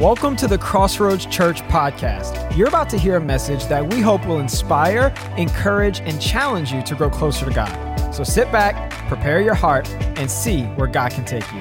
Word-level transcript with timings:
Welcome 0.00 0.34
to 0.36 0.48
the 0.48 0.56
Crossroads 0.56 1.26
Church 1.26 1.60
podcast. 1.64 2.56
You're 2.56 2.68
about 2.68 2.88
to 2.88 2.96
hear 2.96 3.16
a 3.16 3.20
message 3.20 3.66
that 3.66 3.92
we 3.92 4.00
hope 4.00 4.26
will 4.26 4.38
inspire, 4.38 5.12
encourage, 5.36 6.00
and 6.00 6.18
challenge 6.18 6.72
you 6.72 6.80
to 6.84 6.94
grow 6.94 7.10
closer 7.10 7.44
to 7.44 7.50
God. 7.52 8.14
So 8.14 8.24
sit 8.24 8.50
back, 8.50 8.92
prepare 9.08 9.42
your 9.42 9.52
heart, 9.52 9.86
and 10.16 10.30
see 10.30 10.62
where 10.62 10.86
God 10.86 11.12
can 11.12 11.26
take 11.26 11.44
you. 11.52 11.60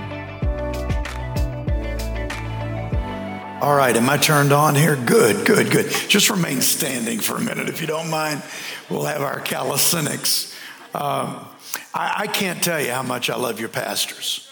All 3.61 3.75
right, 3.75 3.93
am 3.93 4.09
I 4.09 4.15
turned 4.15 4.53
on 4.53 4.73
here? 4.73 4.95
Good, 4.95 5.45
good, 5.45 5.69
good. 5.69 5.91
Just 6.07 6.29
remain 6.29 6.61
standing 6.61 7.19
for 7.19 7.35
a 7.35 7.41
minute 7.41 7.67
if 7.67 7.81
you 7.81 7.87
don't 7.87 8.09
mind. 8.09 8.41
We'll 8.89 9.03
have 9.03 9.21
our 9.21 9.41
calisthenics. 9.41 10.55
Um, 10.95 11.45
I, 11.93 12.13
I 12.19 12.27
can't 12.27 12.63
tell 12.63 12.81
you 12.81 12.91
how 12.91 13.03
much 13.03 13.29
I 13.29 13.35
love 13.35 13.59
your 13.59 13.67
pastors. 13.67 14.49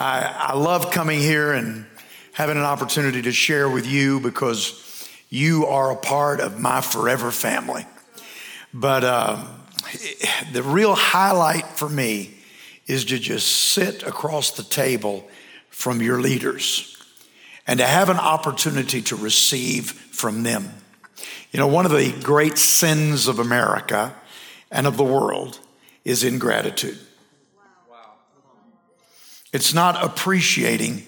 I, 0.00 0.48
I 0.48 0.56
love 0.56 0.90
coming 0.90 1.20
here 1.20 1.52
and 1.52 1.86
having 2.36 2.58
an 2.58 2.64
opportunity 2.64 3.22
to 3.22 3.32
share 3.32 3.66
with 3.66 3.86
you 3.86 4.20
because 4.20 5.08
you 5.30 5.64
are 5.64 5.90
a 5.90 5.96
part 5.96 6.38
of 6.38 6.60
my 6.60 6.82
forever 6.82 7.30
family. 7.30 7.86
But 8.74 9.04
um, 9.04 9.48
the 10.52 10.62
real 10.62 10.94
highlight 10.94 11.64
for 11.64 11.88
me 11.88 12.34
is 12.86 13.06
to 13.06 13.18
just 13.18 13.46
sit 13.46 14.02
across 14.02 14.50
the 14.50 14.64
table 14.64 15.26
from 15.70 16.02
your 16.02 16.20
leaders 16.20 17.02
and 17.66 17.78
to 17.78 17.86
have 17.86 18.10
an 18.10 18.18
opportunity 18.18 19.00
to 19.00 19.16
receive 19.16 19.92
from 19.92 20.42
them. 20.42 20.68
You 21.52 21.58
know, 21.58 21.68
one 21.68 21.86
of 21.86 21.92
the 21.92 22.14
great 22.22 22.58
sins 22.58 23.28
of 23.28 23.38
America 23.38 24.14
and 24.70 24.86
of 24.86 24.98
the 24.98 25.04
world 25.04 25.58
is 26.04 26.22
ingratitude. 26.22 26.98
It's 29.54 29.72
not 29.72 30.04
appreciating 30.04 31.06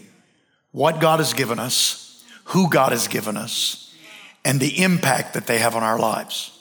what 0.73 1.01
God 1.01 1.19
has 1.21 1.33
given 1.33 1.59
us, 1.59 2.25
who 2.45 2.69
God 2.69 2.93
has 2.93 3.09
given 3.09 3.37
us, 3.37 3.95
and 4.45 4.61
the 4.61 4.83
impact 4.83 5.35
that 5.35 5.47
they 5.47 5.59
have 5.59 5.75
on 5.77 5.83
our 5.83 5.99
lives. 5.99 6.59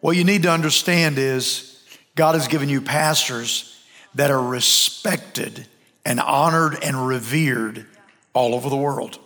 What 0.00 0.16
you 0.16 0.24
need 0.24 0.42
to 0.42 0.50
understand 0.50 1.18
is 1.18 1.84
God 2.16 2.34
has 2.34 2.48
given 2.48 2.68
you 2.68 2.80
pastors 2.80 3.80
that 4.14 4.30
are 4.30 4.42
respected 4.42 5.66
and 6.04 6.20
honored 6.20 6.82
and 6.82 7.06
revered 7.06 7.86
all 8.34 8.54
over 8.54 8.68
the 8.68 8.76
world. 8.76 9.18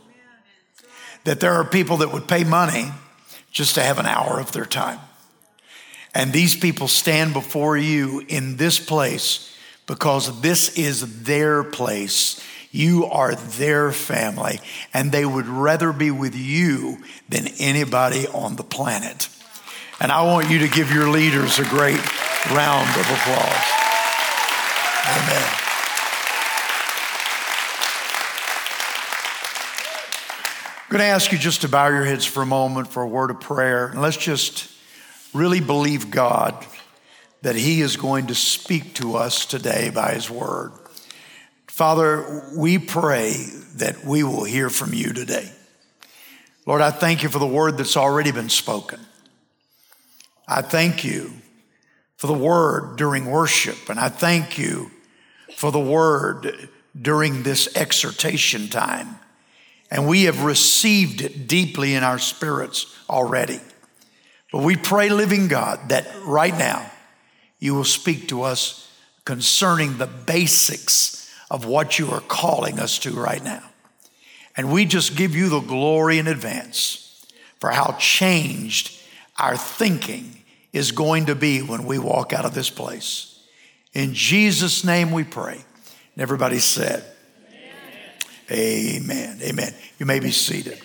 That 1.24 1.40
there 1.40 1.54
are 1.54 1.64
people 1.64 1.98
that 1.98 2.12
would 2.12 2.28
pay 2.28 2.44
money 2.44 2.90
just 3.50 3.74
to 3.76 3.82
have 3.82 3.98
an 3.98 4.06
hour 4.06 4.38
of 4.38 4.52
their 4.52 4.66
time. 4.66 5.00
And 6.14 6.32
these 6.32 6.54
people 6.54 6.88
stand 6.88 7.32
before 7.32 7.76
you 7.76 8.22
in 8.28 8.56
this 8.56 8.78
place 8.78 9.54
because 9.86 10.40
this 10.40 10.76
is 10.78 11.22
their 11.24 11.64
place. 11.64 12.40
You 12.76 13.06
are 13.06 13.34
their 13.34 13.90
family, 13.90 14.60
and 14.92 15.10
they 15.10 15.24
would 15.24 15.46
rather 15.46 15.94
be 15.94 16.10
with 16.10 16.34
you 16.34 16.98
than 17.26 17.48
anybody 17.58 18.26
on 18.28 18.56
the 18.56 18.62
planet. 18.62 19.30
And 19.98 20.12
I 20.12 20.22
want 20.24 20.50
you 20.50 20.58
to 20.58 20.68
give 20.68 20.92
your 20.92 21.08
leaders 21.08 21.58
a 21.58 21.64
great 21.64 21.98
round 22.50 22.90
of 22.90 23.10
applause. 23.10 23.66
Amen. 25.08 25.48
I'm 30.84 30.90
going 30.90 31.00
to 31.00 31.06
ask 31.06 31.32
you 31.32 31.38
just 31.38 31.62
to 31.62 31.68
bow 31.68 31.88
your 31.88 32.04
heads 32.04 32.26
for 32.26 32.42
a 32.42 32.46
moment 32.46 32.88
for 32.88 33.02
a 33.02 33.08
word 33.08 33.30
of 33.30 33.40
prayer. 33.40 33.86
And 33.86 34.02
let's 34.02 34.18
just 34.18 34.70
really 35.32 35.60
believe 35.60 36.10
God 36.10 36.66
that 37.40 37.56
He 37.56 37.80
is 37.80 37.96
going 37.96 38.26
to 38.26 38.34
speak 38.34 38.92
to 38.96 39.16
us 39.16 39.46
today 39.46 39.88
by 39.88 40.12
His 40.12 40.28
word. 40.28 40.72
Father, 41.76 42.42
we 42.54 42.78
pray 42.78 43.34
that 43.74 44.02
we 44.02 44.22
will 44.22 44.44
hear 44.44 44.70
from 44.70 44.94
you 44.94 45.12
today. 45.12 45.52
Lord, 46.64 46.80
I 46.80 46.90
thank 46.90 47.22
you 47.22 47.28
for 47.28 47.38
the 47.38 47.46
word 47.46 47.76
that's 47.76 47.98
already 47.98 48.32
been 48.32 48.48
spoken. 48.48 48.98
I 50.48 50.62
thank 50.62 51.04
you 51.04 51.32
for 52.16 52.28
the 52.28 52.32
word 52.32 52.96
during 52.96 53.26
worship, 53.26 53.90
and 53.90 54.00
I 54.00 54.08
thank 54.08 54.56
you 54.56 54.90
for 55.54 55.70
the 55.70 55.78
word 55.78 56.70
during 56.98 57.42
this 57.42 57.76
exhortation 57.76 58.68
time. 58.68 59.18
And 59.90 60.08
we 60.08 60.22
have 60.22 60.44
received 60.44 61.20
it 61.20 61.46
deeply 61.46 61.94
in 61.94 62.02
our 62.02 62.18
spirits 62.18 62.86
already. 63.10 63.60
But 64.50 64.62
we 64.62 64.76
pray, 64.76 65.10
living 65.10 65.48
God, 65.48 65.90
that 65.90 66.08
right 66.24 66.56
now 66.56 66.90
you 67.58 67.74
will 67.74 67.84
speak 67.84 68.28
to 68.28 68.44
us 68.44 68.90
concerning 69.26 69.98
the 69.98 70.06
basics 70.06 71.25
of 71.50 71.64
what 71.64 71.98
you 71.98 72.10
are 72.10 72.20
calling 72.20 72.78
us 72.78 72.98
to 73.00 73.10
right 73.12 73.42
now. 73.42 73.62
And 74.56 74.72
we 74.72 74.84
just 74.84 75.16
give 75.16 75.34
you 75.34 75.48
the 75.48 75.60
glory 75.60 76.18
in 76.18 76.26
advance 76.26 77.26
for 77.60 77.70
how 77.70 77.96
changed 77.98 78.92
our 79.38 79.56
thinking 79.56 80.42
is 80.72 80.92
going 80.92 81.26
to 81.26 81.34
be 81.34 81.60
when 81.62 81.84
we 81.84 81.98
walk 81.98 82.32
out 82.32 82.44
of 82.44 82.54
this 82.54 82.70
place. 82.70 83.40
In 83.92 84.14
Jesus' 84.14 84.84
name 84.84 85.12
we 85.12 85.24
pray. 85.24 85.54
And 85.54 86.22
everybody 86.22 86.58
said, 86.58 87.04
Amen. 88.50 89.02
Amen. 89.02 89.40
Amen. 89.42 89.74
You 89.98 90.06
may 90.06 90.20
be 90.20 90.30
seated. 90.30 90.78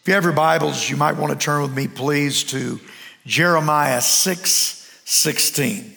If 0.00 0.08
you 0.08 0.14
have 0.14 0.24
your 0.24 0.32
Bibles, 0.32 0.90
you 0.90 0.96
might 0.96 1.16
want 1.16 1.32
to 1.32 1.38
turn 1.38 1.62
with 1.62 1.76
me, 1.76 1.86
please, 1.86 2.42
to 2.44 2.80
Jeremiah 3.24 4.00
6 4.00 4.81
16. 5.04 5.96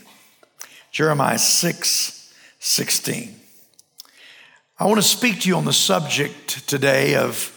Jeremiah 0.91 1.37
6 1.37 2.33
16. 2.59 3.35
I 4.79 4.85
want 4.85 4.97
to 4.97 5.07
speak 5.07 5.41
to 5.41 5.47
you 5.47 5.55
on 5.55 5.65
the 5.65 5.73
subject 5.73 6.67
today 6.67 7.15
of 7.15 7.51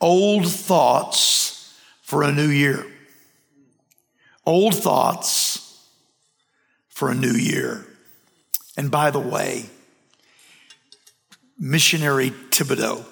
old 0.00 0.50
thoughts 0.50 1.78
for 2.02 2.22
a 2.22 2.32
new 2.32 2.48
year. 2.48 2.84
Old 4.44 4.74
thoughts 4.74 5.86
for 6.88 7.10
a 7.10 7.14
new 7.14 7.32
year. 7.32 7.86
And 8.76 8.90
by 8.90 9.10
the 9.10 9.20
way, 9.20 9.66
missionary 11.58 12.30
Thibodeau 12.30 13.04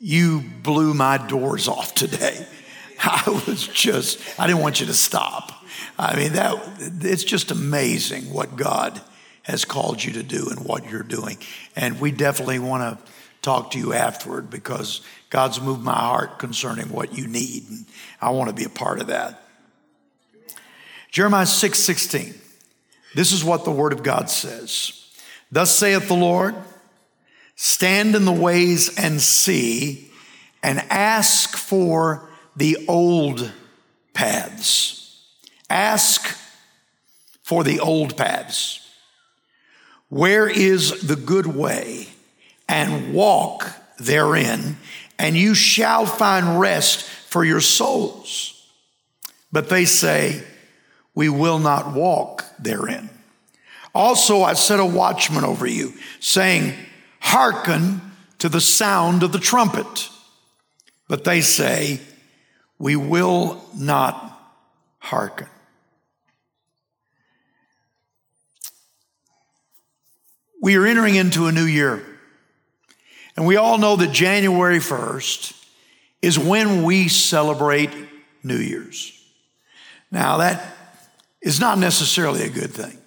you 0.00 0.42
blew 0.62 0.94
my 0.94 1.18
doors 1.18 1.68
off 1.68 1.94
today. 1.94 2.46
I 3.02 3.42
was 3.46 3.68
just, 3.68 4.18
I 4.40 4.46
didn't 4.46 4.62
want 4.62 4.80
you 4.80 4.86
to 4.86 4.94
stop. 4.94 5.59
I 5.98 6.16
mean, 6.16 6.32
that, 6.34 6.58
it's 7.00 7.24
just 7.24 7.50
amazing 7.50 8.32
what 8.32 8.56
God 8.56 9.00
has 9.42 9.64
called 9.64 10.02
you 10.02 10.12
to 10.14 10.22
do 10.22 10.48
and 10.50 10.64
what 10.64 10.90
you're 10.90 11.02
doing. 11.02 11.38
And 11.76 12.00
we 12.00 12.10
definitely 12.10 12.58
want 12.58 12.98
to 12.98 13.12
talk 13.42 13.70
to 13.72 13.78
you 13.78 13.92
afterward 13.92 14.50
because 14.50 15.00
God's 15.30 15.60
moved 15.60 15.82
my 15.82 15.92
heart 15.92 16.38
concerning 16.38 16.90
what 16.90 17.16
you 17.16 17.26
need. 17.26 17.64
And 17.68 17.86
I 18.20 18.30
want 18.30 18.48
to 18.50 18.54
be 18.54 18.64
a 18.64 18.68
part 18.68 19.00
of 19.00 19.08
that. 19.08 19.42
Jeremiah 21.10 21.46
6 21.46 21.78
16. 21.78 22.34
This 23.14 23.32
is 23.32 23.44
what 23.44 23.64
the 23.64 23.72
word 23.72 23.92
of 23.92 24.02
God 24.02 24.30
says. 24.30 24.96
Thus 25.50 25.74
saith 25.74 26.06
the 26.06 26.14
Lord, 26.14 26.54
stand 27.56 28.14
in 28.14 28.24
the 28.24 28.32
ways 28.32 28.96
and 28.96 29.20
see, 29.20 30.10
and 30.62 30.78
ask 30.90 31.56
for 31.56 32.28
the 32.54 32.84
old 32.86 33.50
paths. 34.14 34.99
Ask 35.70 36.36
for 37.42 37.64
the 37.64 37.80
old 37.80 38.16
paths. 38.16 38.86
Where 40.08 40.48
is 40.48 41.06
the 41.06 41.16
good 41.16 41.46
way? 41.46 42.08
And 42.68 43.14
walk 43.14 43.66
therein, 43.98 44.76
and 45.18 45.36
you 45.36 45.54
shall 45.54 46.06
find 46.06 46.60
rest 46.60 47.02
for 47.02 47.44
your 47.44 47.60
souls. 47.60 48.68
But 49.50 49.68
they 49.68 49.84
say, 49.84 50.44
We 51.14 51.28
will 51.28 51.58
not 51.58 51.94
walk 51.94 52.44
therein. 52.58 53.10
Also, 53.94 54.42
I 54.42 54.54
set 54.54 54.78
a 54.78 54.84
watchman 54.84 55.44
over 55.44 55.66
you, 55.66 55.94
saying, 56.20 56.74
hearken 57.20 58.00
to 58.38 58.48
the 58.48 58.60
sound 58.60 59.22
of 59.22 59.32
the 59.32 59.38
trumpet. 59.38 60.08
But 61.08 61.24
they 61.24 61.40
say, 61.40 62.00
we 62.78 62.96
will 62.96 63.62
not 63.76 64.38
hearken. 64.98 65.48
We 70.60 70.76
are 70.76 70.86
entering 70.86 71.14
into 71.14 71.46
a 71.46 71.52
new 71.52 71.64
year. 71.64 72.04
And 73.36 73.46
we 73.46 73.56
all 73.56 73.78
know 73.78 73.96
that 73.96 74.12
January 74.12 74.78
1st 74.78 75.56
is 76.20 76.38
when 76.38 76.82
we 76.82 77.08
celebrate 77.08 77.90
New 78.42 78.58
Year's. 78.58 79.16
Now, 80.10 80.38
that 80.38 80.62
is 81.40 81.60
not 81.60 81.78
necessarily 81.78 82.42
a 82.42 82.50
good 82.50 82.72
thing 82.72 82.98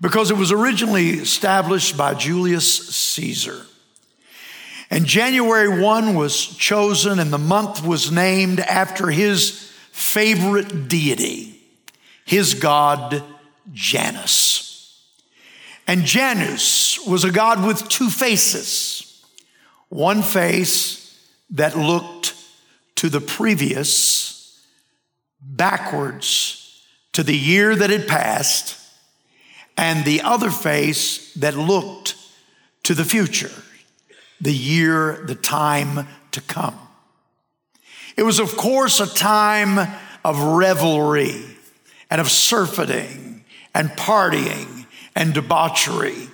because 0.00 0.30
it 0.30 0.36
was 0.36 0.52
originally 0.52 1.10
established 1.10 1.96
by 1.96 2.14
Julius 2.14 2.88
Caesar. 2.88 3.64
And 4.90 5.04
January 5.04 5.80
1 5.80 6.14
was 6.14 6.46
chosen, 6.46 7.18
and 7.18 7.30
the 7.30 7.38
month 7.38 7.84
was 7.84 8.10
named 8.10 8.60
after 8.60 9.10
his 9.10 9.70
favorite 9.92 10.88
deity, 10.88 11.60
his 12.24 12.54
god 12.54 13.22
Janus. 13.72 14.47
And 15.88 16.04
Janus 16.04 16.98
was 17.06 17.24
a 17.24 17.32
god 17.32 17.66
with 17.66 17.88
two 17.88 18.10
faces. 18.10 19.24
One 19.88 20.22
face 20.22 21.18
that 21.50 21.78
looked 21.78 22.34
to 22.96 23.08
the 23.08 23.22
previous, 23.22 24.62
backwards 25.40 26.84
to 27.14 27.22
the 27.22 27.36
year 27.36 27.74
that 27.74 27.88
had 27.88 28.06
passed, 28.06 28.76
and 29.78 30.04
the 30.04 30.20
other 30.20 30.50
face 30.50 31.32
that 31.34 31.56
looked 31.56 32.16
to 32.82 32.92
the 32.92 33.04
future, 33.04 33.50
the 34.42 34.54
year, 34.54 35.24
the 35.24 35.34
time 35.34 36.06
to 36.32 36.42
come. 36.42 36.78
It 38.14 38.24
was, 38.24 38.40
of 38.40 38.58
course, 38.58 39.00
a 39.00 39.06
time 39.06 39.78
of 40.22 40.38
revelry 40.38 41.44
and 42.10 42.20
of 42.20 42.30
surfeiting 42.30 43.44
and 43.74 43.88
partying 43.90 44.77
and 45.18 45.34
debauchery. 45.34 46.28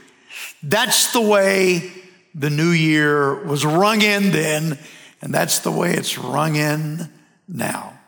That's 0.63 1.15
the 1.15 1.21
way 1.23 1.91
the 2.35 2.51
new 2.51 2.69
year 2.69 3.43
was 3.47 3.65
rung 3.65 4.03
in 4.03 4.31
then, 4.31 4.79
and 5.23 5.35
that's 5.35 5.61
the 5.61 5.73
way 5.73 5.95
it's 5.95 6.19
rung 6.19 6.57
in 6.57 7.11
now. 7.49 7.99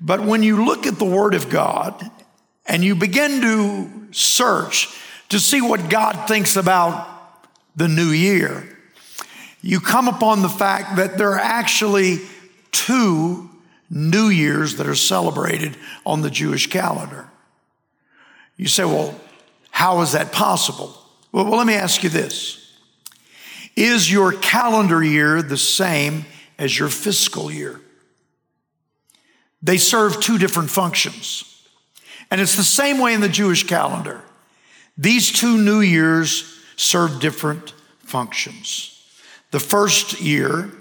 But 0.00 0.22
when 0.22 0.44
you 0.44 0.64
look 0.64 0.86
at 0.86 1.00
the 1.00 1.04
Word 1.04 1.34
of 1.34 1.50
God 1.50 2.08
and 2.66 2.84
you 2.84 2.94
begin 2.94 3.40
to 3.40 4.12
search 4.12 4.96
to 5.30 5.40
see 5.40 5.60
what 5.60 5.90
God 5.90 6.28
thinks 6.28 6.54
about 6.54 7.08
the 7.74 7.88
new 7.88 8.10
year, 8.10 8.78
you 9.60 9.80
come 9.80 10.06
upon 10.06 10.42
the 10.42 10.48
fact 10.48 10.96
that 10.96 11.18
there 11.18 11.32
are 11.32 11.40
actually 11.40 12.20
two 12.70 13.50
New 13.90 14.28
Years 14.28 14.76
that 14.76 14.86
are 14.86 14.94
celebrated 14.94 15.76
on 16.06 16.22
the 16.22 16.30
Jewish 16.30 16.68
calendar. 16.68 17.28
You 18.56 18.68
say, 18.68 18.84
well, 18.84 19.18
how 19.78 20.00
is 20.00 20.10
that 20.10 20.32
possible? 20.32 20.92
Well, 21.30 21.44
well, 21.44 21.56
let 21.56 21.66
me 21.68 21.74
ask 21.74 22.02
you 22.02 22.08
this 22.08 22.74
Is 23.76 24.10
your 24.10 24.32
calendar 24.32 25.00
year 25.04 25.40
the 25.40 25.56
same 25.56 26.24
as 26.58 26.76
your 26.76 26.88
fiscal 26.88 27.48
year? 27.48 27.80
They 29.62 29.76
serve 29.76 30.18
two 30.18 30.36
different 30.36 30.70
functions. 30.70 31.64
And 32.28 32.40
it's 32.40 32.56
the 32.56 32.64
same 32.64 32.98
way 32.98 33.14
in 33.14 33.20
the 33.20 33.28
Jewish 33.28 33.68
calendar. 33.68 34.24
These 34.96 35.30
two 35.30 35.56
new 35.56 35.78
years 35.78 36.60
serve 36.74 37.20
different 37.20 37.72
functions. 38.00 39.00
The 39.52 39.60
first 39.60 40.20
year 40.20 40.72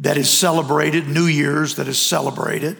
that 0.00 0.18
is 0.18 0.28
celebrated, 0.28 1.08
New 1.08 1.24
Year's 1.24 1.76
that 1.76 1.88
is 1.88 1.98
celebrated, 1.98 2.76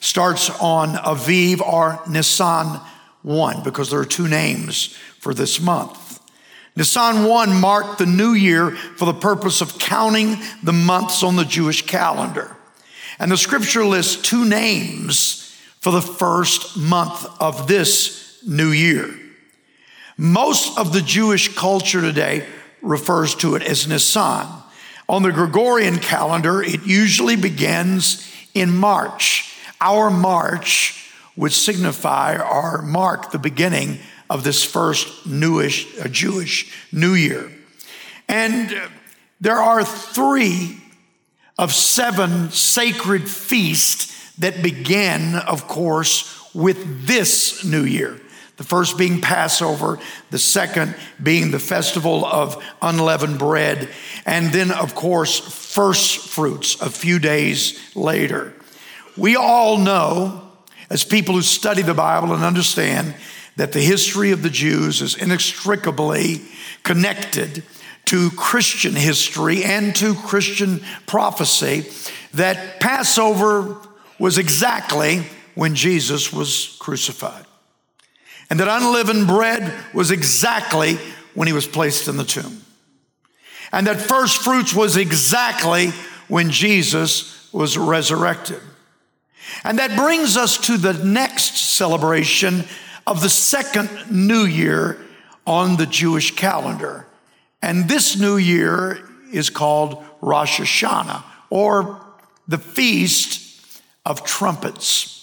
starts 0.00 0.48
on 0.48 0.94
Aviv 0.94 1.60
or 1.60 2.00
Nisan 2.08 2.80
1 3.22 3.62
because 3.62 3.90
there 3.90 4.00
are 4.00 4.04
two 4.04 4.28
names 4.28 4.86
for 5.18 5.34
this 5.34 5.60
month. 5.60 6.20
Nisan 6.76 7.24
1 7.24 7.60
marked 7.60 7.98
the 7.98 8.06
new 8.06 8.32
year 8.32 8.70
for 8.70 9.04
the 9.04 9.14
purpose 9.14 9.60
of 9.60 9.78
counting 9.78 10.38
the 10.62 10.72
months 10.72 11.22
on 11.22 11.36
the 11.36 11.44
Jewish 11.44 11.86
calendar. 11.86 12.56
And 13.18 13.30
the 13.30 13.36
scripture 13.36 13.84
lists 13.84 14.22
two 14.22 14.44
names 14.44 15.54
for 15.80 15.90
the 15.90 16.00
first 16.00 16.76
month 16.76 17.26
of 17.40 17.66
this 17.66 18.42
new 18.46 18.70
year. 18.70 19.14
Most 20.16 20.78
of 20.78 20.92
the 20.92 21.00
Jewish 21.00 21.54
culture 21.54 22.00
today 22.00 22.46
refers 22.82 23.34
to 23.36 23.56
it 23.56 23.62
as 23.62 23.88
Nisan. 23.88 24.46
On 25.08 25.22
the 25.22 25.32
Gregorian 25.32 25.98
calendar, 25.98 26.62
it 26.62 26.86
usually 26.86 27.36
begins 27.36 28.30
in 28.54 28.74
March. 28.74 29.54
Our 29.80 30.10
March 30.10 31.09
would 31.36 31.52
signify 31.52 32.36
or 32.36 32.82
mark 32.82 33.30
the 33.30 33.38
beginning 33.38 33.98
of 34.28 34.44
this 34.44 34.62
first 34.62 35.26
newish 35.26 35.86
uh, 35.98 36.08
Jewish 36.08 36.72
New 36.92 37.14
Year. 37.14 37.50
And 38.28 38.72
uh, 38.72 38.88
there 39.40 39.58
are 39.58 39.84
three 39.84 40.78
of 41.58 41.72
seven 41.72 42.50
sacred 42.50 43.28
feasts 43.28 44.36
that 44.38 44.62
begin, 44.62 45.34
of 45.34 45.66
course, 45.66 46.54
with 46.54 47.06
this 47.06 47.64
New 47.64 47.84
Year. 47.84 48.20
The 48.56 48.64
first 48.64 48.98
being 48.98 49.20
Passover, 49.20 49.98
the 50.30 50.38
second 50.38 50.94
being 51.22 51.50
the 51.50 51.58
festival 51.58 52.26
of 52.26 52.62
unleavened 52.82 53.38
bread, 53.38 53.88
and 54.26 54.52
then, 54.52 54.70
of 54.70 54.94
course, 54.94 55.38
first 55.38 56.28
fruits 56.28 56.80
a 56.80 56.90
few 56.90 57.18
days 57.18 57.78
later. 57.96 58.52
We 59.16 59.36
all 59.36 59.78
know, 59.78 60.49
as 60.90 61.04
people 61.04 61.34
who 61.34 61.42
study 61.42 61.82
the 61.82 61.94
Bible 61.94 62.34
and 62.34 62.44
understand, 62.44 63.14
that 63.56 63.72
the 63.72 63.80
history 63.80 64.32
of 64.32 64.42
the 64.42 64.50
Jews 64.50 65.02
is 65.02 65.16
inextricably 65.16 66.42
connected 66.82 67.62
to 68.06 68.30
Christian 68.30 68.94
history 68.94 69.62
and 69.64 69.94
to 69.96 70.14
Christian 70.14 70.82
prophecy, 71.06 71.86
that 72.34 72.80
Passover 72.80 73.76
was 74.18 74.38
exactly 74.38 75.22
when 75.54 75.74
Jesus 75.74 76.32
was 76.32 76.76
crucified 76.80 77.44
and 78.50 78.58
that 78.58 78.68
unleavened 78.68 79.28
bread 79.28 79.72
was 79.94 80.10
exactly 80.10 80.96
when 81.34 81.46
he 81.46 81.54
was 81.54 81.68
placed 81.68 82.08
in 82.08 82.16
the 82.16 82.24
tomb. 82.24 82.62
And 83.72 83.86
that 83.86 84.00
first 84.00 84.42
fruits 84.42 84.74
was 84.74 84.96
exactly 84.96 85.90
when 86.26 86.50
Jesus 86.50 87.48
was 87.52 87.78
resurrected. 87.78 88.60
And 89.64 89.78
that 89.78 89.96
brings 89.96 90.36
us 90.36 90.58
to 90.66 90.76
the 90.76 90.92
next 91.04 91.56
celebration 91.56 92.64
of 93.06 93.20
the 93.20 93.28
second 93.28 93.90
new 94.10 94.44
year 94.44 94.98
on 95.46 95.76
the 95.76 95.86
Jewish 95.86 96.34
calendar. 96.36 97.06
And 97.62 97.88
this 97.88 98.18
new 98.18 98.36
year 98.36 99.00
is 99.32 99.50
called 99.50 100.02
Rosh 100.20 100.60
Hashanah 100.60 101.22
or 101.50 102.00
the 102.48 102.58
Feast 102.58 103.80
of 104.06 104.24
Trumpets. 104.24 105.16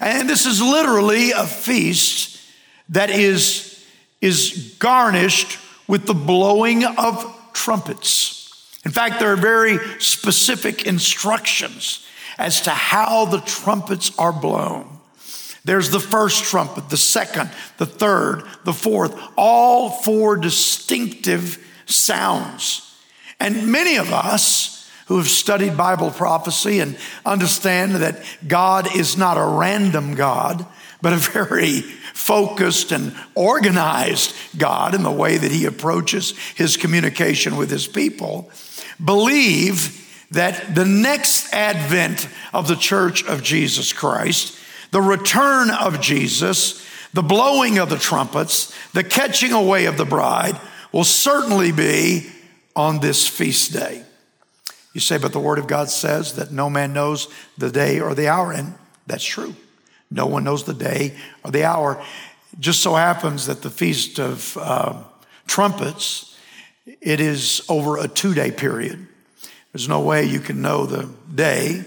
And 0.00 0.28
this 0.28 0.46
is 0.46 0.60
literally 0.60 1.32
a 1.32 1.46
feast 1.46 2.40
that 2.88 3.10
is, 3.10 3.84
is 4.20 4.76
garnished 4.78 5.58
with 5.86 6.06
the 6.06 6.14
blowing 6.14 6.84
of 6.84 7.38
trumpets. 7.52 8.38
In 8.84 8.90
fact, 8.90 9.20
there 9.20 9.32
are 9.32 9.36
very 9.36 9.78
specific 10.00 10.86
instructions 10.86 12.06
as 12.42 12.62
to 12.62 12.70
how 12.70 13.24
the 13.24 13.40
trumpets 13.40 14.16
are 14.18 14.32
blown. 14.32 14.88
There's 15.64 15.90
the 15.90 16.00
first 16.00 16.42
trumpet, 16.42 16.90
the 16.90 16.96
second, 16.96 17.50
the 17.78 17.86
third, 17.86 18.42
the 18.64 18.72
fourth, 18.72 19.16
all 19.36 19.90
four 19.90 20.36
distinctive 20.36 21.64
sounds. 21.86 22.98
And 23.38 23.70
many 23.70 23.96
of 23.96 24.12
us 24.12 24.90
who 25.06 25.18
have 25.18 25.28
studied 25.28 25.76
Bible 25.76 26.10
prophecy 26.10 26.80
and 26.80 26.98
understand 27.24 27.92
that 27.96 28.24
God 28.46 28.96
is 28.96 29.16
not 29.16 29.36
a 29.36 29.44
random 29.44 30.16
God, 30.16 30.66
but 31.00 31.12
a 31.12 31.16
very 31.32 31.80
focused 31.80 32.90
and 32.90 33.14
organized 33.36 34.34
God 34.58 34.96
in 34.96 35.04
the 35.04 35.12
way 35.12 35.36
that 35.36 35.52
he 35.52 35.66
approaches 35.66 36.36
his 36.56 36.76
communication 36.76 37.56
with 37.56 37.70
his 37.70 37.86
people, 37.86 38.50
believe 39.02 40.01
that 40.32 40.74
the 40.74 40.84
next 40.84 41.52
advent 41.52 42.28
of 42.52 42.68
the 42.68 42.76
church 42.76 43.24
of 43.24 43.42
Jesus 43.42 43.92
Christ, 43.92 44.58
the 44.90 45.00
return 45.00 45.70
of 45.70 46.00
Jesus, 46.00 46.86
the 47.12 47.22
blowing 47.22 47.78
of 47.78 47.90
the 47.90 47.98
trumpets, 47.98 48.74
the 48.92 49.04
catching 49.04 49.52
away 49.52 49.86
of 49.86 49.96
the 49.96 50.04
bride 50.04 50.58
will 50.90 51.04
certainly 51.04 51.72
be 51.72 52.30
on 52.74 53.00
this 53.00 53.28
feast 53.28 53.72
day. 53.72 54.04
You 54.92 55.00
say, 55.00 55.18
but 55.18 55.32
the 55.32 55.40
Word 55.40 55.58
of 55.58 55.66
God 55.66 55.88
says 55.88 56.34
that 56.34 56.50
no 56.50 56.68
man 56.68 56.92
knows 56.92 57.28
the 57.56 57.70
day 57.70 58.00
or 58.00 58.14
the 58.14 58.28
hour, 58.28 58.52
and 58.52 58.74
that's 59.06 59.24
true. 59.24 59.54
No 60.10 60.26
one 60.26 60.44
knows 60.44 60.64
the 60.64 60.74
day 60.74 61.16
or 61.44 61.50
the 61.50 61.64
hour. 61.64 62.02
It 62.52 62.60
just 62.60 62.82
so 62.82 62.94
happens 62.94 63.46
that 63.46 63.62
the 63.62 63.70
Feast 63.70 64.18
of 64.18 64.56
uh, 64.60 65.02
Trumpets, 65.46 66.36
it 66.86 67.20
is 67.20 67.62
over 67.68 67.98
a 67.98 68.08
two 68.08 68.34
day 68.34 68.50
period. 68.50 69.08
There's 69.72 69.88
no 69.88 70.00
way 70.00 70.24
you 70.24 70.40
can 70.40 70.60
know 70.60 70.86
the 70.86 71.08
day 71.34 71.84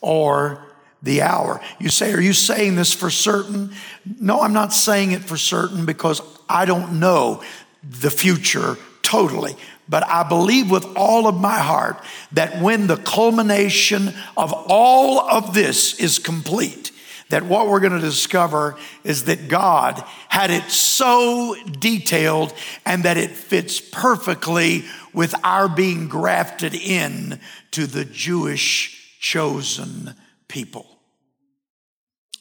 or 0.00 0.64
the 1.02 1.22
hour. 1.22 1.60
You 1.80 1.88
say, 1.88 2.12
Are 2.12 2.20
you 2.20 2.32
saying 2.32 2.76
this 2.76 2.92
for 2.92 3.10
certain? 3.10 3.72
No, 4.20 4.40
I'm 4.40 4.52
not 4.52 4.72
saying 4.72 5.12
it 5.12 5.22
for 5.22 5.36
certain 5.36 5.86
because 5.86 6.22
I 6.48 6.64
don't 6.64 7.00
know 7.00 7.42
the 7.82 8.10
future 8.10 8.76
totally. 9.02 9.56
But 9.88 10.04
I 10.08 10.28
believe 10.28 10.70
with 10.70 10.84
all 10.96 11.28
of 11.28 11.36
my 11.36 11.58
heart 11.58 12.02
that 12.32 12.60
when 12.60 12.88
the 12.88 12.96
culmination 12.96 14.14
of 14.36 14.52
all 14.68 15.20
of 15.20 15.54
this 15.54 15.98
is 16.00 16.18
complete, 16.18 16.90
that 17.30 17.44
what 17.44 17.68
we're 17.68 17.80
going 17.80 17.92
to 17.92 17.98
discover 17.98 18.76
is 19.04 19.24
that 19.24 19.48
God 19.48 20.02
had 20.28 20.50
it 20.50 20.70
so 20.70 21.56
detailed 21.80 22.54
and 22.84 23.04
that 23.04 23.16
it 23.16 23.30
fits 23.30 23.80
perfectly 23.80 24.84
with 25.12 25.34
our 25.42 25.68
being 25.68 26.08
grafted 26.08 26.74
in 26.74 27.40
to 27.72 27.86
the 27.86 28.04
Jewish 28.04 29.18
chosen 29.20 30.14
people. 30.48 30.86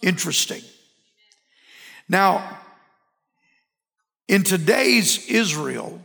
Interesting. 0.02 0.62
Now, 2.08 2.60
In 4.28 4.44
today's 4.44 5.28
Israel, 5.28 6.02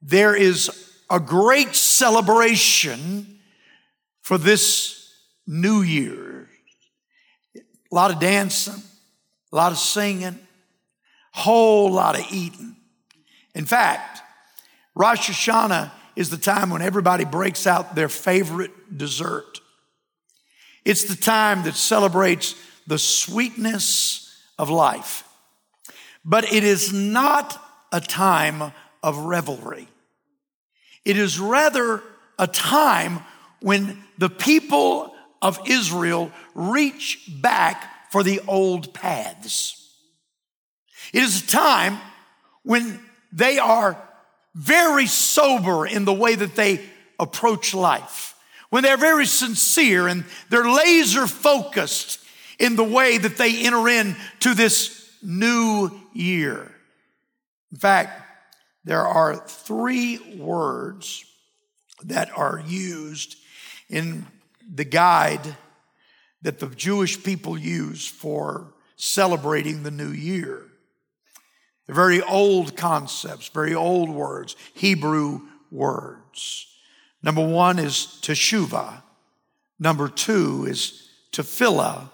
there 0.00 0.34
is 0.34 0.70
a 1.10 1.20
great 1.20 1.74
celebration 1.74 3.40
for 4.22 4.38
this 4.38 5.12
new 5.46 5.82
year. 5.82 6.43
A 7.94 8.02
lot 8.02 8.10
of 8.10 8.18
dancing, 8.18 8.82
a 9.52 9.56
lot 9.56 9.70
of 9.70 9.78
singing, 9.78 10.36
whole 11.30 11.92
lot 11.92 12.18
of 12.18 12.26
eating. 12.32 12.74
In 13.54 13.66
fact, 13.66 14.20
Rosh 14.96 15.30
Hashanah 15.30 15.92
is 16.16 16.28
the 16.28 16.36
time 16.36 16.70
when 16.70 16.82
everybody 16.82 17.24
breaks 17.24 17.68
out 17.68 17.94
their 17.94 18.08
favorite 18.08 18.98
dessert. 18.98 19.60
It's 20.84 21.04
the 21.04 21.14
time 21.14 21.62
that 21.62 21.76
celebrates 21.76 22.56
the 22.88 22.98
sweetness 22.98 24.42
of 24.58 24.70
life. 24.70 25.22
But 26.24 26.52
it 26.52 26.64
is 26.64 26.92
not 26.92 27.64
a 27.92 28.00
time 28.00 28.72
of 29.04 29.18
revelry. 29.18 29.86
It 31.04 31.16
is 31.16 31.38
rather 31.38 32.02
a 32.40 32.48
time 32.48 33.20
when 33.60 34.02
the 34.18 34.30
people 34.30 35.13
of 35.44 35.60
Israel 35.66 36.32
reach 36.54 37.30
back 37.40 38.10
for 38.10 38.22
the 38.22 38.40
old 38.48 38.94
paths. 38.94 39.94
It 41.12 41.22
is 41.22 41.42
a 41.42 41.46
time 41.46 41.98
when 42.62 42.98
they 43.30 43.58
are 43.58 44.00
very 44.54 45.06
sober 45.06 45.86
in 45.86 46.06
the 46.06 46.14
way 46.14 46.34
that 46.34 46.56
they 46.56 46.80
approach 47.20 47.74
life, 47.74 48.34
when 48.70 48.82
they're 48.82 48.96
very 48.96 49.26
sincere 49.26 50.08
and 50.08 50.24
they're 50.48 50.68
laser 50.68 51.26
focused 51.26 52.20
in 52.58 52.76
the 52.76 52.84
way 52.84 53.18
that 53.18 53.36
they 53.36 53.66
enter 53.66 53.86
into 53.88 54.54
this 54.54 55.10
new 55.22 55.90
year. 56.14 56.74
In 57.70 57.78
fact, 57.78 58.22
there 58.84 59.06
are 59.06 59.36
three 59.36 60.38
words 60.38 61.24
that 62.04 62.30
are 62.36 62.62
used 62.66 63.36
in 63.90 64.26
the 64.72 64.84
guide 64.84 65.56
that 66.42 66.58
the 66.58 66.68
Jewish 66.68 67.22
people 67.22 67.56
use 67.58 68.06
for 68.06 68.74
celebrating 68.96 69.82
the 69.82 69.90
new 69.90 70.10
year. 70.10 70.62
They're 71.86 71.94
very 71.94 72.22
old 72.22 72.76
concepts, 72.76 73.48
very 73.48 73.74
old 73.74 74.08
words, 74.08 74.56
Hebrew 74.74 75.40
words. 75.70 76.66
Number 77.22 77.46
one 77.46 77.78
is 77.78 78.18
teshuvah. 78.22 79.02
Number 79.78 80.08
two 80.08 80.66
is 80.68 81.08
tefillah. 81.32 82.10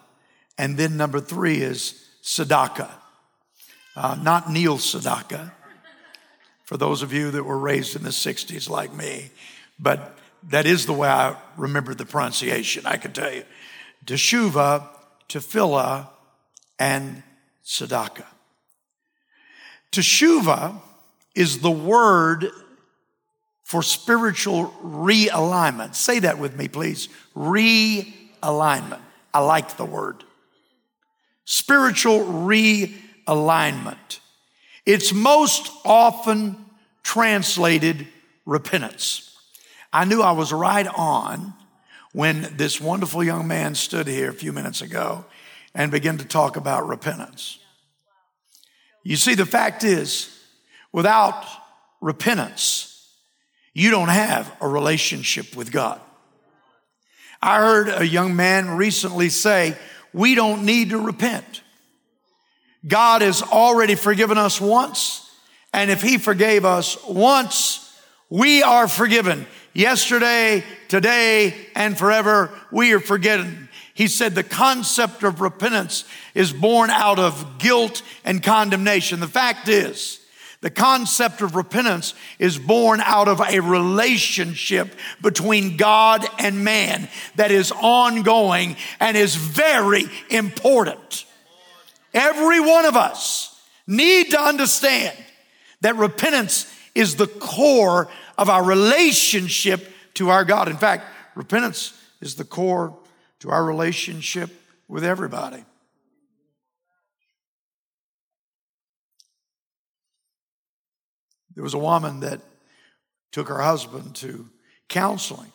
And 0.57 0.77
then 0.77 0.97
number 0.97 1.21
three 1.21 1.61
is 1.61 2.07
tzedakah. 2.23 2.91
Uh, 3.97 4.17
not 4.23 4.51
Neil 4.51 4.79
Sedaka, 4.79 5.53
for 6.65 6.77
those 6.77 7.03
of 7.03 7.13
you 7.13 7.33
that 7.33 7.43
were 7.43 7.59
raised 7.59 7.97
in 7.97 8.05
the 8.05 8.11
60s 8.11 8.71
like 8.71 8.95
me, 8.95 9.31
but 9.79 10.17
that 10.49 10.67
is 10.67 10.87
the 10.87 10.93
way 10.93 11.09
I 11.09 11.37
remember 11.57 11.95
the 11.95 12.07
pronunciation, 12.07 12.87
I 12.87 12.97
can 12.97 13.13
tell 13.13 13.33
you. 13.33 13.45
Teshuvah, 14.07 14.89
tefillah, 15.29 16.09
and 16.79 17.23
tzedakah. 17.65 18.27
Teshuvah 19.93 20.81
is 21.35 21.61
the 21.61 21.71
word 21.71 22.51
for 23.65 23.83
spiritual 23.83 24.75
realignment. 24.83 25.95
Say 25.95 26.21
that 26.21 26.39
with 26.39 26.57
me, 26.57 26.69
please. 26.69 27.09
Realignment. 27.37 29.01
I 29.33 29.41
like 29.41 29.77
the 29.77 29.85
word. 29.85 30.25
Spiritual 31.45 32.21
realignment. 32.21 34.21
It's 34.87 35.13
most 35.13 35.71
often 35.85 36.57
translated 37.03 38.09
repentance. 38.47 39.30
I 39.93 40.05
knew 40.05 40.23
I 40.23 40.33
was 40.33 40.53
right 40.53 40.87
on 40.87 41.55
when 42.13 42.55
this 42.57 42.81
wonderful 42.81 43.25
young 43.25 43.49
man 43.49 43.75
stood 43.75 44.07
here 44.07 44.31
a 44.31 44.35
few 44.35 44.53
minutes 44.53 44.83
ago 44.83 45.25
and 45.75 45.91
began 45.91 46.19
to 46.19 46.25
talk 46.25 46.57
about 46.57 46.87
repentance. 46.87 47.59
You 49.03 49.17
see, 49.17 49.35
the 49.35 49.47
fact 49.47 49.85
is, 49.85 50.37
without 50.93 51.45
repentance, 52.01 53.09
you 53.73 53.91
don't 53.91 54.09
have 54.09 54.55
a 54.61 54.69
relationship 54.69 55.57
with 55.57 55.73
God. 55.73 56.01
I 57.43 57.59
heard 57.59 57.89
a 57.89 58.07
young 58.07 58.37
man 58.37 58.77
recently 58.77 59.29
say, 59.29 59.77
We 60.13 60.35
don't 60.35 60.65
need 60.65 60.91
to 60.91 60.99
repent. 60.99 61.63
God 62.87 63.23
has 63.23 63.43
already 63.43 63.95
forgiven 63.95 64.39
us 64.39 64.61
once, 64.61 65.31
and 65.73 65.91
if 65.91 66.03
He 66.03 66.19
forgave 66.19 66.65
us 66.65 66.99
once, 67.07 67.87
we 68.29 68.63
are 68.63 68.89
forgiven. 68.89 69.47
Yesterday, 69.73 70.65
today, 70.89 71.55
and 71.77 71.97
forever, 71.97 72.51
we 72.73 72.93
are 72.93 73.01
forgiven. 73.01 73.69
He 73.95 74.09
said 74.09 74.35
the 74.35 74.43
concept 74.43 75.23
of 75.23 75.41
repentance 75.41 76.05
is 76.35 76.53
born 76.53 76.91
out 76.91 77.19
of 77.19 77.59
guilt 77.59 78.03
and 78.25 78.43
condemnation. 78.43 79.21
The 79.21 79.29
fact 79.29 79.69
is, 79.69 80.21
the 80.61 80.71
concept 80.71 81.41
of 81.41 81.55
repentance 81.55 82.15
is 82.39 82.59
born 82.59 83.01
out 83.01 83.29
of 83.29 83.41
a 83.41 83.61
relationship 83.61 84.95
between 85.23 85.77
God 85.77 86.27
and 86.39 86.65
man 86.65 87.09
that 87.37 87.51
is 87.51 87.73
ongoing 87.73 88.77
and 88.99 89.17
is 89.17 89.37
very 89.37 90.05
important. 90.31 91.25
Every 92.13 92.61
one 92.61 92.85
of 92.85 92.97
us 92.97 93.59
need 93.87 94.31
to 94.33 94.41
understand 94.41 95.17
that 95.81 95.97
repentance 95.97 96.71
is 96.95 97.17
the 97.17 97.27
core 97.27 98.09
of 98.39 98.49
our 98.49 98.65
relationship 98.65 99.91
to 100.15 100.31
our 100.31 100.45
God. 100.45 100.69
In 100.69 100.77
fact, 100.77 101.05
repentance 101.35 101.93
is 102.21 102.35
the 102.35 102.45
core 102.45 102.97
to 103.41 103.51
our 103.51 103.65
relationship 103.65 104.51
with 104.89 105.05
everybody. 105.05 105.65
There 111.55 111.65
was 111.65 111.75
a 111.75 111.79
woman 111.79 112.21
that 112.21 112.41
took 113.33 113.49
her 113.49 113.61
husband 113.61 114.15
to 114.17 114.49
counseling. 114.89 115.53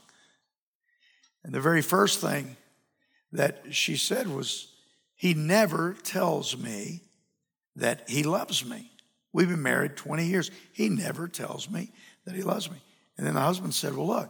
And 1.44 1.54
the 1.54 1.62
very 1.62 1.82
first 1.82 2.22
thing 2.22 2.58
that 3.32 3.64
she 3.72 3.98
said 3.98 4.28
was, 4.28 4.72
He 5.16 5.34
never 5.34 5.96
tells 6.04 6.58
me 6.58 7.02
that 7.76 8.10
he 8.10 8.24
loves 8.24 8.66
me. 8.66 8.92
We've 9.34 9.50
been 9.50 9.62
married 9.62 9.98
20 9.98 10.26
years. 10.26 10.50
He 10.72 10.90
never 10.90 11.28
tells 11.28 11.70
me 11.70 11.92
that 12.26 12.36
he 12.36 12.44
loves 12.44 12.70
me. 12.70 12.78
And 13.18 13.26
then 13.26 13.34
the 13.34 13.42
husband 13.42 13.74
said, 13.74 13.96
Well, 13.96 14.08
look, 14.08 14.30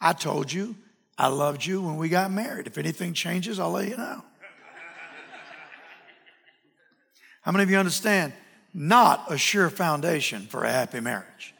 I 0.00 0.12
told 0.12 0.52
you 0.52 0.74
I 1.18 1.28
loved 1.28 1.64
you 1.64 1.82
when 1.82 1.96
we 1.96 2.08
got 2.08 2.30
married. 2.30 2.66
If 2.66 2.78
anything 2.78 3.12
changes, 3.12 3.60
I'll 3.60 3.70
let 3.70 3.88
you 3.88 3.96
know. 3.96 4.24
How 7.42 7.52
many 7.52 7.64
of 7.64 7.70
you 7.70 7.76
understand? 7.76 8.32
Not 8.74 9.30
a 9.30 9.36
sure 9.36 9.68
foundation 9.68 10.46
for 10.46 10.64
a 10.64 10.70
happy 10.70 11.00
marriage. 11.00 11.54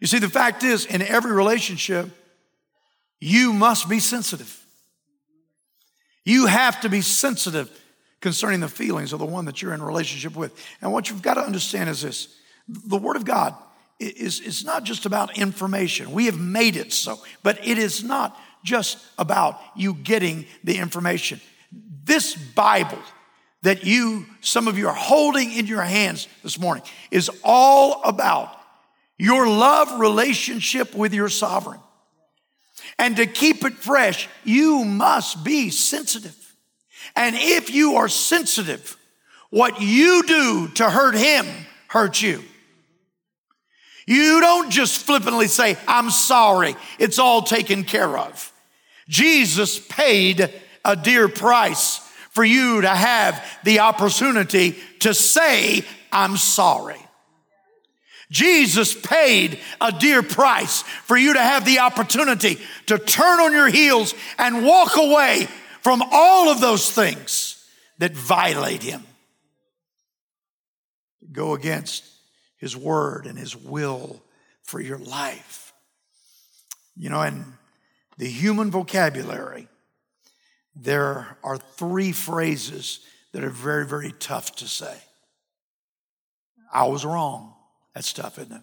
You 0.00 0.06
see, 0.06 0.18
the 0.18 0.28
fact 0.28 0.64
is, 0.64 0.84
in 0.84 1.00
every 1.00 1.32
relationship, 1.32 2.08
you 3.20 3.52
must 3.52 3.88
be 3.88 4.00
sensitive. 4.00 4.58
You 6.24 6.46
have 6.46 6.80
to 6.82 6.88
be 6.88 7.00
sensitive 7.00 7.70
concerning 8.20 8.60
the 8.60 8.68
feelings 8.68 9.12
of 9.12 9.18
the 9.18 9.26
one 9.26 9.46
that 9.46 9.62
you're 9.62 9.74
in 9.74 9.82
relationship 9.82 10.36
with. 10.36 10.52
And 10.80 10.92
what 10.92 11.08
you've 11.08 11.22
got 11.22 11.34
to 11.34 11.40
understand 11.40 11.88
is 11.88 12.02
this 12.02 12.36
the 12.68 12.98
Word 12.98 13.16
of 13.16 13.24
God 13.24 13.54
is, 14.06 14.40
is 14.40 14.64
not 14.64 14.84
just 14.84 15.06
about 15.06 15.38
information. 15.38 16.12
We 16.12 16.26
have 16.26 16.38
made 16.38 16.76
it 16.76 16.92
so, 16.92 17.18
but 17.42 17.66
it 17.66 17.78
is 17.78 18.02
not 18.02 18.36
just 18.64 18.98
about 19.18 19.60
you 19.76 19.94
getting 19.94 20.46
the 20.64 20.78
information. 20.78 21.40
This 22.04 22.34
Bible 22.34 22.98
that 23.62 23.84
you, 23.84 24.26
some 24.40 24.68
of 24.68 24.76
you 24.76 24.88
are 24.88 24.94
holding 24.94 25.52
in 25.52 25.66
your 25.66 25.82
hands 25.82 26.28
this 26.42 26.58
morning, 26.58 26.82
is 27.10 27.30
all 27.44 28.02
about 28.04 28.56
your 29.18 29.46
love 29.46 30.00
relationship 30.00 30.94
with 30.94 31.14
your 31.14 31.28
sovereign. 31.28 31.80
And 32.98 33.16
to 33.16 33.26
keep 33.26 33.64
it 33.64 33.74
fresh, 33.74 34.28
you 34.44 34.84
must 34.84 35.44
be 35.44 35.70
sensitive. 35.70 36.36
And 37.14 37.36
if 37.38 37.70
you 37.70 37.96
are 37.96 38.08
sensitive, 38.08 38.96
what 39.50 39.80
you 39.80 40.22
do 40.26 40.68
to 40.74 40.90
hurt 40.90 41.14
him 41.14 41.46
hurts 41.88 42.22
you. 42.22 42.42
You 44.06 44.40
don't 44.40 44.70
just 44.70 45.04
flippantly 45.04 45.48
say, 45.48 45.76
I'm 45.86 46.10
sorry, 46.10 46.76
it's 46.98 47.18
all 47.18 47.42
taken 47.42 47.84
care 47.84 48.18
of. 48.18 48.52
Jesus 49.08 49.78
paid 49.78 50.52
a 50.84 50.96
dear 50.96 51.28
price 51.28 51.98
for 52.30 52.44
you 52.44 52.80
to 52.80 52.88
have 52.88 53.44
the 53.64 53.80
opportunity 53.80 54.76
to 55.00 55.14
say, 55.14 55.84
I'm 56.10 56.36
sorry. 56.36 56.98
Jesus 58.30 58.94
paid 58.94 59.60
a 59.80 59.92
dear 59.92 60.22
price 60.22 60.82
for 60.82 61.18
you 61.18 61.34
to 61.34 61.42
have 61.42 61.66
the 61.66 61.80
opportunity 61.80 62.58
to 62.86 62.98
turn 62.98 63.40
on 63.40 63.52
your 63.52 63.68
heels 63.68 64.14
and 64.38 64.64
walk 64.64 64.96
away 64.96 65.46
from 65.82 66.02
all 66.10 66.48
of 66.48 66.60
those 66.60 66.90
things 66.90 67.62
that 67.98 68.12
violate 68.12 68.82
Him. 68.82 69.04
go 71.30 71.54
against 71.54 72.11
His 72.62 72.76
word 72.76 73.26
and 73.26 73.36
His 73.36 73.56
will 73.56 74.22
for 74.62 74.80
your 74.80 74.96
life. 74.96 75.72
You 76.96 77.10
know, 77.10 77.20
in 77.22 77.44
the 78.18 78.28
human 78.28 78.70
vocabulary, 78.70 79.66
there 80.76 81.36
are 81.42 81.58
three 81.58 82.12
phrases 82.12 83.00
that 83.32 83.42
are 83.42 83.50
very, 83.50 83.84
very 83.84 84.14
tough 84.20 84.54
to 84.56 84.68
say. 84.68 84.96
I 86.72 86.84
was 86.84 87.04
wrong. 87.04 87.52
That's 87.96 88.12
tough, 88.12 88.38
isn't 88.38 88.52
it? 88.52 88.62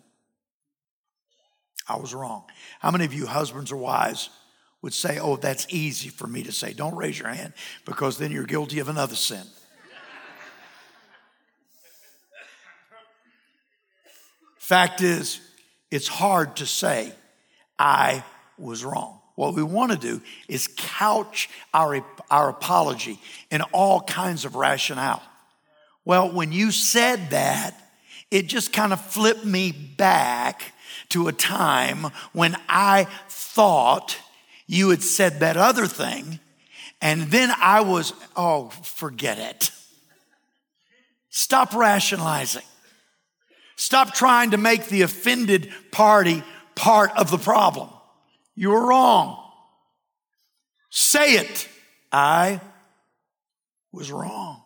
I 1.86 1.98
was 1.98 2.14
wrong. 2.14 2.46
How 2.80 2.92
many 2.92 3.04
of 3.04 3.14
you, 3.14 3.26
husbands 3.26 3.70
or 3.70 3.78
wives, 3.78 4.30
would 4.82 4.94
say, 4.94 5.20
Oh, 5.20 5.36
that's 5.36 5.68
easy 5.70 6.08
for 6.08 6.26
me 6.26 6.44
to 6.44 6.54
say? 6.54 6.72
Don't 6.72 6.96
raise 6.96 7.20
your 7.20 7.28
hand 7.28 7.52
because 7.84 8.18
then 8.18 8.32
you're 8.32 8.46
guilty 8.46 8.80
of 8.80 8.88
another 8.88 9.16
sin. 9.16 9.44
Fact 14.70 15.02
is, 15.02 15.42
it's 15.90 16.08
hard 16.08 16.58
to 16.58 16.68
say, 16.68 17.12
I 17.80 18.24
was 18.60 18.86
wrong. 18.86 19.20
What 19.34 19.56
we 19.56 19.64
want 19.64 19.94
to 19.94 19.98
do 19.98 20.22
is 20.48 20.70
couch 20.78 21.50
our, 21.74 22.06
our 22.30 22.50
apology 22.50 23.20
in 23.50 23.64
all 23.74 24.00
kinds 24.02 24.46
of 24.46 24.54
rationale. 24.54 25.24
Well, 26.06 26.32
when 26.32 26.52
you 26.52 26.70
said 26.70 27.32
that, 27.32 27.82
it 28.30 28.46
just 28.46 28.72
kind 28.72 28.94
of 28.94 29.02
flipped 29.02 29.44
me 29.44 29.72
back 29.72 30.72
to 31.10 31.30
a 31.30 31.34
time 31.34 32.06
when 32.34 32.56
I 32.70 33.08
thought 33.28 34.20
you 34.68 34.92
had 34.92 35.02
said 35.02 35.40
that 35.40 35.58
other 35.58 35.88
thing, 35.88 36.40
and 37.02 37.24
then 37.32 37.50
I 37.60 37.82
was, 37.82 38.14
oh, 38.36 38.70
forget 38.84 39.40
it. 39.40 39.72
Stop 41.32 41.74
rationalizing. 41.74 42.69
Stop 43.80 44.14
trying 44.14 44.52
to 44.52 44.58
make 44.58 44.88
the 44.88 45.04
offended 45.04 45.72
party 45.90 46.44
part 46.76 47.12
of 47.16 47.32
the 47.32 47.38
problem. 47.38 47.90
You 48.54 48.72
were 48.72 48.88
wrong. 48.88 49.42
Say 50.90 51.36
it. 51.36 51.70
I 52.12 52.60
was 53.94 54.12
wrong. 54.12 54.62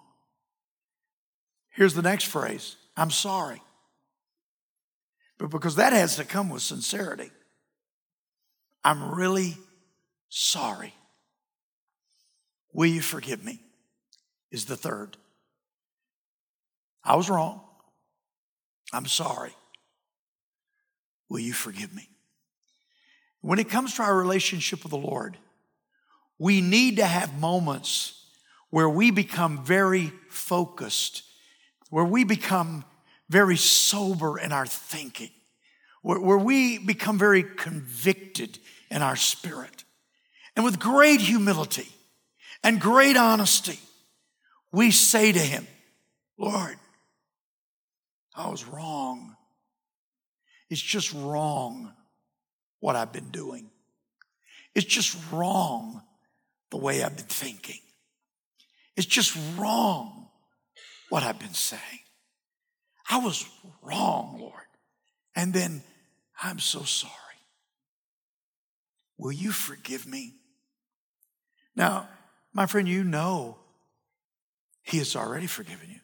Here's 1.70 1.94
the 1.94 2.02
next 2.02 2.24
phrase 2.24 2.76
I'm 2.98 3.12
sorry. 3.12 3.62
But 5.38 5.52
because 5.52 5.76
that 5.76 5.94
has 5.94 6.16
to 6.16 6.26
come 6.26 6.50
with 6.50 6.64
sincerity, 6.64 7.30
I'm 8.84 9.14
really 9.14 9.56
sorry. 10.30 10.92
Will 12.74 12.88
you 12.88 13.02
forgive 13.02 13.46
me? 13.46 13.62
Is 14.50 14.66
the 14.66 14.76
third. 14.76 15.18
I 17.04 17.16
was 17.16 17.30
wrong. 17.30 17.63
I'm 18.94 19.08
sorry. 19.08 19.54
Will 21.30 21.40
you 21.40 21.54
forgive 21.54 21.94
me? 21.94 22.10
When 23.42 23.60
it 23.60 23.70
comes 23.70 23.96
to 23.96 24.04
our 24.04 24.16
relationship 24.16 24.84
with 24.84 24.92
the 24.92 24.98
Lord, 24.98 25.38
we 26.40 26.62
need 26.62 26.98
to 26.98 27.06
have 27.06 27.40
moments 27.40 28.26
where 28.70 28.90
we 28.90 29.12
become 29.12 29.64
very 29.64 30.14
focused, 30.30 31.24
where 31.90 32.06
we 32.06 32.24
become 32.24 32.86
very 33.30 33.58
sober 33.58 34.38
in 34.38 34.52
our 34.52 34.66
thinking, 34.66 35.32
where, 36.02 36.20
where 36.20 36.38
we 36.38 36.78
become 36.78 37.18
very 37.18 37.44
convicted 37.44 38.60
in 38.90 39.02
our 39.02 39.16
spirit. 39.16 39.84
And 40.56 40.64
with 40.64 40.80
great 40.80 41.20
humility 41.20 41.88
and 42.64 42.80
great 42.80 43.18
honesty, 43.18 43.80
we 44.72 44.92
say 44.92 45.32
to 45.32 45.40
Him, 45.40 45.68
Lord, 46.38 46.78
I 48.36 48.50
was 48.50 48.66
wrong. 48.66 49.36
It's 50.70 50.82
just 50.82 51.14
wrong 51.14 51.94
what 52.80 52.96
I've 52.96 53.12
been 53.14 53.30
doing. 53.30 53.70
It's 54.76 54.88
just 54.88 55.16
wrong 55.32 56.02
the 56.72 56.78
way 56.78 57.04
I've 57.04 57.16
been 57.16 57.26
thinking. 57.26 57.80
It's 58.96 59.06
just 59.06 59.38
wrong 59.58 60.30
what 61.10 61.24
I've 61.24 61.40
been 61.40 61.54
saying. 61.54 61.82
I 63.10 63.20
was 63.20 63.46
wrong, 63.82 64.38
Lord. 64.40 64.54
And 65.36 65.54
then 65.54 65.84
I'm 66.42 66.60
so 66.60 66.84
sorry. 66.84 67.14
Will 69.18 69.32
you 69.32 69.52
forgive 69.52 70.08
me? 70.08 70.34
Now, 71.76 72.08
my 72.54 72.66
friend, 72.66 72.88
you 72.88 73.04
know 73.04 73.58
He 74.84 74.98
has 74.98 75.16
already 75.16 75.48
forgiven 75.48 75.90
you. 75.90 76.00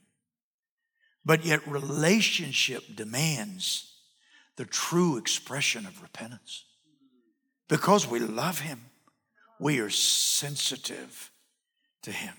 But 1.30 1.46
yet, 1.46 1.68
relationship 1.68 2.96
demands 2.96 3.94
the 4.56 4.66
true 4.66 5.18
expression 5.18 5.86
of 5.86 6.02
repentance. 6.02 6.64
Because 7.68 8.08
we 8.08 8.18
love 8.18 8.62
Him, 8.62 8.86
we 9.60 9.80
are 9.80 9.92
sensitive 9.92 11.30
to 12.02 12.12
Him. 12.12 12.34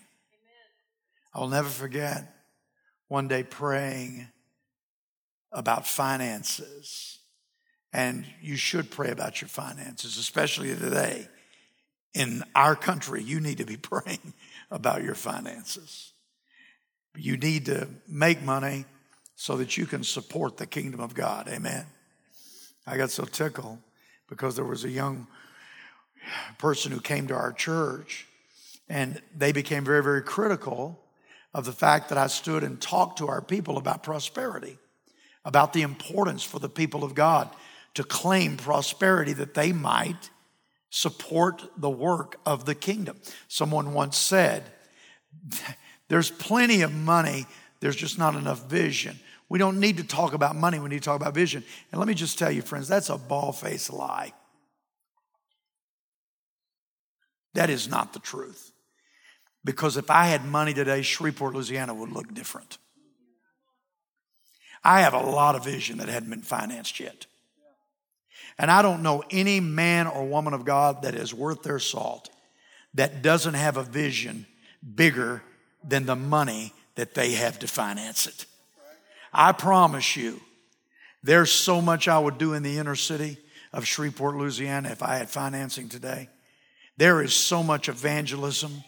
I'll 1.33 1.46
never 1.46 1.68
forget 1.68 2.35
one 3.07 3.29
day 3.29 3.44
praying 3.44 4.26
about 5.53 5.87
finances. 5.87 7.20
And 7.92 8.26
you 8.42 8.57
should 8.57 8.90
pray 8.90 9.12
about 9.12 9.40
your 9.40 9.50
finances, 9.50 10.18
especially 10.18 10.74
today. 10.74 11.29
In 12.12 12.42
our 12.57 12.74
country, 12.74 13.22
you 13.22 13.38
need 13.38 13.59
to 13.59 13.64
be 13.64 13.76
praying 13.92 14.35
about 14.68 15.05
your 15.05 15.14
finances. 15.14 16.11
You 17.16 17.37
need 17.37 17.66
to 17.66 17.88
make 18.09 18.42
money 18.42 18.85
so 19.37 19.57
that 19.57 19.77
you 19.77 19.87
can 19.87 20.05
support 20.05 20.57
the 20.57 20.66
kingdom 20.66 21.01
of 21.01 21.14
God. 21.14 21.49
Amen. 21.49 21.87
I 22.87 22.96
got 22.96 23.11
so 23.11 23.25
tickled 23.25 23.79
because 24.29 24.57
there 24.57 24.64
was 24.64 24.85
a 24.85 24.90
young 24.90 25.27
person 26.59 26.92
who 26.92 27.01
came 27.01 27.27
to 27.29 27.35
our 27.35 27.53
church 27.53 28.27
and 28.88 29.20
they 29.37 29.53
became 29.53 29.85
very, 29.85 30.03
very 30.03 30.23
critical 30.23 31.01
of 31.55 31.64
the 31.64 31.73
fact 31.73 32.09
that 32.09 32.18
I 32.18 32.27
stood 32.27 32.62
and 32.62 32.81
talked 32.81 33.18
to 33.18 33.29
our 33.29 33.40
people 33.40 33.79
about 33.79 34.03
prosperity, 34.03 34.79
about 35.44 35.73
the 35.73 35.83
importance 35.83 36.42
for 36.42 36.59
the 36.59 36.68
people 36.68 37.03
of 37.03 37.14
God 37.14 37.49
to 37.94 38.05
claim 38.05 38.57
prosperity 38.57 39.33
that 39.33 39.55
they 39.55 39.73
might 39.73 40.31
support 40.90 41.62
the 41.77 41.90
work 41.90 42.38
of 42.44 42.66
the 42.66 42.75
kingdom. 42.75 43.20
Someone 43.49 43.94
once 43.94 44.16
said, 44.16 44.64
there's 46.11 46.29
plenty 46.29 46.83
of 46.83 46.92
money, 46.92 47.46
there's 47.79 47.94
just 47.94 48.18
not 48.18 48.35
enough 48.35 48.68
vision. 48.68 49.18
We 49.49 49.61
don't 49.61 49.79
need 49.79 49.96
to 49.99 50.05
talk 50.05 50.35
about 50.35 50.57
money, 50.57 50.81
we 50.81 50.88
need 50.88 51.03
to 51.03 51.05
talk 51.05 51.20
about 51.20 51.35
vision. 51.35 51.64
And 51.90 52.01
let 52.01 52.09
me 52.09 52.14
just 52.14 52.37
tell 52.37 52.51
you, 52.51 52.62
friends, 52.62 52.88
that's 52.88 53.09
a 53.11 53.16
ball 53.16 53.53
faced 53.53 53.92
lie. 53.92 54.33
That 57.55 57.70
is 57.70 57.88
not 57.88 58.12
the 58.12 58.18
truth. 58.18 58.73
Because 59.64 59.96
if 59.96 60.11
I 60.11 60.25
had 60.25 60.44
money 60.44 60.75
today, 60.75 61.03
Shreveport, 61.03 61.55
Louisiana 61.55 61.94
would 61.94 62.11
look 62.11 62.35
different. 62.35 62.79
I 64.83 65.03
have 65.03 65.14
a 65.14 65.20
lot 65.20 65.55
of 65.55 65.64
vision 65.64 65.99
that 65.99 66.09
hadn't 66.09 66.31
been 66.31 66.42
financed 66.42 66.99
yet. 66.99 67.27
And 68.59 68.68
I 68.68 68.83
don't 68.83 69.05
know 69.05 69.23
any 69.31 69.61
man 69.61 70.09
or 70.09 70.27
woman 70.27 70.55
of 70.55 70.64
God 70.64 71.03
that 71.03 71.14
is 71.14 71.33
worth 71.33 71.62
their 71.62 71.79
salt 71.79 72.31
that 72.94 73.23
doesn't 73.23 73.55
have 73.55 73.77
a 73.77 73.85
vision 73.85 74.46
bigger 74.96 75.42
than 75.83 76.07
the 76.07 76.16
money 76.16 76.73
that 76.95 77.14
they 77.14 77.33
have 77.33 77.59
to 77.61 77.69
finance 77.69 78.27
it. 78.27 78.47
I 79.33 79.53
promise 79.53 80.16
you, 80.16 80.40
there's 81.23 81.51
so 81.51 81.81
much 81.81 82.09
I 82.09 82.19
would 82.19 82.38
do 82.38 82.55
in 82.55 82.62
the 82.62 82.79
inner 82.79 82.97
city 82.97 83.38
of 83.73 83.87
Shreveport, 83.87 84.37
Louisiana 84.37 84.90
if 84.90 85.03
I 85.03 85.16
had 85.16 85.31
financing 85.31 85.88
today. 85.88 86.29
There 86.97 87.23
is 87.23 87.33
so 87.33 87.62
much 87.62 87.88
evangelism 87.88 88.85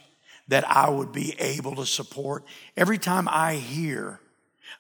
that 0.49 0.69
I 0.69 0.91
would 0.91 1.13
be 1.13 1.35
able 1.39 1.77
to 1.77 1.87
support. 1.87 2.45
Every 2.77 2.99
time 2.99 3.29
I 3.29 3.55
hear 3.55 4.19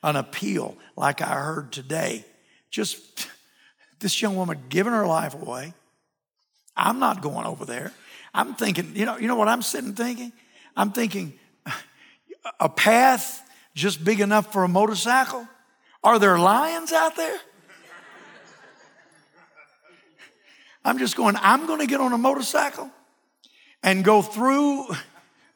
an 0.02 0.16
appeal 0.16 0.76
like 0.96 1.22
I 1.22 1.34
heard 1.34 1.72
today, 1.72 2.24
just 2.70 3.28
this 4.00 4.20
young 4.20 4.36
woman 4.36 4.64
giving 4.68 4.92
her 4.92 5.06
life 5.06 5.34
away. 5.34 5.72
I'm 6.76 6.98
not 6.98 7.22
going 7.22 7.46
over 7.46 7.64
there. 7.64 7.92
I'm 8.34 8.54
thinking, 8.54 8.96
you 8.96 9.06
know, 9.06 9.18
you 9.18 9.28
know 9.28 9.36
what 9.36 9.48
I'm 9.48 9.62
sitting 9.62 9.94
thinking? 9.94 10.32
I'm 10.76 10.90
thinking, 10.92 11.34
a 12.60 12.68
path 12.68 13.48
just 13.74 14.04
big 14.04 14.20
enough 14.20 14.52
for 14.52 14.64
a 14.64 14.68
motorcycle? 14.68 15.46
Are 16.04 16.18
there 16.18 16.38
lions 16.38 16.92
out 16.92 17.16
there? 17.16 17.38
I'm 20.84 20.98
just 20.98 21.16
going, 21.16 21.36
I'm 21.36 21.66
going 21.66 21.78
to 21.78 21.86
get 21.86 22.00
on 22.00 22.12
a 22.12 22.18
motorcycle 22.18 22.90
and 23.82 24.04
go 24.04 24.20
through 24.20 24.88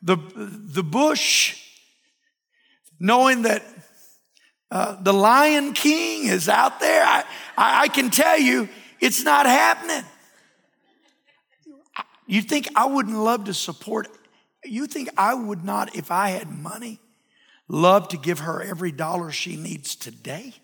the, 0.02 0.16
the 0.36 0.84
bush 0.84 1.60
knowing 3.00 3.42
that 3.42 3.64
uh, 4.70 4.96
the 5.00 5.12
Lion 5.12 5.72
King 5.72 6.26
is 6.26 6.48
out 6.48 6.80
there. 6.80 7.04
I, 7.04 7.24
I, 7.56 7.82
I 7.82 7.88
can 7.88 8.10
tell 8.10 8.38
you 8.38 8.68
it's 9.00 9.24
not 9.24 9.46
happening. 9.46 10.04
You 12.26 12.42
think 12.42 12.68
I 12.74 12.86
wouldn't 12.86 13.16
love 13.16 13.44
to 13.44 13.54
support? 13.54 14.08
You 14.68 14.86
think 14.86 15.08
I 15.16 15.34
would 15.34 15.64
not, 15.64 15.96
if 15.96 16.10
I 16.10 16.30
had 16.30 16.48
money, 16.50 16.98
love 17.68 18.08
to 18.08 18.16
give 18.16 18.40
her 18.40 18.62
every 18.62 18.92
dollar 18.92 19.30
she 19.30 19.56
needs 19.56 19.96
today? 19.96 20.54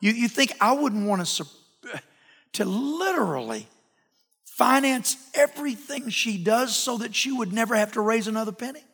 You, 0.00 0.12
you 0.12 0.28
think 0.28 0.52
I 0.60 0.72
wouldn't 0.72 1.06
want 1.06 1.24
to, 1.26 1.46
to 2.54 2.64
literally 2.64 3.66
finance 4.44 5.16
everything 5.34 6.10
she 6.10 6.36
does 6.36 6.76
so 6.76 6.98
that 6.98 7.14
she 7.14 7.32
would 7.32 7.52
never 7.52 7.74
have 7.74 7.92
to 7.92 8.00
raise 8.00 8.28
another 8.28 8.52
penny? 8.52 8.84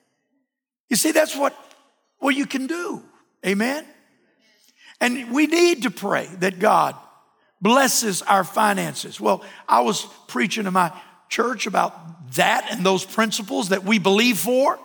You 0.89 0.97
see, 0.97 1.13
that's 1.13 1.37
what, 1.37 1.55
what 2.19 2.37
you 2.37 2.47
can 2.47 2.67
do. 2.67 3.03
Amen? 3.45 3.85
And 5.01 5.33
we 5.33 5.47
need 5.47 5.83
to 5.85 5.91
pray 5.91 6.27
that 6.39 6.59
God 6.59 6.95
blesses 7.61 8.23
our 8.23 8.45
finances. 8.45 9.21
Well, 9.21 9.45
I 9.69 9.81
was 9.81 10.07
preaching 10.29 10.65
to 10.65 10.71
my 10.71 10.93
church 11.31 11.67
about 11.67 12.33
that 12.35 12.69
and 12.71 12.85
those 12.85 13.05
principles 13.05 13.71
that 13.71 13.85
we 13.85 13.99
believe 13.99 14.39
for. 14.39 14.79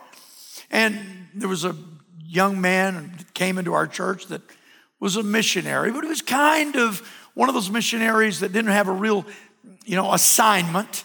And 0.71 1.27
there 1.33 1.49
was 1.49 1.65
a 1.65 1.75
young 2.23 2.61
man 2.61 3.13
that 3.17 3.33
came 3.33 3.57
into 3.57 3.73
our 3.73 3.87
church 3.87 4.27
that 4.27 4.41
was 4.99 5.17
a 5.17 5.23
missionary, 5.23 5.91
but 5.91 6.03
he 6.03 6.09
was 6.09 6.21
kind 6.21 6.75
of 6.75 6.99
one 7.33 7.49
of 7.49 7.55
those 7.55 7.69
missionaries 7.69 8.39
that 8.39 8.53
didn't 8.53 8.71
have 8.71 8.87
a 8.87 8.93
real, 8.93 9.25
you 9.85 9.95
know, 9.95 10.13
assignment 10.13 11.03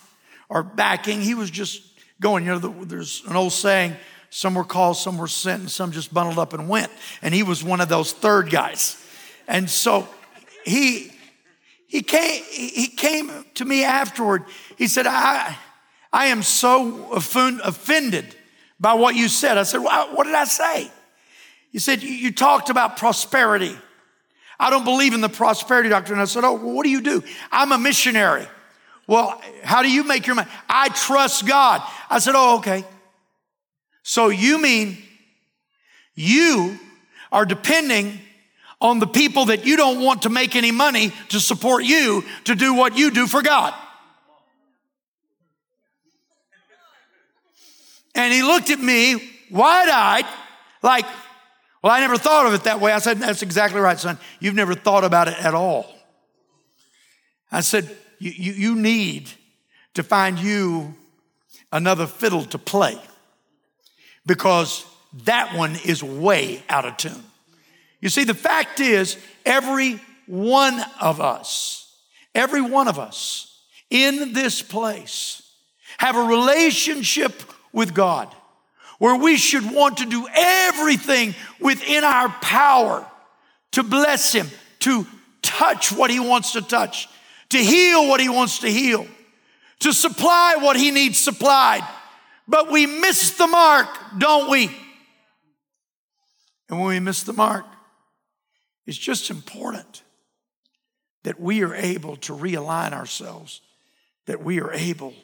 or 0.48 0.62
backing. 0.62 1.20
He 1.20 1.34
was 1.34 1.50
just 1.50 1.82
going, 2.20 2.44
you 2.44 2.52
know, 2.52 2.58
there's 2.84 3.22
an 3.26 3.36
old 3.36 3.52
saying, 3.52 3.96
some 4.30 4.54
were 4.54 4.64
called, 4.64 4.96
some 4.96 5.18
were 5.18 5.26
sent, 5.26 5.60
and 5.60 5.70
some 5.70 5.90
just 5.90 6.14
bundled 6.14 6.38
up 6.38 6.52
and 6.52 6.68
went. 6.68 6.92
And 7.20 7.34
he 7.34 7.42
was 7.42 7.64
one 7.64 7.80
of 7.80 7.88
those 7.88 8.12
third 8.12 8.48
guys. 8.48 8.96
And 9.48 9.68
so 9.68 10.08
he 10.64 11.12
he 11.90 12.02
came 12.02 12.44
he 12.44 12.86
came 12.86 13.44
to 13.54 13.64
me 13.64 13.82
afterward. 13.82 14.44
He 14.78 14.86
said, 14.86 15.08
I 15.08 15.58
I 16.12 16.26
am 16.26 16.44
so 16.44 17.10
offended 17.12 18.36
by 18.78 18.94
what 18.94 19.16
you 19.16 19.26
said. 19.26 19.58
I 19.58 19.64
said, 19.64 19.78
well, 19.78 20.14
what 20.14 20.24
did 20.24 20.36
I 20.36 20.44
say? 20.44 20.88
He 21.72 21.80
said, 21.80 22.02
you, 22.02 22.32
talked 22.32 22.70
about 22.70 22.96
prosperity. 22.96 23.76
I 24.58 24.70
don't 24.70 24.84
believe 24.84 25.14
in 25.14 25.20
the 25.20 25.28
prosperity 25.28 25.88
doctrine. 25.88 26.20
I 26.20 26.26
said, 26.26 26.44
Oh, 26.44 26.54
well, 26.54 26.74
what 26.74 26.84
do 26.84 26.90
you 26.90 27.00
do? 27.00 27.24
I'm 27.50 27.72
a 27.72 27.78
missionary. 27.78 28.46
Well, 29.08 29.40
how 29.64 29.82
do 29.82 29.90
you 29.90 30.04
make 30.04 30.26
your 30.26 30.36
money? 30.36 30.50
I 30.68 30.90
trust 30.90 31.46
God. 31.46 31.82
I 32.08 32.20
said, 32.20 32.34
Oh, 32.36 32.58
okay. 32.58 32.84
So 34.04 34.28
you 34.28 34.60
mean 34.62 34.98
you 36.14 36.78
are 37.32 37.44
depending 37.44 38.20
on 38.80 38.98
the 38.98 39.06
people 39.06 39.46
that 39.46 39.66
you 39.66 39.76
don't 39.76 40.02
want 40.02 40.22
to 40.22 40.30
make 40.30 40.56
any 40.56 40.70
money 40.70 41.12
to 41.28 41.38
support 41.38 41.84
you 41.84 42.24
to 42.44 42.54
do 42.54 42.74
what 42.74 42.96
you 42.96 43.10
do 43.10 43.26
for 43.26 43.42
God. 43.42 43.74
And 48.14 48.32
he 48.32 48.42
looked 48.42 48.70
at 48.70 48.80
me 48.80 49.16
wide 49.50 49.88
eyed, 49.88 50.26
like, 50.82 51.06
well, 51.82 51.92
I 51.92 52.00
never 52.00 52.16
thought 52.16 52.46
of 52.46 52.54
it 52.54 52.64
that 52.64 52.80
way. 52.80 52.92
I 52.92 52.98
said, 52.98 53.18
That's 53.18 53.42
exactly 53.42 53.80
right, 53.80 53.98
son. 53.98 54.18
You've 54.38 54.54
never 54.54 54.74
thought 54.74 55.04
about 55.04 55.28
it 55.28 55.38
at 55.42 55.54
all. 55.54 55.86
I 57.50 57.60
said, 57.60 57.96
You, 58.18 58.30
you, 58.30 58.52
you 58.52 58.74
need 58.76 59.30
to 59.94 60.02
find 60.02 60.38
you 60.38 60.94
another 61.72 62.06
fiddle 62.06 62.44
to 62.46 62.58
play 62.58 62.98
because 64.26 64.84
that 65.24 65.56
one 65.56 65.76
is 65.84 66.02
way 66.02 66.62
out 66.68 66.84
of 66.84 66.96
tune. 66.96 67.24
You 68.00 68.08
see, 68.08 68.24
the 68.24 68.34
fact 68.34 68.80
is, 68.80 69.16
every 69.44 70.00
one 70.26 70.80
of 71.00 71.20
us, 71.20 71.94
every 72.34 72.62
one 72.62 72.88
of 72.88 72.98
us 72.98 73.58
in 73.90 74.32
this 74.32 74.62
place 74.62 75.42
have 75.98 76.16
a 76.16 76.22
relationship 76.22 77.42
with 77.72 77.94
God 77.94 78.34
where 78.98 79.16
we 79.16 79.36
should 79.36 79.70
want 79.70 79.98
to 79.98 80.06
do 80.06 80.26
everything 80.34 81.34
within 81.60 82.04
our 82.04 82.28
power 82.40 83.06
to 83.72 83.82
bless 83.82 84.32
Him, 84.32 84.48
to 84.80 85.06
touch 85.42 85.92
what 85.92 86.10
He 86.10 86.20
wants 86.20 86.52
to 86.52 86.62
touch, 86.62 87.08
to 87.50 87.58
heal 87.58 88.08
what 88.08 88.20
He 88.20 88.28
wants 88.28 88.60
to 88.60 88.68
heal, 88.68 89.06
to 89.80 89.92
supply 89.92 90.56
what 90.58 90.76
He 90.76 90.90
needs 90.90 91.18
supplied 91.18 91.86
but 92.50 92.68
we 92.68 92.84
miss 92.84 93.30
the 93.36 93.46
mark, 93.46 93.86
don't 94.18 94.50
we? 94.50 94.76
And 96.68 96.80
when 96.80 96.88
we 96.88 96.98
miss 96.98 97.22
the 97.22 97.32
mark, 97.32 97.64
it's 98.86 98.98
just 98.98 99.30
important 99.30 100.02
that 101.22 101.38
we 101.38 101.62
are 101.62 101.74
able 101.74 102.16
to 102.16 102.32
realign 102.32 102.92
ourselves, 102.92 103.60
that 104.26 104.42
we 104.42 104.60
are 104.60 104.72
able 104.72 105.14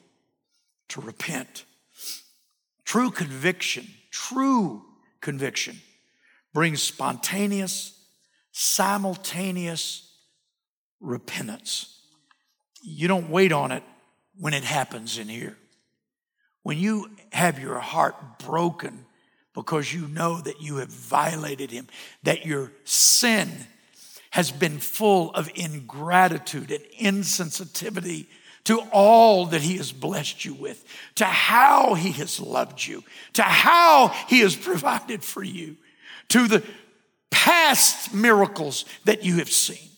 to 0.88 1.01
repent. 1.01 1.64
True 2.85 3.11
conviction, 3.11 3.87
true 4.11 4.85
conviction 5.21 5.81
brings 6.53 6.83
spontaneous, 6.83 7.99
simultaneous 8.53 10.12
repentance. 11.01 12.01
You 12.83 13.09
don't 13.09 13.31
wait 13.31 13.53
on 13.53 13.73
it 13.73 13.83
when 14.38 14.55
it 14.55 14.64
happens 14.64 15.19
in 15.19 15.29
here. 15.29 15.57
When 16.62 16.79
you 16.79 17.11
have 17.33 17.59
your 17.59 17.79
heart 17.79 18.38
broken 18.38 19.06
because 19.57 19.92
you 19.92 20.07
know 20.07 20.38
that 20.42 20.61
you 20.61 20.77
have 20.77 20.90
violated 20.90 21.73
Him, 21.73 21.88
that 22.23 22.47
your 22.47 22.71
sin 22.85 23.51
has 24.31 24.53
been 24.53 24.79
full 24.79 25.31
of 25.31 25.51
ingratitude 25.57 26.71
and 26.71 26.85
insensitivity 27.01 28.27
to 28.64 28.81
all 28.92 29.47
that 29.47 29.62
He 29.62 29.79
has 29.79 29.92
blessed 29.92 30.45
you 30.45 30.53
with, 30.53 30.85
to 31.16 31.25
how 31.25 31.95
He 31.95 32.12
has 32.12 32.38
loved 32.38 32.87
you, 32.87 33.03
to 33.33 33.42
how 33.42 34.09
He 34.29 34.40
has 34.40 34.55
provided 34.55 35.25
for 35.25 35.42
you, 35.42 35.77
to 36.29 36.47
the 36.47 36.62
past 37.31 38.12
miracles 38.12 38.85
that 39.05 39.25
you 39.25 39.37
have 39.38 39.51
seen, 39.51 39.88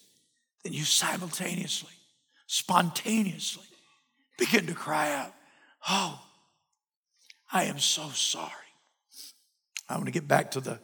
then 0.63 0.73
you 0.73 0.85
simultaneously, 0.85 1.91
spontaneously 2.47 3.65
begin 4.39 4.67
to 4.67 4.75
cry 4.75 5.13
out, 5.13 5.35
Oh, 5.89 6.21
I 7.53 7.65
am 7.65 7.81
so 7.81 8.09
sorry. 8.11 8.53
I 9.89 9.95
want 9.95 10.07
to 10.07 10.13
get 10.13 10.29
back 10.29 10.53
to 10.53 10.61
the, 10.61 10.79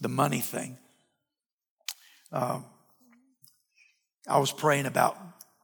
the 0.00 0.08
money 0.08 0.40
thing. 0.40 0.78
Uh, 2.32 2.60
I 4.26 4.38
was 4.38 4.52
praying 4.52 4.86
about 4.86 5.16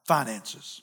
finances. 0.07 0.83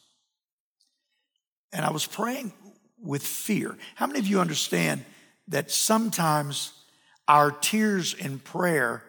And 1.74 1.86
I 1.86 1.92
was 1.92 2.06
praying 2.06 2.54
with 3.02 3.24
fear. 3.24 3.78
How 3.96 4.08
many 4.08 4.20
of 4.20 4.28
you 4.28 4.40
understand 4.40 5.06
that 5.48 5.72
sometimes 5.72 6.74
our 7.28 7.52
tears 7.52 8.14
in 8.14 8.40
prayer 8.40 9.04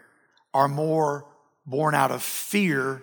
are 0.55 0.68
more 0.68 1.26
born 1.66 1.94
out 1.94 2.11
of 2.11 2.22
fear 2.22 3.02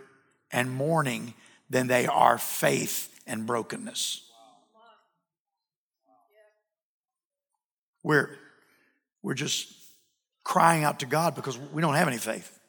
and 0.52 0.72
mourning 0.72 1.34
than 1.70 1.88
they 1.88 2.08
are 2.08 2.38
faith 2.38 3.20
and 3.28 3.46
brokenness? 3.46 4.26
We're, 8.02 8.30
we're 9.22 9.34
just 9.34 9.79
crying 10.50 10.84
out 10.84 11.02
to 11.02 11.06
God 11.06 11.36
because 11.36 11.60
we 11.60 11.80
don't 11.80 11.94
have 11.94 12.08
any 12.08 12.18
faith. 12.18 12.60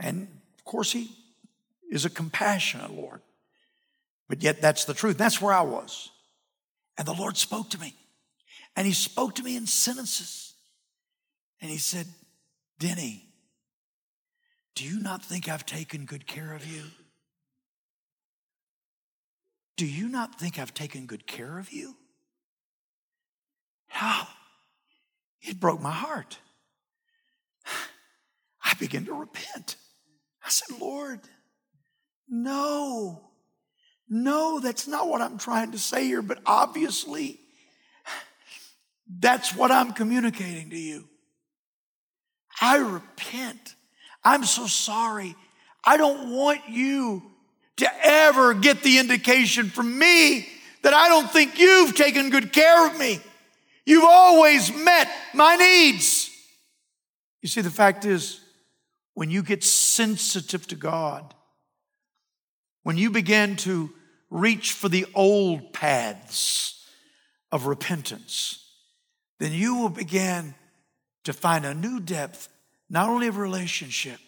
And 0.00 0.28
of 0.58 0.64
course, 0.64 0.90
He 0.90 1.10
is 1.90 2.06
a 2.06 2.10
compassionate 2.10 2.90
Lord. 2.90 3.20
But 4.26 4.42
yet, 4.42 4.62
that's 4.62 4.86
the 4.86 4.94
truth. 4.94 5.18
That's 5.18 5.42
where 5.42 5.52
I 5.52 5.60
was. 5.60 6.08
And 6.96 7.06
the 7.06 7.12
Lord 7.12 7.36
spoke 7.36 7.68
to 7.68 7.78
me. 7.78 7.94
And 8.76 8.86
He 8.86 8.94
spoke 8.94 9.34
to 9.34 9.42
me 9.42 9.58
in 9.58 9.66
sentences. 9.66 10.54
And 11.60 11.70
He 11.70 11.76
said, 11.76 12.06
Denny, 12.78 13.26
do 14.74 14.84
you 14.84 14.98
not 15.00 15.22
think 15.22 15.50
I've 15.50 15.66
taken 15.66 16.06
good 16.06 16.26
care 16.26 16.54
of 16.54 16.64
you? 16.64 16.84
Do 19.76 19.84
you 19.84 20.08
not 20.08 20.40
think 20.40 20.58
I've 20.58 20.72
taken 20.72 21.04
good 21.04 21.26
care 21.26 21.58
of 21.58 21.70
you? 21.70 21.94
Oh, 24.00 24.26
it 25.42 25.60
broke 25.60 25.80
my 25.80 25.92
heart. 25.92 26.38
I 28.64 28.74
began 28.74 29.04
to 29.06 29.14
repent. 29.14 29.76
I 30.44 30.48
said, 30.48 30.80
Lord, 30.80 31.20
no, 32.28 33.30
no, 34.08 34.60
that's 34.60 34.86
not 34.86 35.08
what 35.08 35.20
I'm 35.20 35.38
trying 35.38 35.72
to 35.72 35.78
say 35.78 36.04
here, 36.04 36.22
but 36.22 36.38
obviously, 36.46 37.38
that's 39.18 39.54
what 39.54 39.70
I'm 39.70 39.92
communicating 39.92 40.70
to 40.70 40.78
you. 40.78 41.04
I 42.60 42.78
repent. 42.78 43.74
I'm 44.24 44.44
so 44.44 44.66
sorry. 44.66 45.36
I 45.84 45.96
don't 45.96 46.30
want 46.30 46.68
you 46.68 47.22
to 47.76 47.88
ever 48.02 48.54
get 48.54 48.82
the 48.82 48.98
indication 48.98 49.68
from 49.68 49.98
me 49.98 50.48
that 50.82 50.94
I 50.94 51.08
don't 51.08 51.30
think 51.30 51.58
you've 51.58 51.94
taken 51.94 52.30
good 52.30 52.52
care 52.52 52.86
of 52.86 52.98
me. 52.98 53.20
You've 53.86 54.04
always 54.04 54.74
met 54.74 55.08
my 55.32 55.54
needs. 55.54 56.30
You 57.40 57.48
see, 57.48 57.60
the 57.60 57.70
fact 57.70 58.04
is, 58.04 58.40
when 59.14 59.30
you 59.30 59.42
get 59.42 59.62
sensitive 59.62 60.66
to 60.66 60.74
God, 60.74 61.32
when 62.82 62.98
you 62.98 63.10
begin 63.10 63.56
to 63.56 63.90
reach 64.28 64.72
for 64.72 64.88
the 64.88 65.06
old 65.14 65.72
paths 65.72 66.84
of 67.52 67.66
repentance, 67.66 68.64
then 69.38 69.52
you 69.52 69.76
will 69.76 69.88
begin 69.88 70.54
to 71.24 71.32
find 71.32 71.64
a 71.64 71.74
new 71.74 72.00
depth, 72.00 72.48
not 72.90 73.08
only 73.08 73.28
of 73.28 73.38
relationship, 73.38 74.18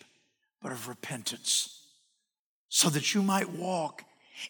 but 0.63 0.73
of 0.73 0.89
repentance, 0.89 1.87
so 2.69 2.89
that 2.91 3.15
you 3.15 3.23
might 3.23 3.51
walk 3.51 4.05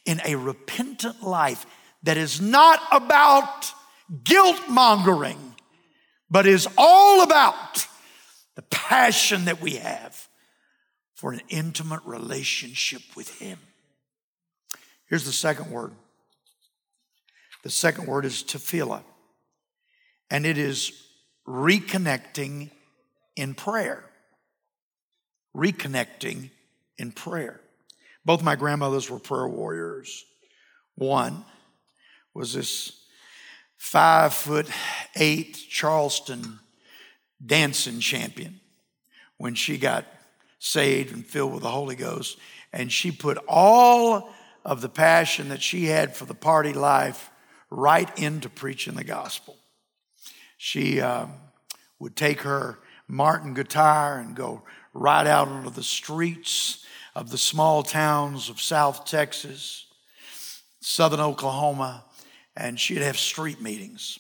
in 0.04 0.20
a 0.24 0.36
repentant 0.36 1.22
life 1.22 1.64
that 2.02 2.16
is 2.16 2.40
not 2.40 2.80
about 2.92 3.72
guilt 4.24 4.60
mongering, 4.68 5.54
but 6.30 6.46
is 6.46 6.68
all 6.76 7.22
about 7.22 7.86
the 8.54 8.62
passion 8.62 9.44
that 9.46 9.60
we 9.60 9.76
have 9.76 10.28
for 11.14 11.32
an 11.32 11.40
intimate 11.48 12.00
relationship 12.04 13.02
with 13.16 13.38
Him. 13.38 13.58
Here's 15.06 15.24
the 15.24 15.32
second 15.32 15.70
word. 15.70 15.92
The 17.64 17.70
second 17.70 18.06
word 18.06 18.24
is 18.24 18.42
tefillah, 18.42 19.02
and 20.30 20.46
it 20.46 20.58
is 20.58 20.92
reconnecting 21.46 22.70
in 23.36 23.54
prayer. 23.54 24.04
Reconnecting 25.56 26.50
in 26.98 27.12
prayer. 27.12 27.60
Both 28.24 28.42
my 28.42 28.56
grandmothers 28.56 29.10
were 29.10 29.18
prayer 29.18 29.48
warriors. 29.48 30.24
One 30.94 31.44
was 32.34 32.52
this 32.52 32.97
five 33.78 34.34
foot 34.34 34.68
eight 35.16 35.54
Charleston 35.70 36.58
dancing 37.44 38.00
champion 38.00 38.60
when 39.38 39.54
she 39.54 39.78
got 39.78 40.04
saved 40.58 41.14
and 41.14 41.24
filled 41.24 41.54
with 41.54 41.62
the 41.62 41.70
Holy 41.70 41.96
Ghost. 41.96 42.38
And 42.72 42.92
she 42.92 43.10
put 43.10 43.38
all 43.48 44.30
of 44.64 44.82
the 44.82 44.88
passion 44.88 45.48
that 45.48 45.62
she 45.62 45.86
had 45.86 46.14
for 46.14 46.26
the 46.26 46.34
party 46.34 46.74
life 46.74 47.30
right 47.70 48.18
into 48.18 48.48
preaching 48.48 48.94
the 48.94 49.04
gospel. 49.04 49.56
She 50.58 51.00
uh, 51.00 51.26
would 51.98 52.16
take 52.16 52.40
her 52.40 52.80
Martin 53.06 53.54
guitar 53.54 54.18
and 54.18 54.34
go 54.34 54.62
right 54.92 55.26
out 55.26 55.48
into 55.48 55.70
the 55.70 55.82
streets 55.82 56.84
of 57.14 57.30
the 57.30 57.38
small 57.38 57.82
towns 57.82 58.50
of 58.50 58.60
South 58.60 59.04
Texas, 59.04 59.86
Southern 60.80 61.20
Oklahoma, 61.20 62.04
and 62.58 62.78
she'd 62.78 62.98
have 62.98 63.16
street 63.16 63.62
meetings 63.62 64.18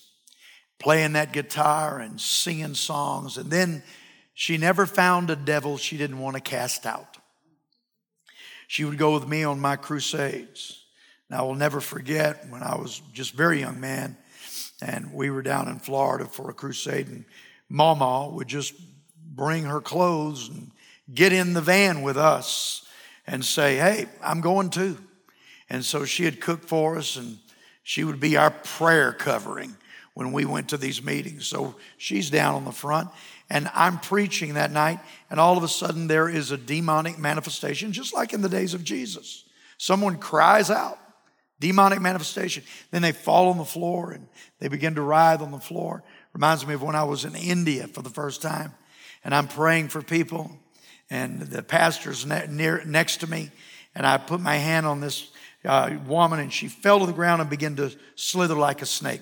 playing 0.78 1.14
that 1.14 1.32
guitar 1.32 1.98
and 1.98 2.20
singing 2.20 2.74
songs. 2.74 3.36
And 3.36 3.50
then 3.50 3.82
she 4.32 4.56
never 4.56 4.86
found 4.86 5.28
a 5.28 5.36
devil 5.36 5.76
she 5.76 5.96
didn't 5.96 6.20
want 6.20 6.36
to 6.36 6.40
cast 6.40 6.86
out. 6.86 7.18
She 8.68 8.84
would 8.84 8.96
go 8.96 9.14
with 9.14 9.26
me 9.26 9.42
on 9.42 9.58
my 9.58 9.74
crusades. 9.74 10.84
And 11.28 11.36
I 11.38 11.42
will 11.42 11.56
never 11.56 11.80
forget 11.80 12.48
when 12.48 12.62
I 12.62 12.76
was 12.76 13.02
just 13.12 13.32
very 13.32 13.60
young 13.60 13.80
man 13.80 14.16
and 14.80 15.12
we 15.12 15.30
were 15.30 15.42
down 15.42 15.68
in 15.68 15.80
Florida 15.80 16.24
for 16.24 16.48
a 16.48 16.54
crusade 16.54 17.08
and 17.08 17.24
Mama 17.68 18.28
would 18.28 18.46
just 18.46 18.72
bring 19.34 19.64
her 19.64 19.80
clothes 19.80 20.48
and 20.48 20.70
get 21.12 21.32
in 21.32 21.54
the 21.54 21.60
van 21.60 22.02
with 22.02 22.16
us 22.16 22.86
and 23.26 23.44
say, 23.44 23.76
Hey, 23.76 24.06
I'm 24.22 24.40
going 24.40 24.70
too. 24.70 24.96
And 25.68 25.84
so 25.84 26.04
she 26.04 26.24
had 26.24 26.40
cooked 26.40 26.66
for 26.66 26.96
us 26.96 27.16
and 27.16 27.38
she 27.88 28.04
would 28.04 28.20
be 28.20 28.36
our 28.36 28.50
prayer 28.50 29.14
covering 29.14 29.74
when 30.12 30.30
we 30.30 30.44
went 30.44 30.68
to 30.68 30.76
these 30.76 31.02
meetings. 31.02 31.46
So 31.46 31.74
she's 31.96 32.28
down 32.28 32.54
on 32.54 32.66
the 32.66 32.70
front, 32.70 33.08
and 33.48 33.70
I'm 33.72 33.98
preaching 33.98 34.54
that 34.54 34.70
night, 34.70 35.00
and 35.30 35.40
all 35.40 35.56
of 35.56 35.62
a 35.62 35.68
sudden 35.68 36.06
there 36.06 36.28
is 36.28 36.50
a 36.50 36.58
demonic 36.58 37.18
manifestation, 37.18 37.92
just 37.94 38.12
like 38.12 38.34
in 38.34 38.42
the 38.42 38.48
days 38.50 38.74
of 38.74 38.84
Jesus. 38.84 39.44
Someone 39.78 40.18
cries 40.18 40.70
out, 40.70 40.98
demonic 41.60 42.02
manifestation. 42.02 42.62
Then 42.90 43.00
they 43.00 43.12
fall 43.12 43.48
on 43.48 43.56
the 43.56 43.64
floor 43.64 44.12
and 44.12 44.28
they 44.58 44.68
begin 44.68 44.96
to 44.96 45.00
writhe 45.00 45.40
on 45.40 45.50
the 45.50 45.58
floor. 45.58 46.02
Reminds 46.34 46.66
me 46.66 46.74
of 46.74 46.82
when 46.82 46.94
I 46.94 47.04
was 47.04 47.24
in 47.24 47.34
India 47.34 47.88
for 47.88 48.02
the 48.02 48.10
first 48.10 48.42
time, 48.42 48.74
and 49.24 49.34
I'm 49.34 49.48
praying 49.48 49.88
for 49.88 50.02
people, 50.02 50.50
and 51.08 51.40
the 51.40 51.62
pastor's 51.62 52.26
near, 52.26 52.84
next 52.84 53.20
to 53.20 53.30
me, 53.30 53.50
and 53.94 54.06
I 54.06 54.18
put 54.18 54.42
my 54.42 54.56
hand 54.56 54.84
on 54.84 55.00
this 55.00 55.30
uh, 55.68 55.90
woman, 56.06 56.40
and 56.40 56.52
she 56.52 56.66
fell 56.66 56.98
to 57.00 57.06
the 57.06 57.12
ground 57.12 57.42
and 57.42 57.50
began 57.50 57.76
to 57.76 57.94
slither 58.16 58.54
like 58.54 58.80
a 58.82 58.86
snake. 58.86 59.20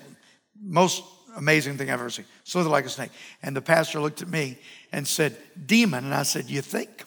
Most 0.59 1.03
amazing 1.35 1.77
thing 1.77 1.91
I've 1.91 1.99
ever 1.99 2.09
seen. 2.09 2.25
Slither 2.45 2.69
like 2.69 2.85
a 2.85 2.89
snake. 2.89 3.11
And 3.43 3.55
the 3.55 3.61
pastor 3.61 3.99
looked 3.99 4.21
at 4.21 4.29
me 4.29 4.57
and 4.91 5.07
said, 5.07 5.37
Demon. 5.65 6.05
And 6.05 6.13
I 6.13 6.23
said, 6.23 6.45
You 6.45 6.61
think? 6.61 7.03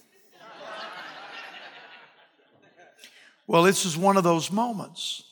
well, 3.46 3.62
this 3.62 3.84
is 3.84 3.96
one 3.96 4.16
of 4.16 4.24
those 4.24 4.52
moments. 4.52 5.24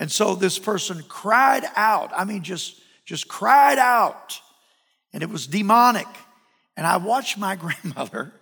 And 0.00 0.10
so 0.10 0.34
this 0.34 0.58
person 0.58 1.04
cried 1.06 1.64
out. 1.76 2.10
I 2.16 2.24
mean, 2.24 2.42
just, 2.42 2.80
just 3.04 3.28
cried 3.28 3.78
out. 3.78 4.40
And 5.12 5.22
it 5.22 5.28
was 5.28 5.46
demonic. 5.46 6.08
And 6.76 6.86
I 6.86 6.96
watched 6.96 7.38
my 7.38 7.54
grandmother 7.62 8.32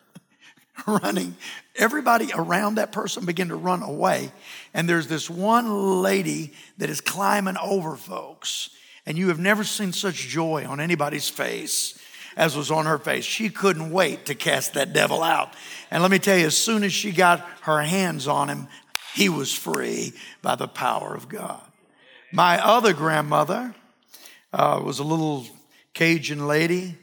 running. 0.87 1.37
Everybody 1.76 2.30
around 2.35 2.76
that 2.76 2.92
person 2.92 3.24
began 3.24 3.48
to 3.48 3.56
run 3.56 3.83
away. 3.83 4.33
And 4.74 4.88
there's 4.88 5.09
this 5.09 5.28
one 5.28 6.02
lady 6.02 6.52
that 6.78 6.90
is 6.90 7.00
climbing 7.00 7.56
over 7.56 7.96
folks. 7.96 8.70
And 9.06 9.18
you 9.18 9.28
have 9.28 9.38
never 9.38 9.64
seen 9.64 9.92
such 9.92 10.28
joy 10.28 10.66
on 10.66 10.80
anybody's 10.80 11.28
face 11.28 11.98
as 12.37 12.56
was 12.56 12.70
on 12.70 12.87
her 12.87 12.98
face. 12.98 13.24
She 13.24 13.50
couldn't 13.50 13.90
wait 13.90 14.26
to 14.26 14.35
cast 14.35 14.74
that 14.74 14.92
devil 14.92 15.22
out. 15.22 15.54
And 15.90 16.02
let 16.02 16.11
me 16.11 16.18
tell 16.18 16.38
you, 16.38 16.46
as 16.46 16.56
soon 16.56 16.85
as 16.85 16.92
she 16.92 17.12
got 17.12 17.40
her 17.62 17.80
hands 17.80 18.28
on 18.28 18.48
him, 18.48 18.68
he 19.14 19.28
was 19.28 19.52
free 19.52 20.12
by 20.42 20.54
the 20.54 20.68
power 20.68 21.14
of 21.14 21.28
God. 21.28 21.61
My 22.33 22.64
other 22.64 22.92
grandmother 22.92 23.74
uh, 24.52 24.80
was 24.85 25.00
a 25.00 25.04
little 25.04 25.46
Cajun 25.94 26.46
lady 26.46 26.96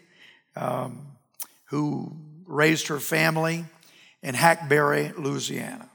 um, 0.55 1.07
who 1.65 2.15
raised 2.47 2.87
her 2.87 2.99
family 2.99 3.65
in 4.23 4.33
Hackberry, 4.33 5.13
Louisiana. 5.17 5.89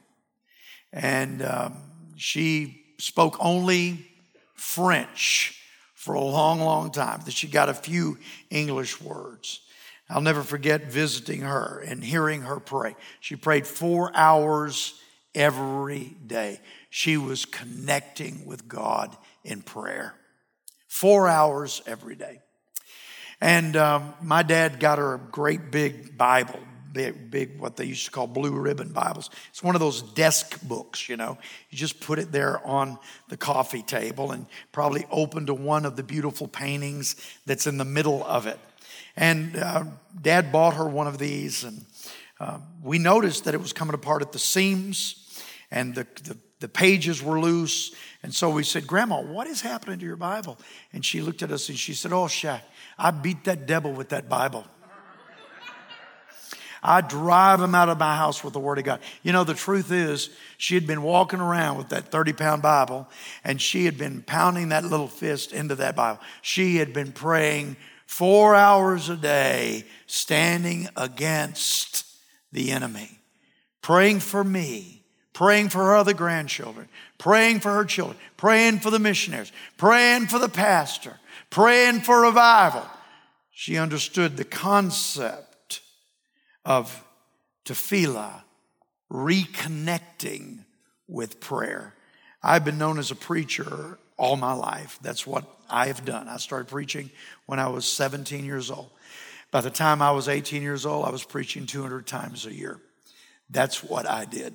And 0.92 1.42
um, 1.42 1.78
she 2.16 2.84
spoke 2.98 3.36
only 3.40 4.06
French 4.54 5.58
for 5.94 6.14
a 6.14 6.20
long, 6.20 6.60
long 6.60 6.90
time, 6.90 7.20
that 7.24 7.34
she 7.34 7.46
got 7.46 7.68
a 7.68 7.74
few 7.74 8.18
English 8.50 9.00
words. 9.00 9.60
I'll 10.10 10.20
never 10.20 10.42
forget 10.42 10.90
visiting 10.90 11.42
her 11.42 11.82
and 11.86 12.02
hearing 12.02 12.42
her 12.42 12.60
pray. 12.60 12.96
She 13.20 13.36
prayed 13.36 13.66
four 13.66 14.10
hours 14.14 15.00
every 15.34 16.16
day. 16.26 16.60
She 16.90 17.16
was 17.16 17.44
connecting 17.44 18.44
with 18.44 18.68
God 18.68 19.16
in 19.44 19.62
prayer. 19.62 20.14
Four 20.88 21.28
hours 21.28 21.80
every 21.86 22.16
day. 22.16 22.40
And 23.42 23.74
um, 23.74 24.14
my 24.22 24.44
dad 24.44 24.78
got 24.78 24.98
her 24.98 25.14
a 25.14 25.18
great 25.18 25.72
big 25.72 26.16
Bible, 26.16 26.60
big, 26.92 27.28
big, 27.28 27.58
what 27.58 27.76
they 27.76 27.86
used 27.86 28.04
to 28.04 28.12
call 28.12 28.28
blue 28.28 28.52
ribbon 28.52 28.92
Bibles. 28.92 29.30
It's 29.50 29.64
one 29.64 29.74
of 29.74 29.80
those 29.80 30.00
desk 30.00 30.62
books, 30.62 31.08
you 31.08 31.16
know. 31.16 31.36
You 31.68 31.76
just 31.76 31.98
put 31.98 32.20
it 32.20 32.30
there 32.30 32.64
on 32.64 33.00
the 33.30 33.36
coffee 33.36 33.82
table 33.82 34.30
and 34.30 34.46
probably 34.70 35.06
open 35.10 35.46
to 35.46 35.54
one 35.54 35.86
of 35.86 35.96
the 35.96 36.04
beautiful 36.04 36.46
paintings 36.46 37.16
that's 37.44 37.66
in 37.66 37.78
the 37.78 37.84
middle 37.84 38.24
of 38.24 38.46
it. 38.46 38.60
And 39.16 39.56
uh, 39.56 39.86
dad 40.20 40.52
bought 40.52 40.74
her 40.74 40.86
one 40.88 41.08
of 41.08 41.18
these, 41.18 41.64
and 41.64 41.84
uh, 42.38 42.58
we 42.80 43.00
noticed 43.00 43.42
that 43.46 43.54
it 43.54 43.60
was 43.60 43.72
coming 43.72 43.94
apart 43.94 44.22
at 44.22 44.30
the 44.30 44.38
seams 44.38 45.22
and 45.72 45.94
the, 45.94 46.06
the, 46.22 46.36
the 46.60 46.68
pages 46.68 47.22
were 47.22 47.40
loose. 47.40 47.92
And 48.22 48.32
so 48.32 48.50
we 48.50 48.62
said, 48.62 48.86
Grandma, 48.86 49.20
what 49.20 49.48
is 49.48 49.62
happening 49.62 49.98
to 49.98 50.04
your 50.04 50.16
Bible? 50.16 50.58
And 50.92 51.04
she 51.04 51.20
looked 51.20 51.42
at 51.42 51.50
us 51.50 51.68
and 51.68 51.78
she 51.78 51.94
said, 51.94 52.12
Oh, 52.12 52.26
Shaq, 52.26 52.60
I 52.98 53.10
beat 53.10 53.44
that 53.44 53.66
devil 53.66 53.92
with 53.92 54.10
that 54.10 54.28
Bible. 54.28 54.64
I 56.82 57.00
drive 57.00 57.60
him 57.60 57.76
out 57.76 57.88
of 57.88 57.98
my 57.98 58.16
house 58.16 58.42
with 58.42 58.54
the 58.54 58.60
Word 58.60 58.78
of 58.78 58.84
God. 58.84 59.00
You 59.22 59.32
know, 59.32 59.44
the 59.44 59.54
truth 59.54 59.92
is, 59.92 60.30
she 60.58 60.74
had 60.74 60.86
been 60.86 61.02
walking 61.02 61.38
around 61.38 61.78
with 61.78 61.90
that 61.90 62.10
30 62.10 62.32
pound 62.32 62.62
Bible 62.62 63.08
and 63.44 63.62
she 63.62 63.84
had 63.84 63.96
been 63.96 64.22
pounding 64.22 64.70
that 64.70 64.84
little 64.84 65.06
fist 65.06 65.52
into 65.52 65.76
that 65.76 65.94
Bible. 65.94 66.20
She 66.40 66.76
had 66.76 66.92
been 66.92 67.12
praying 67.12 67.76
four 68.06 68.56
hours 68.56 69.08
a 69.08 69.16
day, 69.16 69.84
standing 70.06 70.88
against 70.96 72.04
the 72.50 72.72
enemy, 72.72 73.20
praying 73.80 74.20
for 74.20 74.42
me, 74.42 75.04
praying 75.32 75.68
for 75.68 75.78
her 75.78 75.96
other 75.96 76.14
grandchildren, 76.14 76.88
praying 77.16 77.60
for 77.60 77.72
her 77.72 77.84
children, 77.84 78.18
praying 78.36 78.80
for 78.80 78.90
the 78.90 78.98
missionaries, 78.98 79.52
praying 79.78 80.26
for 80.26 80.38
the 80.38 80.48
pastor, 80.48 81.18
praying 81.52 82.00
for 82.00 82.22
revival. 82.22 82.82
She 83.50 83.76
understood 83.76 84.36
the 84.36 84.44
concept 84.44 85.82
of 86.64 87.04
tefillah, 87.66 88.42
reconnecting 89.12 90.64
with 91.06 91.40
prayer. 91.40 91.94
I've 92.42 92.64
been 92.64 92.78
known 92.78 92.98
as 92.98 93.10
a 93.10 93.14
preacher 93.14 93.98
all 94.16 94.36
my 94.36 94.54
life. 94.54 94.98
That's 95.02 95.26
what 95.26 95.44
I 95.68 95.88
have 95.88 96.06
done. 96.06 96.26
I 96.26 96.38
started 96.38 96.68
preaching 96.68 97.10
when 97.44 97.58
I 97.58 97.68
was 97.68 97.84
17 97.84 98.46
years 98.46 98.70
old. 98.70 98.90
By 99.50 99.60
the 99.60 99.70
time 99.70 100.00
I 100.00 100.12
was 100.12 100.28
18 100.28 100.62
years 100.62 100.86
old, 100.86 101.04
I 101.04 101.10
was 101.10 101.22
preaching 101.22 101.66
200 101.66 102.06
times 102.06 102.46
a 102.46 102.54
year. 102.54 102.80
That's 103.50 103.84
what 103.84 104.08
I 104.08 104.24
did. 104.24 104.54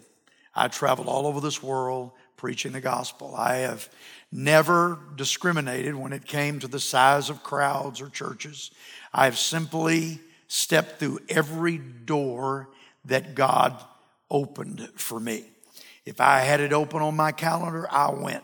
I 0.55 0.67
traveled 0.67 1.07
all 1.07 1.27
over 1.27 1.41
this 1.41 1.62
world 1.62 2.12
preaching 2.38 2.71
the 2.71 2.81
gospel. 2.81 3.36
I 3.36 3.57
have 3.57 3.88
never 4.31 4.99
discriminated 5.15 5.95
when 5.95 6.13
it 6.13 6.25
came 6.25 6.59
to 6.59 6.67
the 6.67 6.79
size 6.79 7.29
of 7.29 7.43
crowds 7.43 8.01
or 8.01 8.09
churches. 8.09 8.71
I've 9.13 9.37
simply 9.37 10.19
stepped 10.47 10.99
through 10.99 11.19
every 11.29 11.77
door 11.77 12.69
that 13.05 13.35
God 13.35 13.81
opened 14.29 14.89
for 14.95 15.19
me. 15.19 15.45
If 16.05 16.21
I 16.21 16.39
had 16.39 16.59
it 16.59 16.73
open 16.73 17.01
on 17.01 17.15
my 17.15 17.31
calendar, 17.31 17.87
I 17.91 18.11
went. 18.11 18.43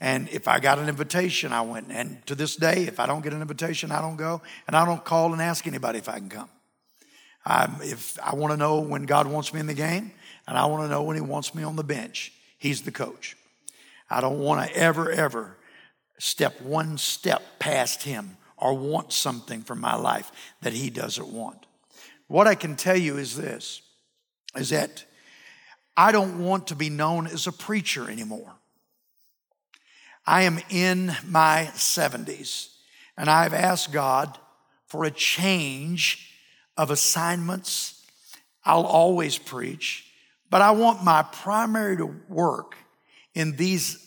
And 0.00 0.28
if 0.28 0.46
I 0.46 0.60
got 0.60 0.78
an 0.78 0.88
invitation, 0.88 1.52
I 1.52 1.62
went. 1.62 1.90
And 1.90 2.24
to 2.26 2.34
this 2.34 2.54
day, 2.54 2.84
if 2.84 3.00
I 3.00 3.06
don't 3.06 3.22
get 3.22 3.32
an 3.32 3.40
invitation, 3.40 3.90
I 3.90 4.00
don't 4.00 4.16
go. 4.16 4.42
And 4.66 4.76
I 4.76 4.84
don't 4.84 5.04
call 5.04 5.32
and 5.32 5.42
ask 5.42 5.66
anybody 5.66 5.98
if 5.98 6.08
I 6.08 6.18
can 6.18 6.28
come. 6.28 6.48
I'm, 7.44 7.76
if 7.80 8.18
I 8.22 8.34
want 8.34 8.52
to 8.52 8.56
know 8.56 8.80
when 8.80 9.04
God 9.04 9.26
wants 9.26 9.52
me 9.52 9.60
in 9.60 9.66
the 9.66 9.74
game, 9.74 10.12
and 10.46 10.56
I 10.56 10.66
want 10.66 10.84
to 10.84 10.88
know 10.88 11.02
when 11.02 11.16
He 11.16 11.22
wants 11.22 11.54
me 11.54 11.62
on 11.62 11.76
the 11.76 11.84
bench, 11.84 12.32
He's 12.58 12.82
the 12.82 12.92
coach. 12.92 13.36
I 14.10 14.20
don't 14.20 14.38
want 14.38 14.68
to 14.68 14.76
ever, 14.76 15.10
ever 15.10 15.56
step 16.18 16.60
one 16.60 16.98
step 16.98 17.42
past 17.58 18.02
Him 18.02 18.36
or 18.56 18.74
want 18.74 19.12
something 19.12 19.62
from 19.62 19.80
my 19.80 19.94
life 19.94 20.30
that 20.62 20.72
He 20.72 20.90
doesn't 20.90 21.28
want. 21.28 21.66
What 22.26 22.46
I 22.46 22.54
can 22.54 22.76
tell 22.76 22.96
you 22.96 23.16
is 23.16 23.36
this 23.36 23.82
is 24.56 24.70
that 24.70 25.04
I 25.96 26.12
don't 26.12 26.44
want 26.44 26.68
to 26.68 26.74
be 26.74 26.90
known 26.90 27.26
as 27.26 27.46
a 27.46 27.52
preacher 27.52 28.10
anymore. 28.10 28.54
I 30.26 30.42
am 30.42 30.60
in 30.70 31.14
my 31.26 31.70
70s 31.74 32.68
and 33.16 33.28
I've 33.28 33.54
asked 33.54 33.92
God 33.92 34.38
for 34.86 35.04
a 35.04 35.10
change 35.10 36.34
of 36.76 36.90
assignments. 36.90 38.06
I'll 38.64 38.86
always 38.86 39.38
preach, 39.38 40.06
but 40.50 40.62
I 40.62 40.70
want 40.72 41.02
my 41.02 41.22
primary 41.22 41.96
to 41.96 42.14
work 42.28 42.76
in 43.38 43.54
these 43.54 44.04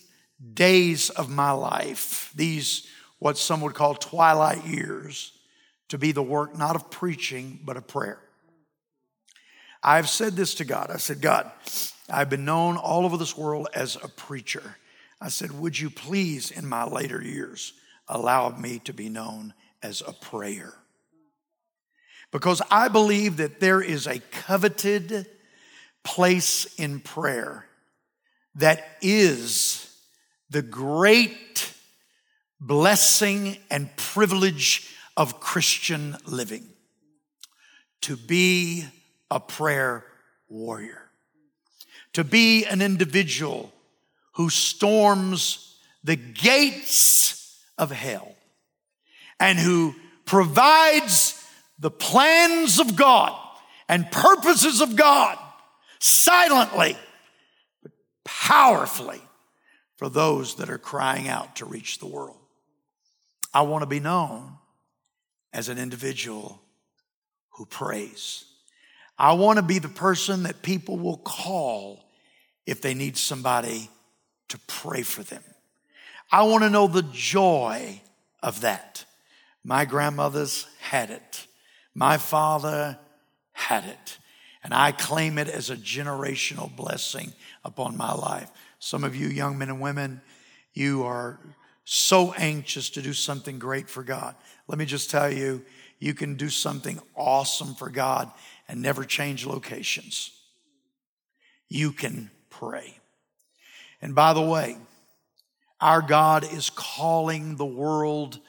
days 0.54 1.10
of 1.10 1.30
my 1.30 1.52
life, 1.52 2.34
these 2.36 2.86
what 3.20 3.38
some 3.38 3.62
would 3.62 3.74
call 3.74 3.96
twilight 3.96 4.66
years, 4.66 5.32
to 5.88 5.98
be 5.98 6.12
the 6.12 6.22
work 6.22 6.58
not 6.58 6.76
of 6.76 6.92
preaching, 6.92 7.60
but 7.64 7.78
of 7.78 7.88
prayer. 7.88 8.20
I've 9.82 10.10
said 10.10 10.34
this 10.34 10.56
to 10.56 10.66
God. 10.66 10.92
I 10.92 10.98
said, 10.98 11.22
God, 11.22 11.50
I've 12.10 12.30
been 12.30 12.44
known 12.44 12.76
all 12.76 13.06
over 13.06 13.16
this 13.16 13.38
world 13.38 13.70
as 13.74 13.96
a 13.96 14.10
preacher. 14.10 14.76
I 15.22 15.30
said, 15.30 15.58
Would 15.58 15.80
you 15.80 15.90
please, 15.90 16.52
in 16.52 16.68
my 16.68 16.84
later 16.84 17.24
years, 17.24 17.72
allow 18.10 18.50
me 18.50 18.80
to 18.80 18.94
be 18.94 19.08
known 19.08 19.54
as 19.82 20.02
a 20.06 20.12
prayer? 20.12 20.74
Because 22.32 22.62
I 22.70 22.90
believe 22.90 23.38
that 23.38 23.62
there 23.62 23.82
is 23.82 24.08
a 24.08 24.20
coveted 24.20 25.26
place 26.04 26.66
in 26.78 27.00
prayer 27.00 27.66
that 28.56 28.84
is 29.02 29.96
the 30.50 30.62
great 30.62 31.74
blessing 32.60 33.58
and 33.70 33.96
privilege 33.96 34.90
of 35.18 35.40
Christian 35.40 36.18
living 36.26 36.68
to 38.02 38.18
be 38.18 38.86
a 39.30 39.40
prayer 39.40 40.04
warrior, 40.50 41.10
to 42.14 42.24
be 42.24 42.66
an 42.66 42.82
individual 42.82 43.72
who 44.34 44.50
storms 44.50 45.78
the 46.04 46.16
gates 46.16 47.60
of 47.78 47.92
hell 47.92 48.36
and 49.40 49.58
who 49.58 49.96
provides 50.26 51.38
the 51.80 51.92
plans 51.92 52.80
of 52.80 52.96
God 52.96 53.38
and 53.88 54.10
purposes 54.12 54.82
of 54.82 54.96
God 54.96 55.38
silently 56.00 56.96
powerfully 58.24 59.22
for 59.98 60.10
those 60.10 60.56
that 60.56 60.70
are 60.70 60.78
crying 60.78 61.28
out 61.28 61.58
to 61.58 61.66
reach 61.66 62.00
the 62.00 62.08
world. 62.08 62.38
I 63.54 63.62
want 63.62 63.82
to 63.84 63.88
be 63.88 64.00
known 64.00 64.54
as 65.54 65.70
an 65.70 65.78
individual 65.78 66.62
who 67.52 67.66
prays. 67.66 68.46
I 69.18 69.34
want 69.34 69.58
to 69.58 69.64
be 69.64 69.80
the 69.80 69.90
person 69.90 70.44
that 70.44 70.62
people 70.62 70.98
will 70.98 71.18
call 71.18 72.04
if 72.66 72.82
they 72.82 72.94
need 72.94 73.18
somebody 73.18 73.90
to 74.50 74.60
pray 74.68 75.02
for 75.02 75.24
them. 75.24 75.44
I 76.32 76.44
want 76.44 76.64
to 76.64 76.70
know 76.70 76.88
the 76.88 77.04
joy 77.12 78.02
of 78.42 78.62
that. 78.62 79.06
My 79.64 79.86
grandmothers 79.86 80.66
had 80.80 81.10
it. 81.10 81.46
My 81.94 82.18
father 82.18 82.98
had 83.52 83.86
it. 83.86 84.18
And 84.64 84.74
I 84.74 84.92
claim 84.92 85.38
it 85.38 85.50
as 85.50 85.70
a 85.70 85.76
generational 85.76 86.74
blessing 86.76 87.34
upon 87.64 87.98
my 87.98 88.14
life. 88.14 88.50
Some 88.80 89.04
of 89.04 89.16
you 89.16 89.28
young 89.28 89.58
men 89.58 89.70
and 89.70 89.82
women, 89.82 90.22
you 90.74 91.04
are 91.04 91.40
so 91.84 92.34
anxious 92.34 92.90
to 92.92 93.02
do 93.02 93.14
something 93.14 93.60
great 93.60 93.90
for 93.90 94.04
God. 94.04 94.36
Let 94.68 94.78
me 94.78 94.86
just 94.86 95.10
tell 95.10 95.32
you, 95.32 95.64
you 96.00 96.14
can 96.14 96.36
do 96.36 96.50
something 96.50 97.00
awesome 97.16 97.76
for 97.76 97.90
God 97.90 98.32
and 98.68 98.82
never 98.82 99.04
change 99.04 99.46
locations. 99.46 100.32
You 101.70 101.92
can 101.92 102.32
pray. 102.50 102.98
And 104.02 104.16
by 104.16 104.34
the 104.34 104.42
way, 104.42 104.78
our 105.80 106.02
God 106.02 106.44
is 106.44 106.70
calling 106.70 107.56
the 107.56 107.66
world 107.66 108.40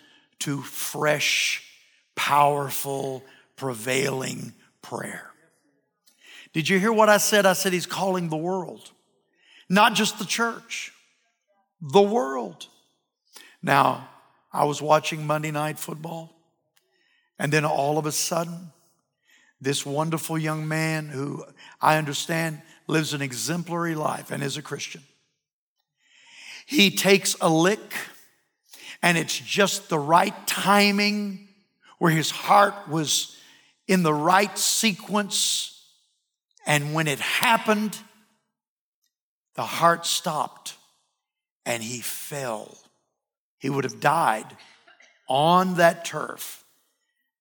to 0.40 0.60
fresh, 0.62 1.64
powerful, 2.14 3.24
prevailing 3.56 4.54
prayer. 4.82 5.30
Did 6.52 6.68
you 6.68 6.78
hear 6.78 6.92
what 6.92 7.08
I 7.08 7.16
said? 7.16 7.46
I 7.46 7.54
said 7.54 7.72
He's 7.72 7.86
calling 7.86 8.28
the 8.28 8.36
world, 8.36 8.90
not 9.72 9.94
just 9.94 10.18
the 10.18 10.24
church, 10.24 10.92
the 11.80 12.02
world. 12.02 12.66
Now, 13.62 14.08
I 14.52 14.64
was 14.64 14.82
watching 14.82 15.26
Monday 15.26 15.50
Night 15.50 15.78
Football, 15.78 16.32
and 17.38 17.52
then 17.52 17.64
all 17.64 17.98
of 17.98 18.06
a 18.06 18.12
sudden, 18.12 18.72
this 19.60 19.86
wonderful 19.86 20.38
young 20.38 20.68
man 20.68 21.08
who 21.08 21.44
I 21.80 21.96
understand 21.96 22.62
lives 22.86 23.14
an 23.14 23.22
exemplary 23.22 23.94
life 23.94 24.30
and 24.30 24.42
is 24.42 24.56
a 24.56 24.62
Christian 24.62 25.02
he 26.66 26.90
takes 26.90 27.36
a 27.40 27.48
lick, 27.48 27.94
and 29.02 29.18
it's 29.18 29.38
just 29.38 29.88
the 29.88 29.98
right 29.98 30.34
timing 30.46 31.48
where 31.98 32.10
his 32.10 32.30
heart 32.30 32.88
was 32.88 33.36
in 33.88 34.02
the 34.02 34.14
right 34.14 34.56
sequence. 34.58 35.86
And 36.66 36.94
when 36.94 37.08
it 37.08 37.18
happened, 37.18 37.96
the 39.54 39.62
heart 39.62 40.06
stopped 40.06 40.76
and 41.66 41.82
he 41.82 42.00
fell. 42.00 42.76
He 43.58 43.70
would 43.70 43.84
have 43.84 44.00
died 44.00 44.56
on 45.28 45.74
that 45.74 46.04
turf 46.04 46.64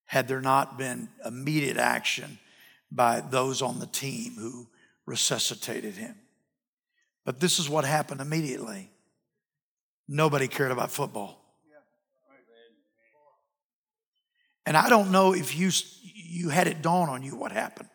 had 0.06 0.28
there 0.28 0.41
not 0.41 0.78
been 0.78 1.10
immediate 1.26 1.78
action 1.78 2.38
by 2.91 3.21
those 3.21 3.62
on 3.62 3.80
the 3.80 3.88
team 3.88 4.34
who 4.38 4.67
resuscitated 5.06 5.95
him. 5.95 6.15
But 7.24 7.39
this 7.39 7.60
is 7.60 7.69
what 7.69 7.86
happened 7.86 8.21
immediately. 8.21 8.89
Nobody 10.08 10.47
cared 10.47 10.71
about 10.71 10.91
football. 10.91 11.38
And 14.65 14.78
I 14.78 14.89
don't 14.89 15.12
know 15.12 15.34
if 15.34 15.58
you, 15.58 15.71
you 16.04 16.50
had 16.50 16.67
it 16.67 16.82
dawn 16.82 17.10
on 17.10 17.24
you 17.24 17.36
what 17.36 17.52
happened. 17.52 17.89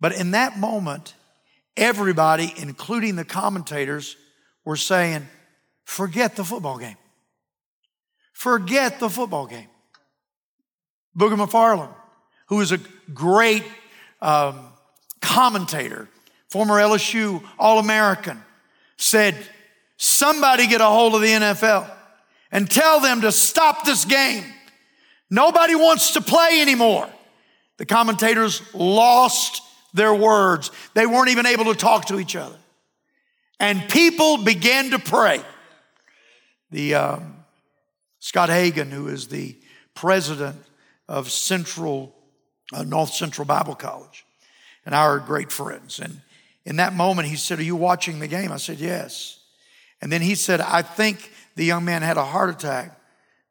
But 0.00 0.14
in 0.18 0.32
that 0.32 0.58
moment, 0.58 1.14
everybody, 1.76 2.52
including 2.56 3.16
the 3.16 3.24
commentators, 3.24 4.16
were 4.64 4.76
saying, 4.76 5.26
forget 5.84 6.36
the 6.36 6.44
football 6.44 6.78
game. 6.78 6.96
Forget 8.32 8.98
the 9.00 9.08
football 9.08 9.46
game. 9.46 9.68
Booger 11.16 11.36
McFarland, 11.36 11.94
who 12.48 12.60
is 12.60 12.72
a 12.72 12.80
great 13.12 13.62
um, 14.20 14.58
commentator, 15.20 16.08
former 16.50 16.74
LSU 16.74 17.42
All 17.58 17.78
American, 17.78 18.42
said, 18.96 19.36
Somebody 19.96 20.66
get 20.66 20.80
a 20.80 20.86
hold 20.86 21.14
of 21.14 21.20
the 21.20 21.28
NFL 21.28 21.88
and 22.50 22.68
tell 22.68 23.00
them 23.00 23.20
to 23.20 23.30
stop 23.30 23.84
this 23.84 24.04
game. 24.04 24.44
Nobody 25.30 25.74
wants 25.74 26.12
to 26.12 26.20
play 26.20 26.60
anymore. 26.60 27.08
The 27.78 27.86
commentators 27.86 28.62
lost 28.74 29.62
their 29.94 30.14
words. 30.14 30.70
They 30.92 31.06
weren't 31.06 31.30
even 31.30 31.46
able 31.46 31.64
to 31.66 31.74
talk 31.74 32.06
to 32.06 32.20
each 32.20 32.36
other. 32.36 32.58
And 33.58 33.88
people 33.88 34.36
began 34.36 34.90
to 34.90 34.98
pray. 34.98 35.40
The 36.70 36.94
um, 36.94 37.36
Scott 38.18 38.50
Hagan, 38.50 38.90
who 38.90 39.08
is 39.08 39.28
the 39.28 39.56
president 39.94 40.56
of 41.08 41.30
Central 41.30 42.14
uh, 42.72 42.82
North 42.82 43.14
Central 43.14 43.44
Bible 43.44 43.74
College, 43.74 44.26
and 44.84 44.94
our 44.94 45.18
great 45.18 45.52
friends. 45.52 45.98
And 45.98 46.20
in 46.64 46.76
that 46.76 46.94
moment, 46.94 47.28
he 47.28 47.36
said, 47.36 47.58
"Are 47.58 47.62
you 47.62 47.76
watching 47.76 48.18
the 48.18 48.28
game?" 48.28 48.50
I 48.52 48.56
said, 48.56 48.78
"Yes." 48.78 49.38
And 50.04 50.12
then 50.12 50.20
he 50.20 50.34
said, 50.34 50.60
I 50.60 50.82
think 50.82 51.32
the 51.56 51.64
young 51.64 51.86
man 51.86 52.02
had 52.02 52.18
a 52.18 52.24
heart 52.24 52.50
attack 52.50 53.00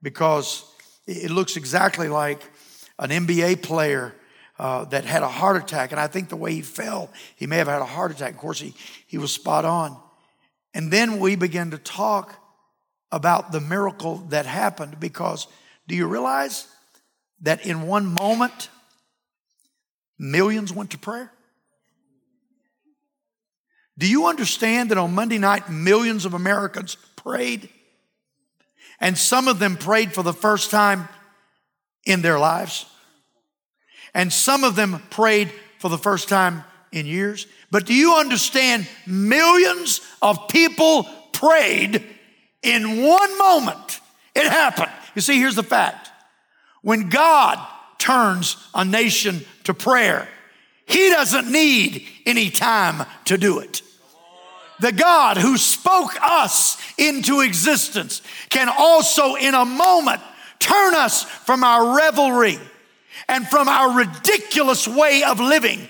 because 0.04 0.64
it 1.08 1.32
looks 1.32 1.58
exactly 1.58 2.08
like 2.08 2.44
an 3.00 3.10
NBA 3.10 3.64
player 3.64 4.14
uh, 4.60 4.86
that 4.86 5.06
had 5.06 5.24
a 5.24 5.28
heart 5.28 5.58
attack. 5.58 5.92
And 5.92 6.00
I 6.00 6.08
think 6.08 6.30
the 6.30 6.36
way 6.36 6.54
he 6.54 6.62
fell, 6.62 7.12
he 7.36 7.48
may 7.48 7.58
have 7.58 7.68
had 7.68 7.82
a 7.82 7.86
heart 7.86 8.12
attack. 8.12 8.34
Of 8.34 8.40
course, 8.40 8.60
he, 8.60 8.74
he 9.08 9.18
was 9.18 9.32
spot 9.32 9.66
on. 9.66 9.98
And 10.74 10.92
then 10.92 11.20
we 11.20 11.36
began 11.36 11.72
to 11.72 11.78
talk, 11.78 12.40
about 13.14 13.52
the 13.52 13.62
miracle 13.62 14.18
that 14.30 14.48
happened 14.48 15.00
because 15.00 15.48
do 15.88 15.96
you 15.96 16.08
realize 16.08 16.68
that 17.42 17.66
in 17.66 17.84
one 17.84 18.08
moment, 18.08 18.70
millions 20.18 20.74
went 20.74 20.90
to 20.90 20.98
prayer? 20.98 21.32
Do 24.00 24.10
you 24.10 24.26
understand 24.26 24.90
that 24.90 24.98
on 24.98 25.14
Monday 25.14 25.38
night, 25.38 25.70
millions 25.70 26.26
of 26.26 26.34
Americans 26.34 26.98
prayed? 27.16 27.70
And 29.00 29.16
some 29.16 29.48
of 29.48 29.60
them 29.60 29.78
prayed 29.78 30.14
for 30.14 30.24
the 30.24 30.34
first 30.34 30.72
time 30.72 31.08
in 32.06 32.24
their 32.24 32.40
lives. 32.40 32.88
And 34.14 34.32
some 34.32 34.64
of 34.64 34.76
them 34.76 35.02
prayed 35.10 35.52
for 35.80 35.90
the 35.90 35.98
first 35.98 36.30
time 36.30 36.64
in 36.92 37.06
years. 37.06 37.48
But 37.72 37.86
do 37.86 37.94
you 37.94 38.16
understand 38.16 38.88
millions 39.08 40.02
of 40.22 40.48
people 40.48 41.08
prayed 41.32 42.04
in 42.62 43.04
one 43.04 43.38
moment? 43.38 44.00
It 44.36 44.48
happened. 44.48 44.92
You 45.16 45.22
see, 45.22 45.40
here's 45.40 45.56
the 45.56 45.64
fact. 45.64 46.10
When 46.82 47.10
God 47.10 47.60
turns 47.98 48.58
a 48.74 48.86
nation 48.86 49.42
to 49.64 49.74
prayer, 49.74 50.28
He 50.86 51.10
doesn't 51.10 51.52
need 51.52 52.06
any 52.26 52.50
time 52.50 53.06
to 53.26 53.38
do 53.38 53.60
it. 53.60 53.82
The 54.80 54.92
God 54.92 55.38
who 55.38 55.58
spoke 55.58 56.16
us 56.22 56.78
into 56.98 57.42
existence 57.42 58.22
can 58.50 58.70
also, 58.70 59.36
in 59.36 59.54
a 59.54 59.66
moment, 59.66 60.22
turn 60.60 60.94
us 60.94 61.24
from 61.24 61.64
our 61.64 61.96
revelry 61.96 62.60
and 63.28 63.48
from 63.48 63.68
our 63.68 63.98
ridiculous 63.98 64.88
way 64.88 65.24
of 65.24 65.40
living 65.40 65.90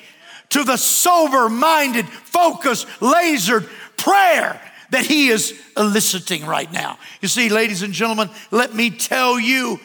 to 0.50 0.64
the 0.64 0.78
sober 0.78 1.50
minded, 1.50 2.08
focused, 2.08 2.88
lasered 3.00 3.68
prayer 3.98 4.62
that 4.92 5.06
He 5.06 5.28
is 5.30 5.60
eliciting 5.76 6.46
right 6.46 6.72
now. 6.72 7.00
You 7.22 7.28
see, 7.28 7.50
ladies 7.50 7.82
and 7.82 7.94
gentlemen, 7.94 8.30
let 8.52 8.76
me 8.76 8.92
tell 8.92 9.40
you, 9.40 9.80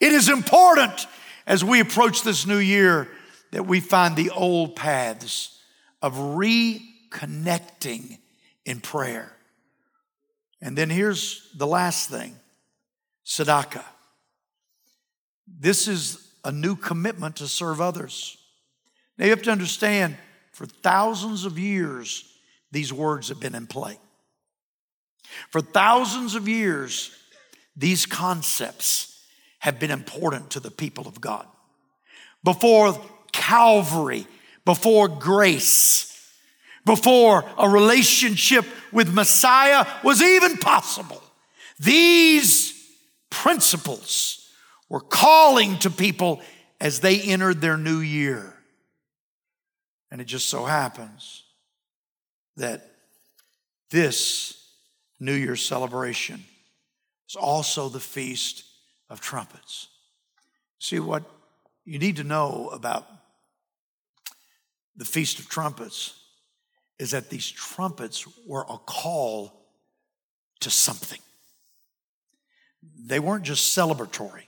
it 0.00 0.12
is 0.12 0.28
important 0.28 1.06
as 1.46 1.64
we 1.64 1.80
approach 1.80 2.22
this 2.22 2.46
new 2.46 2.58
year 2.58 3.08
that 3.50 3.66
we 3.66 3.80
find 3.80 4.16
the 4.16 4.30
old 4.30 4.76
paths 4.76 5.58
of 6.00 6.14
reconnecting 6.14 8.18
in 8.64 8.80
prayer. 8.80 9.36
And 10.60 10.78
then 10.78 10.90
here's 10.90 11.48
the 11.56 11.66
last 11.66 12.08
thing 12.08 12.36
tzedakah. 13.26 13.84
This 15.46 15.88
is 15.88 16.21
a 16.44 16.52
new 16.52 16.76
commitment 16.76 17.36
to 17.36 17.48
serve 17.48 17.80
others. 17.80 18.36
Now 19.18 19.26
you 19.26 19.30
have 19.30 19.42
to 19.42 19.52
understand, 19.52 20.16
for 20.52 20.66
thousands 20.66 21.44
of 21.44 21.58
years, 21.58 22.24
these 22.70 22.92
words 22.92 23.28
have 23.28 23.40
been 23.40 23.54
in 23.54 23.66
play. 23.66 23.98
For 25.50 25.60
thousands 25.60 26.34
of 26.34 26.48
years, 26.48 27.10
these 27.76 28.06
concepts 28.06 29.24
have 29.60 29.78
been 29.78 29.90
important 29.90 30.50
to 30.50 30.60
the 30.60 30.70
people 30.70 31.06
of 31.06 31.20
God. 31.20 31.46
Before 32.42 33.00
Calvary, 33.32 34.26
before 34.64 35.08
grace, 35.08 36.08
before 36.84 37.44
a 37.56 37.68
relationship 37.68 38.64
with 38.90 39.12
Messiah 39.12 39.86
was 40.02 40.20
even 40.20 40.56
possible, 40.56 41.22
these 41.78 42.74
principles 43.30 44.41
were 44.92 45.00
calling 45.00 45.78
to 45.78 45.88
people 45.88 46.42
as 46.78 47.00
they 47.00 47.18
entered 47.18 47.62
their 47.62 47.78
new 47.78 48.00
year. 48.00 48.52
And 50.10 50.20
it 50.20 50.26
just 50.26 50.50
so 50.50 50.66
happens 50.66 51.44
that 52.58 52.90
this 53.90 54.68
New 55.18 55.32
Year's 55.32 55.64
celebration 55.64 56.44
is 57.26 57.36
also 57.36 57.88
the 57.88 58.00
Feast 58.00 58.64
of 59.08 59.22
Trumpets. 59.22 59.88
See, 60.78 61.00
what 61.00 61.22
you 61.86 61.98
need 61.98 62.16
to 62.16 62.24
know 62.24 62.68
about 62.70 63.06
the 64.94 65.06
Feast 65.06 65.38
of 65.38 65.48
Trumpets 65.48 66.20
is 66.98 67.12
that 67.12 67.30
these 67.30 67.50
trumpets 67.50 68.26
were 68.46 68.66
a 68.68 68.76
call 68.76 69.54
to 70.60 70.68
something. 70.68 71.20
They 73.06 73.20
weren't 73.20 73.44
just 73.44 73.74
celebratory, 73.74 74.42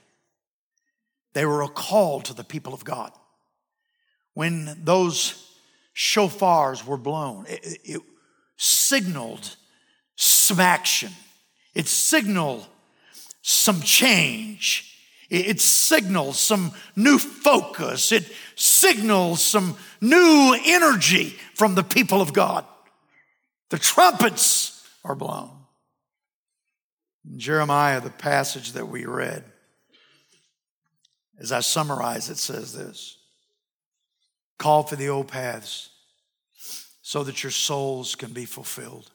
they 1.35 1.45
were 1.45 1.61
a 1.61 1.67
call 1.67 2.21
to 2.21 2.33
the 2.33 2.45
people 2.45 2.73
of 2.73 2.85
God. 2.85 3.11
When 4.33 4.83
those 4.83 5.51
shofars 5.93 6.85
were 6.85 6.97
blown, 6.97 7.45
it, 7.47 7.77
it 7.83 8.01
signaled 8.57 9.55
some 10.15 10.61
action, 10.61 11.11
it 11.75 11.87
signaled 11.87 12.65
some 13.41 13.81
change. 13.81 14.93
It 15.27 15.59
signals 15.59 16.39
some 16.39 16.71
new 16.95 17.17
focus. 17.17 18.11
It 18.11 18.31
signals 18.55 19.43
some 19.43 19.75
new 19.99 20.55
energy 20.63 21.35
from 21.55 21.73
the 21.73 21.83
people 21.83 22.21
of 22.21 22.31
God. 22.31 22.63
The 23.71 23.79
trumpets 23.79 24.87
are 25.03 25.15
blown. 25.15 25.49
In 27.27 27.39
Jeremiah, 27.39 28.01
the 28.01 28.11
passage 28.11 28.73
that 28.73 28.87
we 28.87 29.05
read, 29.05 29.43
as 31.39 31.51
I 31.51 31.59
summarize, 31.59 32.29
it 32.29 32.37
says 32.37 32.73
this 32.73 33.17
Call 34.57 34.83
for 34.83 34.95
the 34.95 35.09
old 35.09 35.27
paths 35.27 35.89
so 37.01 37.23
that 37.23 37.43
your 37.43 37.51
souls 37.51 38.15
can 38.15 38.31
be 38.31 38.45
fulfilled. 38.45 39.11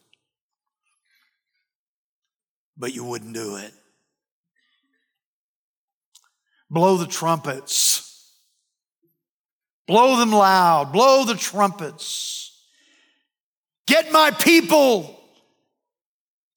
But 2.76 2.94
you 2.94 3.04
wouldn't 3.04 3.34
do 3.34 3.56
it. 3.56 3.72
Blow 6.70 6.96
the 6.96 7.06
trumpets. 7.06 8.32
Blow 9.86 10.16
them 10.16 10.30
loud. 10.30 10.92
Blow 10.92 11.24
the 11.24 11.34
trumpets. 11.34 12.64
Get 13.86 14.12
my 14.12 14.30
people 14.30 15.20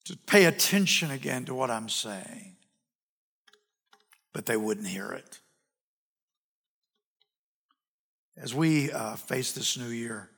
to 0.05 0.15
pay 0.27 0.45
attention 0.45 1.09
again 1.09 1.45
to 1.45 1.55
what 1.55 1.71
I'm 1.71 1.89
saying. 1.89 2.57
But 4.33 4.45
they 4.45 4.57
wouldn't 4.57 4.87
hear 4.87 5.11
it. 5.13 5.39
As 8.35 8.53
we 8.53 8.91
uh, 8.91 9.15
face 9.15 9.51
this 9.51 9.77
new 9.77 9.89
year, 9.89 10.29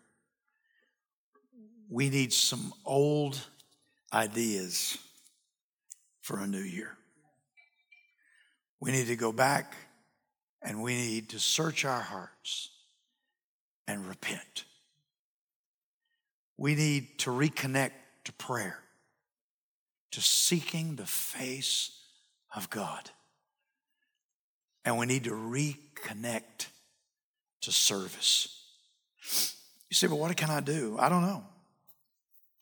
we 1.90 2.10
need 2.10 2.34
some 2.34 2.74
old 2.84 3.40
ideas 4.12 4.98
for 6.22 6.40
a 6.40 6.48
new 6.48 6.58
year. 6.58 6.98
We 8.82 8.92
need 8.92 9.08
to 9.08 9.16
go 9.16 9.32
back 9.32 9.76
and 10.62 10.84
we 10.84 10.96
need 10.96 11.30
to 11.30 11.40
search 11.40 11.86
our 11.86 12.02
hearts 12.02 12.70
and 13.88 14.08
repent. 14.08 14.66
We 16.58 16.76
need 16.76 17.20
to 17.20 17.30
reconnect 17.30 17.92
to 18.26 18.34
prayer, 18.34 18.80
to 20.12 20.22
seeking 20.22 20.96
the 20.96 21.06
face 21.06 21.92
of 22.56 22.70
God. 22.70 23.10
And 24.84 24.98
we 24.98 25.06
need 25.06 25.24
to 25.26 25.32
reconnect 25.32 26.68
to 27.66 27.72
service. 27.72 28.64
You 29.90 29.96
say, 29.96 30.08
but 30.08 30.16
what 30.16 30.36
can 30.36 30.50
I 30.50 30.60
do? 30.60 30.98
I 31.00 31.10
don't 31.10 31.22
know. 31.22 31.44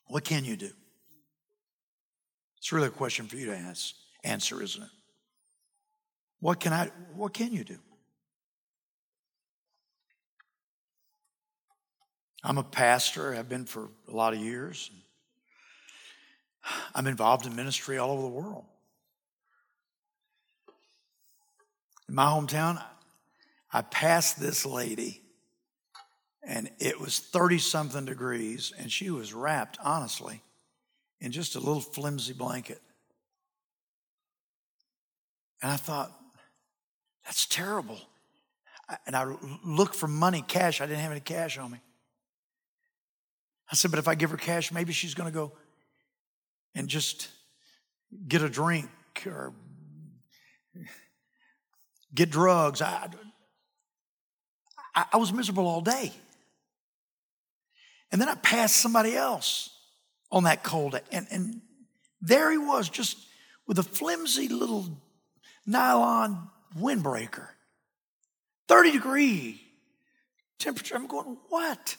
What 0.08 0.24
can 0.24 0.45
you 0.45 0.56
do? 0.56 0.72
It's 2.58 2.72
really 2.72 2.88
a 2.88 2.91
question 2.91 3.28
for 3.28 3.36
you 3.36 3.47
to 3.47 3.56
ask, 3.56 3.93
answer, 4.24 4.62
isn't 4.62 4.82
it? 4.82 4.89
What 6.39 6.60
can 6.60 6.74
I 6.74 6.88
what 7.16 7.34
can 7.34 7.54
you 7.54 7.64
do? 7.64 7.78
I'm 12.43 12.58
a 12.58 12.64
pastor, 12.64 13.34
I've 13.34 13.47
been 13.47 13.66
for 13.66 13.89
a 14.10 14.12
lot 14.12 14.34
of 14.34 14.39
years. 14.39 14.91
I'm 16.95 17.08
involved 17.08 17.45
in 17.45 17.56
ministry 17.56 17.97
all 17.97 18.12
over 18.12 18.22
the 18.22 18.28
world. 18.28 18.66
In 22.10 22.16
my 22.16 22.26
hometown, 22.26 22.84
I 23.74 23.82
passed 23.82 24.39
this 24.39 24.65
lady, 24.65 25.21
and 26.45 26.69
it 26.80 26.99
was 26.99 27.19
30 27.19 27.57
something 27.57 28.05
degrees, 28.05 28.71
and 28.78 28.91
she 28.91 29.09
was 29.09 29.34
wrapped, 29.34 29.80
honestly, 29.84 30.43
in 31.19 31.32
just 31.32 31.55
a 31.55 31.59
little 31.59 31.82
flimsy 31.82 32.34
blanket. 32.34 32.80
And 35.63 35.71
I 35.71 35.78
thought, 35.78 36.11
that's 37.26 37.47
terrible. 37.47 37.99
And 39.07 39.15
I 39.15 39.34
looked 39.63 39.95
for 39.95 40.07
money, 40.07 40.43
cash. 40.45 40.82
I 40.82 40.86
didn't 40.86 40.99
have 40.99 41.11
any 41.11 41.21
cash 41.21 41.57
on 41.57 41.71
me. 41.71 41.80
I 43.71 43.76
said, 43.76 43.89
but 43.89 43.99
if 43.99 44.07
I 44.07 44.13
give 44.13 44.30
her 44.30 44.38
cash, 44.38 44.71
maybe 44.71 44.93
she's 44.93 45.15
going 45.15 45.32
to 45.32 45.34
go 45.34 45.53
and 46.76 46.88
just 46.88 47.30
get 48.28 48.41
a 48.43 48.49
drink 48.49 48.89
or 49.26 49.53
get 52.13 52.30
drugs. 52.30 52.82
I, 52.82 53.07
I, 54.96 55.06
I 55.14 55.18
was 55.18 55.34
miserable 55.34 55.68
all 55.68 55.82
day. 55.82 56.12
And 58.12 58.22
then 58.22 58.30
I 58.30 58.36
passed 58.36 58.78
somebody 58.78 59.16
else 59.16 59.70
on 60.32 60.44
that 60.44 60.64
cold 60.64 60.94
day. 60.94 61.02
And, 61.12 61.28
and 61.32 61.62
there 62.22 62.52
he 62.52 62.58
was, 62.58 62.89
just 62.89 63.18
with 63.68 63.80
a 63.80 63.84
flimsy 63.84 64.48
little 64.48 64.98
nylon 65.66 66.50
windbreaker. 66.78 67.48
30 68.68 68.91
degree 68.91 69.62
temperature. 70.60 70.96
I'm 70.96 71.08
going, 71.08 71.38
what? 71.50 71.98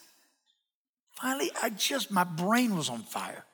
Finally, 1.12 1.50
I 1.62 1.70
just, 1.70 2.10
my 2.10 2.24
brain 2.24 2.76
was 2.76 2.88
on 2.88 3.02
fire. 3.02 3.44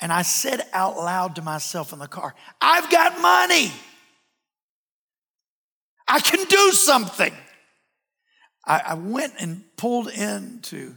And 0.00 0.12
I 0.12 0.22
said 0.22 0.62
out 0.72 0.96
loud 0.96 1.36
to 1.36 1.42
myself 1.42 1.92
in 1.92 1.98
the 1.98 2.08
car, 2.08 2.34
I've 2.60 2.90
got 2.90 3.20
money. 3.20 3.72
I 6.06 6.20
can 6.20 6.44
do 6.46 6.72
something. 6.72 7.32
I, 8.66 8.82
I 8.88 8.94
went 8.94 9.34
and 9.38 9.64
pulled 9.76 10.08
into 10.08 10.96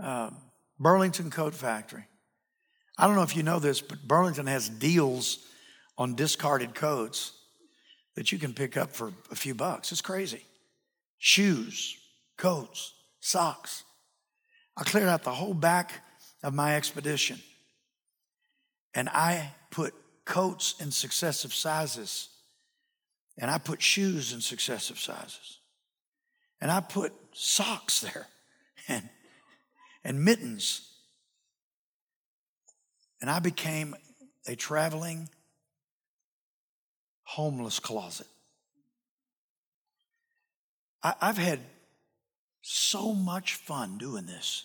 uh, 0.00 0.30
Burlington 0.78 1.30
Coat 1.30 1.54
Factory. 1.54 2.04
I 2.96 3.06
don't 3.06 3.16
know 3.16 3.22
if 3.22 3.36
you 3.36 3.42
know 3.42 3.58
this, 3.58 3.80
but 3.80 4.06
Burlington 4.06 4.46
has 4.46 4.68
deals 4.68 5.38
on 5.96 6.14
discarded 6.14 6.74
coats 6.74 7.32
that 8.16 8.32
you 8.32 8.38
can 8.38 8.52
pick 8.52 8.76
up 8.76 8.92
for 8.92 9.12
a 9.30 9.36
few 9.36 9.54
bucks. 9.54 9.92
It's 9.92 10.00
crazy. 10.00 10.44
Shoes, 11.18 11.96
coats, 12.36 12.92
socks. 13.20 13.84
I 14.76 14.84
cleared 14.84 15.08
out 15.08 15.22
the 15.22 15.32
whole 15.32 15.54
back 15.54 16.04
of 16.42 16.54
my 16.54 16.76
expedition 16.76 17.38
and 18.94 19.08
I 19.08 19.52
put 19.70 19.94
coats 20.24 20.74
in 20.80 20.90
successive 20.90 21.52
sizes 21.52 22.28
and 23.36 23.50
I 23.50 23.58
put 23.58 23.82
shoes 23.82 24.32
in 24.32 24.40
successive 24.40 24.98
sizes 24.98 25.57
and 26.60 26.70
I 26.70 26.80
put 26.80 27.12
socks 27.32 28.00
there 28.00 28.26
and, 28.88 29.08
and 30.04 30.24
mittens. 30.24 30.84
And 33.20 33.30
I 33.30 33.40
became 33.40 33.94
a 34.46 34.54
traveling 34.54 35.28
homeless 37.24 37.78
closet. 37.78 38.26
I, 41.02 41.14
I've 41.20 41.38
had 41.38 41.60
so 42.62 43.12
much 43.12 43.54
fun 43.54 43.98
doing 43.98 44.26
this. 44.26 44.64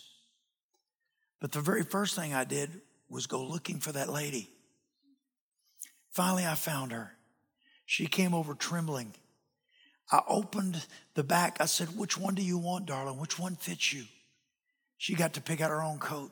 But 1.40 1.52
the 1.52 1.60
very 1.60 1.82
first 1.82 2.14
thing 2.14 2.32
I 2.32 2.44
did 2.44 2.80
was 3.08 3.26
go 3.26 3.44
looking 3.44 3.80
for 3.80 3.92
that 3.92 4.08
lady. 4.08 4.50
Finally, 6.10 6.46
I 6.46 6.54
found 6.54 6.92
her. 6.92 7.12
She 7.86 8.06
came 8.06 8.34
over 8.34 8.54
trembling. 8.54 9.14
I 10.10 10.20
opened 10.28 10.84
the 11.14 11.24
back. 11.24 11.60
I 11.60 11.66
said, 11.66 11.96
Which 11.96 12.18
one 12.18 12.34
do 12.34 12.42
you 12.42 12.58
want, 12.58 12.86
darling? 12.86 13.18
Which 13.18 13.38
one 13.38 13.56
fits 13.56 13.92
you? 13.92 14.04
She 14.98 15.14
got 15.14 15.34
to 15.34 15.40
pick 15.40 15.60
out 15.60 15.70
her 15.70 15.82
own 15.82 15.98
coat. 15.98 16.30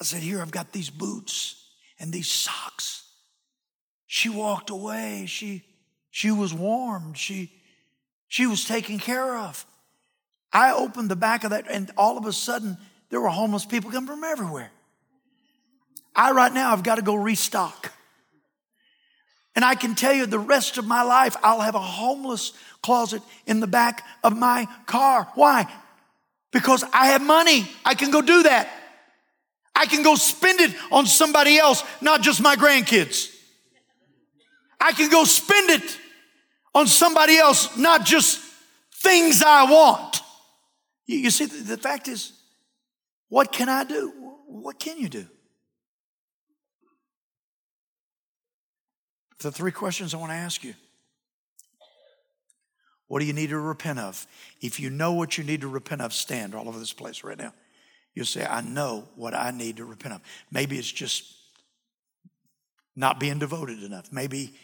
I 0.00 0.04
said, 0.04 0.22
Here, 0.22 0.40
I've 0.40 0.50
got 0.50 0.72
these 0.72 0.90
boots 0.90 1.64
and 1.98 2.12
these 2.12 2.28
socks. 2.28 3.08
She 4.06 4.28
walked 4.28 4.70
away. 4.70 5.24
She, 5.26 5.64
she 6.10 6.30
was 6.30 6.52
warmed. 6.52 7.16
She, 7.16 7.52
she 8.28 8.46
was 8.46 8.64
taken 8.64 8.98
care 8.98 9.36
of. 9.36 9.64
I 10.52 10.72
opened 10.72 11.10
the 11.10 11.16
back 11.16 11.42
of 11.44 11.50
that, 11.50 11.66
and 11.68 11.90
all 11.96 12.16
of 12.16 12.26
a 12.26 12.32
sudden, 12.32 12.76
there 13.10 13.20
were 13.20 13.28
homeless 13.28 13.66
people 13.66 13.90
coming 13.90 14.08
from 14.08 14.22
everywhere. 14.22 14.70
I, 16.14 16.30
right 16.30 16.52
now, 16.52 16.72
I've 16.72 16.84
got 16.84 16.96
to 16.96 17.02
go 17.02 17.16
restock. 17.16 17.92
And 19.54 19.64
I 19.64 19.74
can 19.74 19.94
tell 19.94 20.12
you 20.12 20.26
the 20.26 20.38
rest 20.38 20.78
of 20.78 20.86
my 20.86 21.02
life, 21.02 21.36
I'll 21.42 21.60
have 21.60 21.74
a 21.74 21.80
homeless 21.80 22.52
closet 22.82 23.22
in 23.46 23.60
the 23.60 23.66
back 23.66 24.04
of 24.22 24.36
my 24.36 24.66
car. 24.86 25.28
Why? 25.34 25.72
Because 26.52 26.84
I 26.92 27.08
have 27.08 27.22
money. 27.22 27.66
I 27.84 27.94
can 27.94 28.10
go 28.10 28.20
do 28.20 28.42
that. 28.44 28.68
I 29.74 29.86
can 29.86 30.02
go 30.02 30.14
spend 30.14 30.60
it 30.60 30.74
on 30.92 31.06
somebody 31.06 31.58
else, 31.58 31.82
not 32.00 32.22
just 32.22 32.40
my 32.40 32.56
grandkids. 32.56 33.30
I 34.80 34.92
can 34.92 35.10
go 35.10 35.24
spend 35.24 35.70
it 35.70 35.98
on 36.74 36.86
somebody 36.86 37.38
else, 37.38 37.76
not 37.76 38.04
just 38.04 38.40
things 38.94 39.42
I 39.42 39.70
want. 39.70 40.20
You, 41.06 41.30
see, 41.30 41.46
the 41.46 41.76
fact 41.76 42.08
is, 42.08 42.32
what 43.28 43.52
can 43.52 43.68
I 43.68 43.84
do? 43.84 44.12
What 44.46 44.78
can 44.78 44.98
you 44.98 45.08
do? 45.08 45.26
The 49.44 49.52
three 49.52 49.72
questions 49.72 50.14
I 50.14 50.16
want 50.16 50.32
to 50.32 50.36
ask 50.36 50.64
you. 50.64 50.72
What 53.08 53.20
do 53.20 53.26
you 53.26 53.34
need 53.34 53.50
to 53.50 53.58
repent 53.58 53.98
of? 53.98 54.26
If 54.62 54.80
you 54.80 54.88
know 54.88 55.12
what 55.12 55.36
you 55.36 55.44
need 55.44 55.60
to 55.60 55.68
repent 55.68 56.00
of, 56.00 56.14
stand 56.14 56.54
all 56.54 56.66
over 56.66 56.78
this 56.78 56.94
place 56.94 57.22
right 57.22 57.36
now. 57.36 57.52
You'll 58.14 58.24
say, 58.24 58.46
I 58.46 58.62
know 58.62 59.04
what 59.16 59.34
I 59.34 59.50
need 59.50 59.76
to 59.76 59.84
repent 59.84 60.14
of. 60.14 60.22
Maybe 60.50 60.78
it's 60.78 60.90
just 60.90 61.30
not 62.96 63.20
being 63.20 63.38
devoted 63.38 63.82
enough. 63.82 64.10
Maybe, 64.10 64.54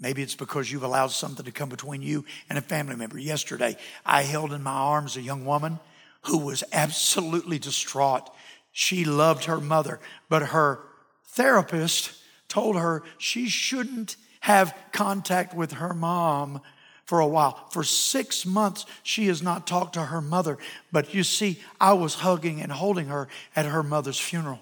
maybe 0.00 0.22
it's 0.22 0.34
because 0.34 0.72
you've 0.72 0.82
allowed 0.82 1.10
something 1.10 1.44
to 1.44 1.52
come 1.52 1.68
between 1.68 2.00
you 2.00 2.24
and 2.48 2.58
a 2.58 2.62
family 2.62 2.96
member. 2.96 3.18
Yesterday, 3.18 3.76
I 4.06 4.22
held 4.22 4.54
in 4.54 4.62
my 4.62 4.70
arms 4.70 5.18
a 5.18 5.22
young 5.22 5.44
woman 5.44 5.78
who 6.22 6.38
was 6.38 6.64
absolutely 6.72 7.58
distraught. 7.58 8.30
She 8.72 9.04
loved 9.04 9.44
her 9.44 9.60
mother, 9.60 10.00
but 10.30 10.40
her 10.40 10.80
therapist 11.26 12.22
told 12.48 12.76
her 12.76 13.02
she 13.18 13.48
shouldn't 13.48 14.16
have 14.40 14.76
contact 14.92 15.54
with 15.54 15.72
her 15.72 15.92
mom 15.92 16.60
for 17.04 17.20
a 17.20 17.26
while. 17.26 17.68
For 17.70 17.84
six 17.84 18.44
months, 18.44 18.84
she 19.02 19.26
has 19.28 19.42
not 19.42 19.66
talked 19.66 19.94
to 19.94 20.02
her 20.02 20.20
mother. 20.20 20.58
But 20.92 21.14
you 21.14 21.22
see, 21.22 21.60
I 21.80 21.94
was 21.94 22.14
hugging 22.14 22.60
and 22.60 22.70
holding 22.70 23.06
her 23.06 23.28
at 23.54 23.66
her 23.66 23.82
mother's 23.82 24.18
funeral. 24.18 24.60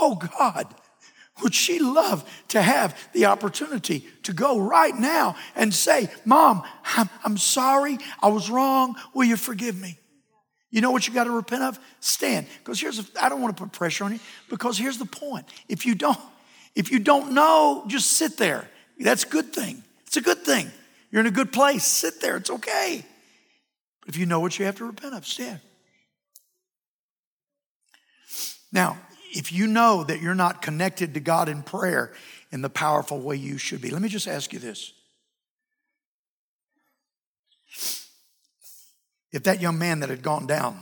Oh 0.00 0.16
God, 0.16 0.74
would 1.42 1.54
she 1.54 1.78
love 1.78 2.28
to 2.48 2.62
have 2.62 2.96
the 3.12 3.26
opportunity 3.26 4.06
to 4.24 4.32
go 4.32 4.58
right 4.58 4.96
now 4.96 5.36
and 5.54 5.72
say, 5.72 6.08
Mom, 6.24 6.62
I'm, 6.84 7.08
I'm 7.24 7.36
sorry, 7.36 7.98
I 8.20 8.28
was 8.28 8.50
wrong, 8.50 8.96
will 9.14 9.24
you 9.24 9.36
forgive 9.36 9.80
me? 9.80 9.98
You 10.74 10.80
know 10.80 10.90
what 10.90 11.06
you 11.06 11.14
got 11.14 11.24
to 11.24 11.30
repent 11.30 11.62
of? 11.62 11.78
Stand. 12.00 12.48
Because 12.58 12.80
here's, 12.80 13.00
I 13.22 13.28
don't 13.28 13.40
want 13.40 13.56
to 13.56 13.62
put 13.62 13.70
pressure 13.70 14.02
on 14.02 14.12
you, 14.12 14.18
because 14.50 14.76
here's 14.76 14.98
the 14.98 15.04
point. 15.04 15.46
If 15.68 15.86
you 15.86 15.94
don't, 15.94 16.18
if 16.74 16.90
you 16.90 16.98
don't 16.98 17.30
know, 17.30 17.84
just 17.86 18.14
sit 18.14 18.38
there. 18.38 18.68
That's 18.98 19.22
a 19.22 19.28
good 19.28 19.52
thing. 19.52 19.84
It's 20.08 20.16
a 20.16 20.20
good 20.20 20.38
thing. 20.38 20.68
You're 21.12 21.20
in 21.20 21.28
a 21.28 21.30
good 21.30 21.52
place. 21.52 21.84
Sit 21.84 22.20
there. 22.20 22.36
It's 22.36 22.50
okay. 22.50 23.04
But 24.00 24.08
if 24.08 24.16
you 24.16 24.26
know 24.26 24.40
what 24.40 24.58
you 24.58 24.64
have 24.64 24.74
to 24.78 24.84
repent 24.84 25.14
of, 25.14 25.24
stand. 25.24 25.60
Now, 28.72 28.98
if 29.32 29.52
you 29.52 29.68
know 29.68 30.02
that 30.02 30.20
you're 30.20 30.34
not 30.34 30.60
connected 30.60 31.14
to 31.14 31.20
God 31.20 31.48
in 31.48 31.62
prayer 31.62 32.12
in 32.50 32.62
the 32.62 32.68
powerful 32.68 33.20
way 33.20 33.36
you 33.36 33.58
should 33.58 33.80
be, 33.80 33.90
let 33.90 34.02
me 34.02 34.08
just 34.08 34.26
ask 34.26 34.52
you 34.52 34.58
this. 34.58 34.92
If 39.34 39.42
that 39.42 39.60
young 39.60 39.80
man 39.80 39.98
that 39.98 40.10
had 40.10 40.22
gone 40.22 40.46
down 40.46 40.78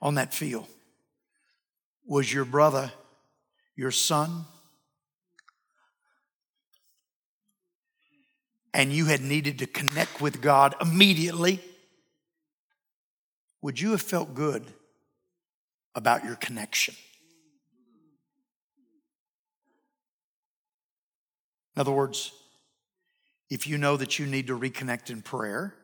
on 0.00 0.14
that 0.14 0.32
field 0.32 0.68
was 2.06 2.32
your 2.32 2.44
brother, 2.44 2.92
your 3.74 3.90
son, 3.90 4.44
and 8.72 8.92
you 8.92 9.06
had 9.06 9.22
needed 9.22 9.58
to 9.58 9.66
connect 9.66 10.20
with 10.20 10.40
God 10.40 10.76
immediately, 10.80 11.60
would 13.60 13.80
you 13.80 13.90
have 13.90 14.02
felt 14.02 14.34
good 14.36 14.64
about 15.96 16.24
your 16.24 16.36
connection? 16.36 16.94
In 21.74 21.80
other 21.80 21.90
words, 21.90 22.30
if 23.50 23.66
you 23.66 23.78
know 23.78 23.96
that 23.96 24.20
you 24.20 24.26
need 24.26 24.46
to 24.46 24.56
reconnect 24.56 25.10
in 25.10 25.22
prayer, 25.22 25.74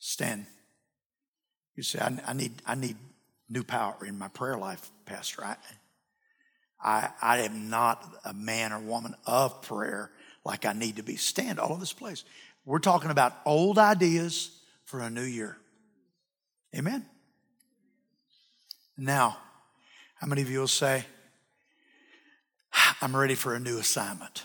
stand. 0.00 0.46
You 1.76 1.84
say, 1.84 2.00
I, 2.00 2.18
I, 2.26 2.32
need, 2.32 2.52
I 2.66 2.74
need 2.74 2.96
new 3.48 3.62
power 3.62 4.04
in 4.04 4.18
my 4.18 4.28
prayer 4.28 4.58
life, 4.58 4.90
Pastor. 5.06 5.44
I, 5.44 5.56
I, 6.82 7.10
I 7.22 7.38
am 7.42 7.70
not 7.70 8.04
a 8.24 8.34
man 8.34 8.72
or 8.72 8.80
woman 8.80 9.14
of 9.24 9.62
prayer 9.62 10.10
like 10.44 10.66
I 10.66 10.72
need 10.72 10.96
to 10.96 11.02
be. 11.02 11.16
Stand 11.16 11.60
all 11.60 11.70
over 11.70 11.80
this 11.80 11.92
place. 11.92 12.24
We're 12.64 12.78
talking 12.78 13.10
about 13.10 13.34
old 13.46 13.78
ideas 13.78 14.50
for 14.84 15.00
a 15.00 15.10
new 15.10 15.22
year. 15.22 15.56
Amen? 16.76 17.06
Now, 18.96 19.36
how 20.16 20.26
many 20.26 20.42
of 20.42 20.50
you 20.50 20.60
will 20.60 20.68
say, 20.68 21.04
I'm 23.00 23.16
ready 23.16 23.34
for 23.34 23.54
a 23.54 23.60
new 23.60 23.78
assignment? 23.78 24.44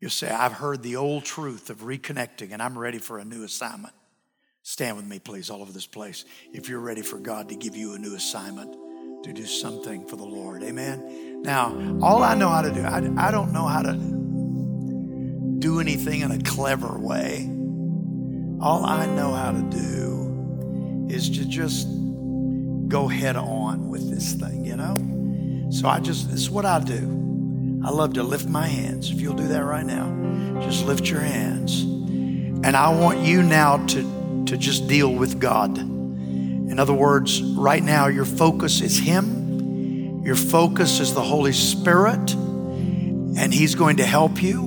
You'll 0.00 0.10
say, 0.10 0.28
I've 0.30 0.52
heard 0.52 0.82
the 0.82 0.96
old 0.96 1.24
truth 1.24 1.70
of 1.70 1.78
reconnecting 1.78 2.52
and 2.52 2.62
I'm 2.62 2.78
ready 2.78 2.98
for 2.98 3.18
a 3.18 3.24
new 3.24 3.44
assignment. 3.44 3.94
Stand 4.62 4.96
with 4.96 5.06
me, 5.06 5.18
please, 5.18 5.50
all 5.50 5.62
over 5.62 5.72
this 5.72 5.86
place. 5.86 6.24
If 6.52 6.68
you're 6.68 6.80
ready 6.80 7.02
for 7.02 7.18
God 7.18 7.48
to 7.48 7.56
give 7.56 7.74
you 7.74 7.94
a 7.94 7.98
new 7.98 8.14
assignment 8.14 8.76
to 9.24 9.32
do 9.32 9.46
something 9.46 10.06
for 10.06 10.16
the 10.16 10.24
Lord. 10.24 10.62
Amen. 10.62 11.42
Now, 11.42 11.98
all 12.02 12.22
I 12.22 12.34
know 12.34 12.48
how 12.48 12.62
to 12.62 12.70
do, 12.70 12.82
I, 12.82 13.28
I 13.28 13.30
don't 13.30 13.52
know 13.52 13.66
how 13.66 13.82
to 13.82 13.94
do 15.58 15.80
anything 15.80 16.20
in 16.20 16.30
a 16.30 16.40
clever 16.42 16.98
way. 16.98 17.46
All 18.60 18.84
I 18.84 19.06
know 19.06 19.32
how 19.32 19.52
to 19.52 19.62
do 19.62 21.06
is 21.10 21.30
to 21.30 21.44
just 21.44 21.88
go 22.88 23.08
head 23.08 23.36
on 23.36 23.88
with 23.88 24.10
this 24.10 24.34
thing, 24.34 24.64
you 24.64 24.76
know? 24.76 24.94
So 25.70 25.88
I 25.88 26.00
just, 26.00 26.30
this 26.30 26.40
is 26.40 26.50
what 26.50 26.64
I 26.64 26.78
do. 26.80 27.27
I 27.88 27.90
love 27.90 28.12
to 28.12 28.22
lift 28.22 28.46
my 28.46 28.66
hands. 28.66 29.10
If 29.10 29.22
you'll 29.22 29.32
do 29.32 29.48
that 29.48 29.64
right 29.64 29.86
now, 29.86 30.60
just 30.60 30.84
lift 30.84 31.08
your 31.08 31.20
hands. 31.20 31.80
And 31.80 32.76
I 32.76 32.90
want 32.90 33.20
you 33.20 33.42
now 33.42 33.78
to, 33.86 34.44
to 34.44 34.58
just 34.58 34.88
deal 34.88 35.10
with 35.10 35.40
God. 35.40 35.78
In 35.78 36.78
other 36.78 36.92
words, 36.92 37.40
right 37.40 37.82
now, 37.82 38.08
your 38.08 38.26
focus 38.26 38.82
is 38.82 38.98
Him, 38.98 40.22
your 40.22 40.36
focus 40.36 41.00
is 41.00 41.14
the 41.14 41.22
Holy 41.22 41.54
Spirit, 41.54 42.34
and 42.34 43.54
He's 43.54 43.74
going 43.74 43.96
to 43.96 44.04
help 44.04 44.42
you. 44.42 44.64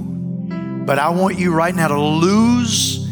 But 0.88 0.98
I 0.98 1.10
want 1.10 1.38
you 1.38 1.54
right 1.54 1.76
now 1.76 1.90
to 1.90 2.02
lose 2.02 3.08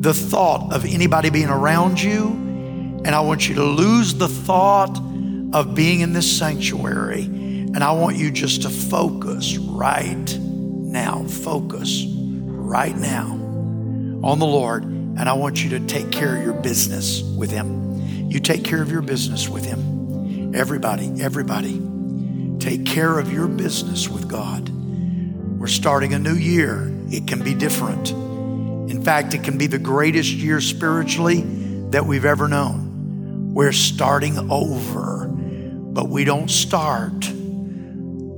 the 0.00 0.14
thought 0.14 0.72
of 0.72 0.84
anybody 0.84 1.30
being 1.30 1.48
around 1.48 2.02
you, 2.02 2.26
and 3.04 3.10
I 3.10 3.20
want 3.20 3.48
you 3.48 3.54
to 3.54 3.64
lose 3.64 4.14
the 4.14 4.26
thought 4.26 4.98
of 5.52 5.76
being 5.76 6.00
in 6.00 6.12
this 6.12 6.38
sanctuary. 6.38 7.37
And 7.74 7.84
I 7.84 7.92
want 7.92 8.16
you 8.16 8.30
just 8.30 8.62
to 8.62 8.70
focus 8.70 9.56
right 9.58 10.38
now, 10.40 11.24
focus 11.24 12.04
right 12.08 12.96
now 12.96 13.32
on 14.22 14.38
the 14.38 14.46
Lord. 14.46 14.84
And 14.84 15.28
I 15.28 15.34
want 15.34 15.62
you 15.62 15.70
to 15.70 15.80
take 15.80 16.10
care 16.10 16.36
of 16.36 16.42
your 16.42 16.54
business 16.54 17.22
with 17.22 17.50
Him. 17.50 18.30
You 18.30 18.40
take 18.40 18.64
care 18.64 18.80
of 18.80 18.90
your 18.90 19.02
business 19.02 19.48
with 19.48 19.64
Him. 19.64 20.54
Everybody, 20.54 21.20
everybody, 21.20 21.80
take 22.58 22.86
care 22.86 23.18
of 23.18 23.32
your 23.32 23.48
business 23.48 24.08
with 24.08 24.28
God. 24.28 24.68
We're 25.58 25.66
starting 25.66 26.14
a 26.14 26.18
new 26.18 26.34
year. 26.34 26.90
It 27.10 27.26
can 27.26 27.42
be 27.42 27.54
different. 27.54 28.10
In 28.10 29.02
fact, 29.04 29.34
it 29.34 29.44
can 29.44 29.58
be 29.58 29.66
the 29.66 29.78
greatest 29.78 30.30
year 30.30 30.60
spiritually 30.60 31.42
that 31.90 32.06
we've 32.06 32.24
ever 32.24 32.48
known. 32.48 33.52
We're 33.52 33.72
starting 33.72 34.50
over, 34.50 35.26
but 35.28 36.08
we 36.08 36.24
don't 36.24 36.50
start 36.50 37.28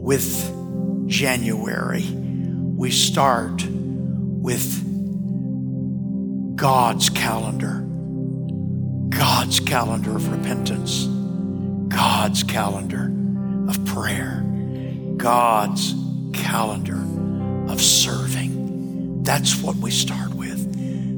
with 0.01 1.09
January. 1.09 2.05
We 2.11 2.90
start 2.90 3.64
with 3.68 4.86
God's 6.57 7.11
calendar, 7.11 7.84
God's 9.11 9.61
calendar 9.61 10.16
of 10.16 10.30
repentance, 10.32 11.05
God's 11.94 12.42
calendar 12.42 13.12
of 13.70 13.84
prayer, 13.84 14.42
God's 15.16 15.94
calendar 16.32 17.01
of 17.70 17.80
serving. 17.80 19.22
That's 19.22 19.61
what 19.62 19.76
we 19.76 19.90
start 19.90 20.34
with. 20.34 20.72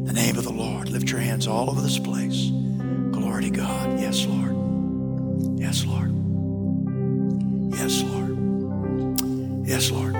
The 0.07 0.13
name 0.13 0.37
of 0.37 0.45
the 0.45 0.53
Lord. 0.53 0.91
Lift 0.91 1.11
your 1.11 1.21
hands 1.21 1.47
all 1.47 1.71
over 1.71 1.81
this 1.81 1.99
place. 1.99 2.51
Glory 3.13 3.45
to 3.45 3.51
God. 3.51 4.01
Yes, 4.01 4.27
Lord. 4.27 5.61
Yes, 5.61 5.85
Lord. 5.85 6.13
Yes, 7.75 8.03
Lord. 8.03 8.22
Yes, 9.73 9.91
Lord. 9.91 10.15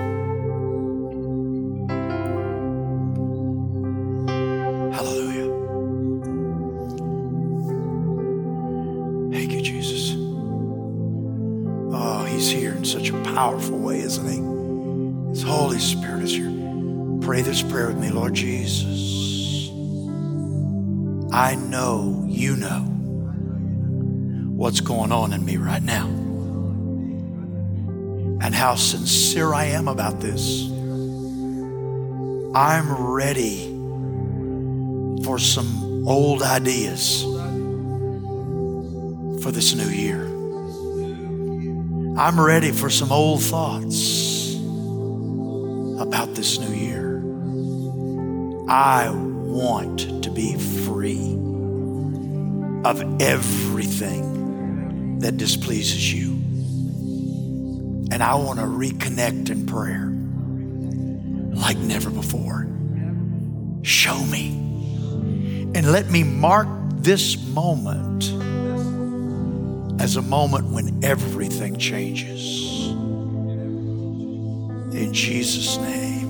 Hallelujah. 4.95 5.45
Thank 9.31 9.51
you, 9.51 9.61
Jesus. 9.61 10.15
Oh, 11.93 12.25
He's 12.25 12.49
here 12.49 12.73
in 12.73 12.83
such 12.83 13.11
a 13.11 13.23
powerful 13.35 13.77
way, 13.77 13.99
isn't 13.99 14.25
He? 14.25 14.39
His 15.29 15.43
Holy 15.43 15.77
Spirit 15.77 16.23
is 16.23 16.31
here. 16.31 16.51
Pray 17.21 17.43
this 17.43 17.61
prayer 17.61 17.89
with 17.89 17.99
me, 17.99 18.09
Lord 18.09 18.33
Jesus. 18.33 19.69
I 21.31 21.53
know 21.53 22.25
you 22.27 22.55
know 22.55 22.89
what's 24.55 24.79
going 24.79 25.11
on 25.11 25.31
in 25.31 25.45
me 25.45 25.57
right 25.57 25.83
now 25.83 26.22
and 28.43 28.53
how 28.53 28.75
sincere 28.75 29.53
I 29.53 29.65
am 29.65 29.87
about 29.87 30.19
this. 30.19 30.69
I'm 32.53 32.93
ready 32.93 33.69
for 35.23 35.39
some 35.39 36.05
old 36.05 36.43
ideas 36.43 37.23
for 39.41 39.49
this 39.51 39.73
new 39.73 39.87
year. 39.87 40.25
I'm 42.17 42.37
ready 42.39 42.71
for 42.71 42.89
some 42.89 43.13
old 43.13 43.41
thoughts 43.41 44.55
about 46.01 46.35
this 46.35 46.59
new 46.59 46.75
year. 46.75 47.23
I 48.69 49.09
want 49.09 50.21
to 50.23 50.29
be 50.29 50.57
free 50.57 51.37
of 52.83 53.21
everything 53.21 55.19
that 55.19 55.37
displeases 55.37 56.13
you. 56.13 56.32
And 58.13 58.21
I 58.21 58.35
want 58.35 58.59
to 58.59 58.65
reconnect 58.65 59.49
in 59.49 59.65
prayer 59.65 60.05
like 61.59 61.79
never 61.79 62.11
before. 62.11 62.67
Show 63.81 64.23
me. 64.25 64.49
And 65.73 65.91
let 65.91 66.11
me 66.11 66.23
mark 66.23 66.67
this 66.97 67.43
moment 67.47 68.25
as 69.99 70.15
a 70.15 70.21
moment 70.21 70.67
when 70.67 71.03
everything 71.03 71.75
changes. 71.79 72.91
In 74.93 75.11
Jesus' 75.11 75.77
name, 75.77 76.22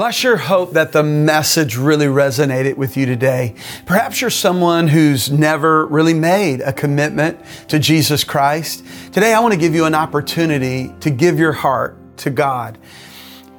Well, 0.00 0.08
I 0.08 0.12
sure 0.12 0.38
hope 0.38 0.72
that 0.72 0.92
the 0.92 1.02
message 1.02 1.76
really 1.76 2.06
resonated 2.06 2.78
with 2.78 2.96
you 2.96 3.04
today. 3.04 3.54
Perhaps 3.84 4.22
you're 4.22 4.30
someone 4.30 4.88
who's 4.88 5.30
never 5.30 5.84
really 5.88 6.14
made 6.14 6.62
a 6.62 6.72
commitment 6.72 7.38
to 7.68 7.78
Jesus 7.78 8.24
Christ. 8.24 8.82
Today, 9.12 9.34
I 9.34 9.40
want 9.40 9.52
to 9.52 9.60
give 9.60 9.74
you 9.74 9.84
an 9.84 9.94
opportunity 9.94 10.90
to 11.00 11.10
give 11.10 11.38
your 11.38 11.52
heart 11.52 11.98
to 12.16 12.30
God. 12.30 12.78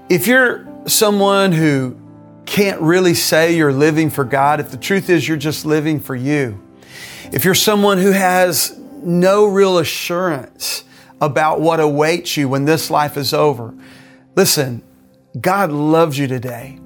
If 0.10 0.26
you're 0.26 0.68
someone 0.88 1.52
who 1.52 1.96
can't 2.48 2.82
really 2.82 3.14
say 3.14 3.56
you're 3.56 3.72
living 3.72 4.10
for 4.10 4.24
God, 4.24 4.60
if 4.60 4.72
the 4.72 4.78
truth 4.78 5.12
is 5.12 5.28
you're 5.28 5.38
just 5.38 5.64
living 5.64 6.00
for 6.00 6.16
you, 6.16 6.60
if 7.32 7.46
you're 7.46 7.54
someone 7.54 8.00
who 8.00 8.14
has 8.14 8.76
no 9.04 9.46
real 9.46 9.78
assurance 9.78 10.86
about 11.22 11.62
what 11.62 11.80
awaits 11.80 12.36
you 12.36 12.50
when 12.50 12.66
this 12.66 12.90
life 12.90 13.16
is 13.16 13.32
over, 13.32 13.76
listen, 14.36 14.82
God 15.40 15.72
loves 15.72 16.18
you 16.18 16.28
today. 16.28 16.80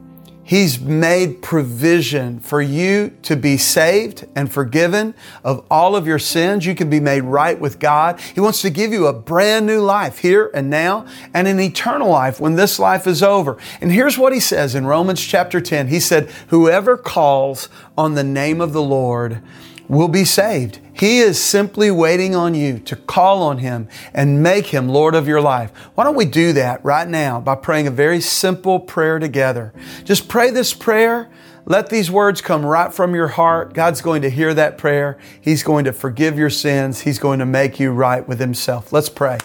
He's 0.44 0.80
made 0.80 1.42
provision 1.42 2.40
for 2.40 2.62
you 2.62 3.18
to 3.24 3.36
be 3.36 3.58
saved 3.58 4.28
and 4.36 4.52
forgiven 4.52 5.16
of 5.44 5.66
all 5.72 5.96
of 5.96 6.06
your 6.06 6.20
sins. 6.20 6.68
You 6.68 6.76
can 6.76 6.88
be 6.88 7.00
made 7.00 7.22
right 7.22 7.60
with 7.60 7.80
God. 7.80 8.20
He 8.20 8.40
wants 8.40 8.62
to 8.62 8.70
give 8.70 8.94
you 8.94 9.08
a 9.08 9.14
brand 9.14 9.66
new 9.66 9.82
life 9.82 10.20
here 10.20 10.52
and 10.54 10.70
now 10.70 11.08
and 11.34 11.48
an 11.48 11.60
eternal 11.60 12.10
life 12.10 12.40
when 12.40 12.58
this 12.58 12.78
life 12.78 13.08
is 13.08 13.24
over. 13.24 13.58
And 13.82 13.92
here's 13.92 14.20
what 14.20 14.34
he 14.34 14.40
says 14.40 14.76
in 14.76 14.86
Romans 14.86 15.26
chapter 15.26 15.60
10. 15.60 15.88
He 15.88 16.00
said, 16.00 16.30
whoever 16.50 16.96
calls 16.96 17.68
on 17.98 18.14
the 18.14 18.24
name 18.24 18.62
of 18.62 18.72
the 18.72 18.84
Lord 18.84 19.42
will 19.88 20.08
be 20.08 20.26
saved. 20.26 20.80
He 20.94 21.20
is 21.20 21.42
simply 21.42 21.92
waiting 21.92 22.36
on 22.36 22.56
you 22.56 22.80
to 22.80 22.96
call 22.96 23.44
on 23.44 23.58
Him 23.58 23.88
and 24.14 24.42
make 24.42 24.68
Him 24.68 24.88
Lord 24.88 25.14
of 25.16 25.28
your 25.28 25.42
life. 25.42 25.72
Why 25.96 26.04
don't 26.04 26.16
we 26.16 26.26
do 26.26 26.54
that 26.54 26.84
right 26.84 27.08
now 27.08 27.40
by 27.40 27.56
praying 27.56 27.88
a 27.88 27.92
very 27.92 28.22
simple 28.22 28.80
prayer 28.80 29.20
together? 29.20 29.74
Just 30.04 30.28
pray 30.28 30.52
this 30.52 30.74
prayer. 30.74 31.30
Let 31.66 31.90
these 31.90 32.12
words 32.12 32.42
come 32.42 32.66
right 32.66 32.94
from 32.94 33.16
your 33.16 33.28
heart. 33.28 33.74
God's 33.74 34.02
going 34.02 34.22
to 34.22 34.30
hear 34.30 34.54
that 34.54 34.78
prayer. 34.78 35.18
He's 35.42 35.64
going 35.64 35.86
to 35.86 35.94
forgive 35.94 36.38
your 36.38 36.50
sins. 36.50 37.02
He's 37.02 37.20
going 37.20 37.40
to 37.40 37.46
make 37.46 37.80
you 37.80 37.92
right 37.92 38.26
with 38.28 38.40
Himself. 38.40 38.94
Let's 38.94 39.10
pray. 39.10 39.40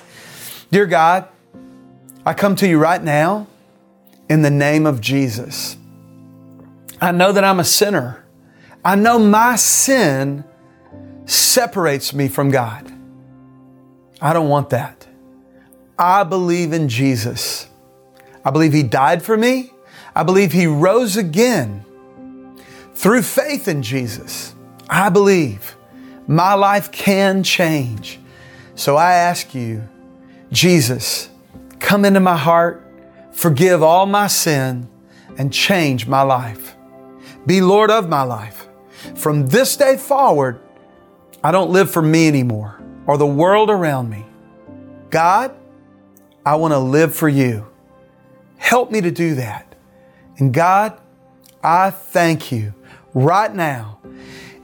Dear 0.70 0.86
God, 0.86 1.26
I 2.24 2.34
come 2.34 2.54
to 2.56 2.68
you 2.68 2.78
right 2.78 3.02
now 3.02 3.46
in 4.28 4.42
the 4.42 4.50
name 4.50 4.86
of 4.86 5.00
Jesus. 5.00 5.76
I 7.00 7.10
know 7.12 7.32
that 7.32 7.42
I'm 7.42 7.58
a 7.58 7.64
sinner. 7.64 8.19
I 8.84 8.94
know 8.94 9.18
my 9.18 9.56
sin 9.56 10.44
separates 11.26 12.14
me 12.14 12.28
from 12.28 12.50
God. 12.50 12.90
I 14.20 14.32
don't 14.32 14.48
want 14.48 14.70
that. 14.70 15.06
I 15.98 16.24
believe 16.24 16.72
in 16.72 16.88
Jesus. 16.88 17.68
I 18.44 18.50
believe 18.50 18.72
He 18.72 18.82
died 18.82 19.22
for 19.22 19.36
me. 19.36 19.72
I 20.14 20.22
believe 20.22 20.52
He 20.52 20.66
rose 20.66 21.16
again 21.16 21.84
through 22.94 23.22
faith 23.22 23.68
in 23.68 23.82
Jesus. 23.82 24.54
I 24.88 25.10
believe 25.10 25.76
my 26.26 26.54
life 26.54 26.90
can 26.90 27.42
change. 27.42 28.18
So 28.74 28.96
I 28.96 29.12
ask 29.12 29.54
you, 29.54 29.86
Jesus, 30.50 31.28
come 31.80 32.04
into 32.04 32.20
my 32.20 32.36
heart, 32.36 32.86
forgive 33.32 33.82
all 33.82 34.06
my 34.06 34.26
sin, 34.26 34.88
and 35.36 35.52
change 35.52 36.06
my 36.06 36.22
life. 36.22 36.76
Be 37.46 37.60
Lord 37.60 37.90
of 37.90 38.08
my 38.08 38.22
life. 38.22 38.68
From 39.16 39.46
this 39.46 39.76
day 39.76 39.96
forward, 39.96 40.60
I 41.42 41.50
don't 41.52 41.70
live 41.70 41.90
for 41.90 42.02
me 42.02 42.28
anymore 42.28 42.80
or 43.06 43.16
the 43.16 43.26
world 43.26 43.70
around 43.70 44.10
me. 44.10 44.24
God, 45.10 45.54
I 46.44 46.56
want 46.56 46.72
to 46.72 46.78
live 46.78 47.14
for 47.14 47.28
you. 47.28 47.66
Help 48.58 48.90
me 48.90 49.00
to 49.00 49.10
do 49.10 49.34
that. 49.36 49.74
And 50.38 50.52
God, 50.52 50.98
I 51.62 51.90
thank 51.90 52.52
you 52.52 52.74
right 53.14 53.54
now. 53.54 53.98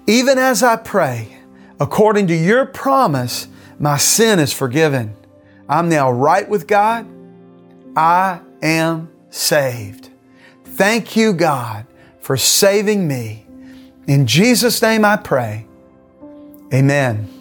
Even 0.06 0.38
as 0.38 0.62
I 0.62 0.76
pray, 0.76 1.36
According 1.78 2.28
to 2.28 2.34
your 2.34 2.64
promise, 2.64 3.48
my 3.78 3.98
sin 3.98 4.38
is 4.38 4.52
forgiven. 4.52 5.14
I'm 5.68 5.88
now 5.88 6.10
right 6.10 6.48
with 6.48 6.66
God. 6.66 7.06
I 7.94 8.40
am 8.62 9.10
saved. 9.28 10.08
Thank 10.64 11.16
you, 11.16 11.32
God, 11.34 11.86
for 12.20 12.36
saving 12.36 13.06
me. 13.06 13.45
In 14.06 14.26
Jesus' 14.26 14.80
name 14.82 15.04
I 15.04 15.16
pray. 15.16 15.66
Amen. 16.72 17.32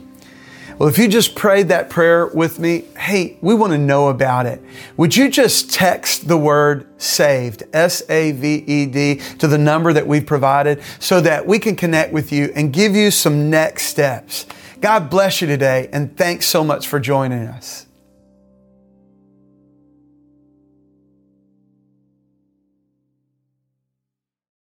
Well, 0.77 0.89
if 0.89 0.97
you 0.97 1.07
just 1.07 1.35
prayed 1.35 1.69
that 1.69 1.89
prayer 1.89 2.27
with 2.27 2.59
me, 2.59 2.83
hey, 2.97 3.37
we 3.39 3.53
want 3.53 3.71
to 3.71 3.77
know 3.77 4.09
about 4.09 4.45
it. 4.45 4.61
Would 4.97 5.15
you 5.15 5.29
just 5.29 5.71
text 5.71 6.27
the 6.27 6.37
word 6.37 6.85
saved, 7.01 7.63
S 7.71 8.03
A 8.09 8.33
V 8.33 8.63
E 8.67 8.85
D, 8.85 9.15
to 9.39 9.47
the 9.47 9.57
number 9.57 9.93
that 9.93 10.05
we've 10.05 10.25
provided 10.25 10.81
so 10.99 11.21
that 11.21 11.47
we 11.47 11.59
can 11.59 11.77
connect 11.77 12.11
with 12.11 12.31
you 12.31 12.51
and 12.55 12.73
give 12.73 12.93
you 12.93 13.09
some 13.09 13.49
next 13.49 13.83
steps? 13.83 14.45
God 14.81 15.09
bless 15.09 15.39
you 15.39 15.47
today, 15.47 15.87
and 15.93 16.15
thanks 16.17 16.45
so 16.45 16.61
much 16.61 16.87
for 16.87 16.99
joining 16.99 17.47
us. 17.47 17.84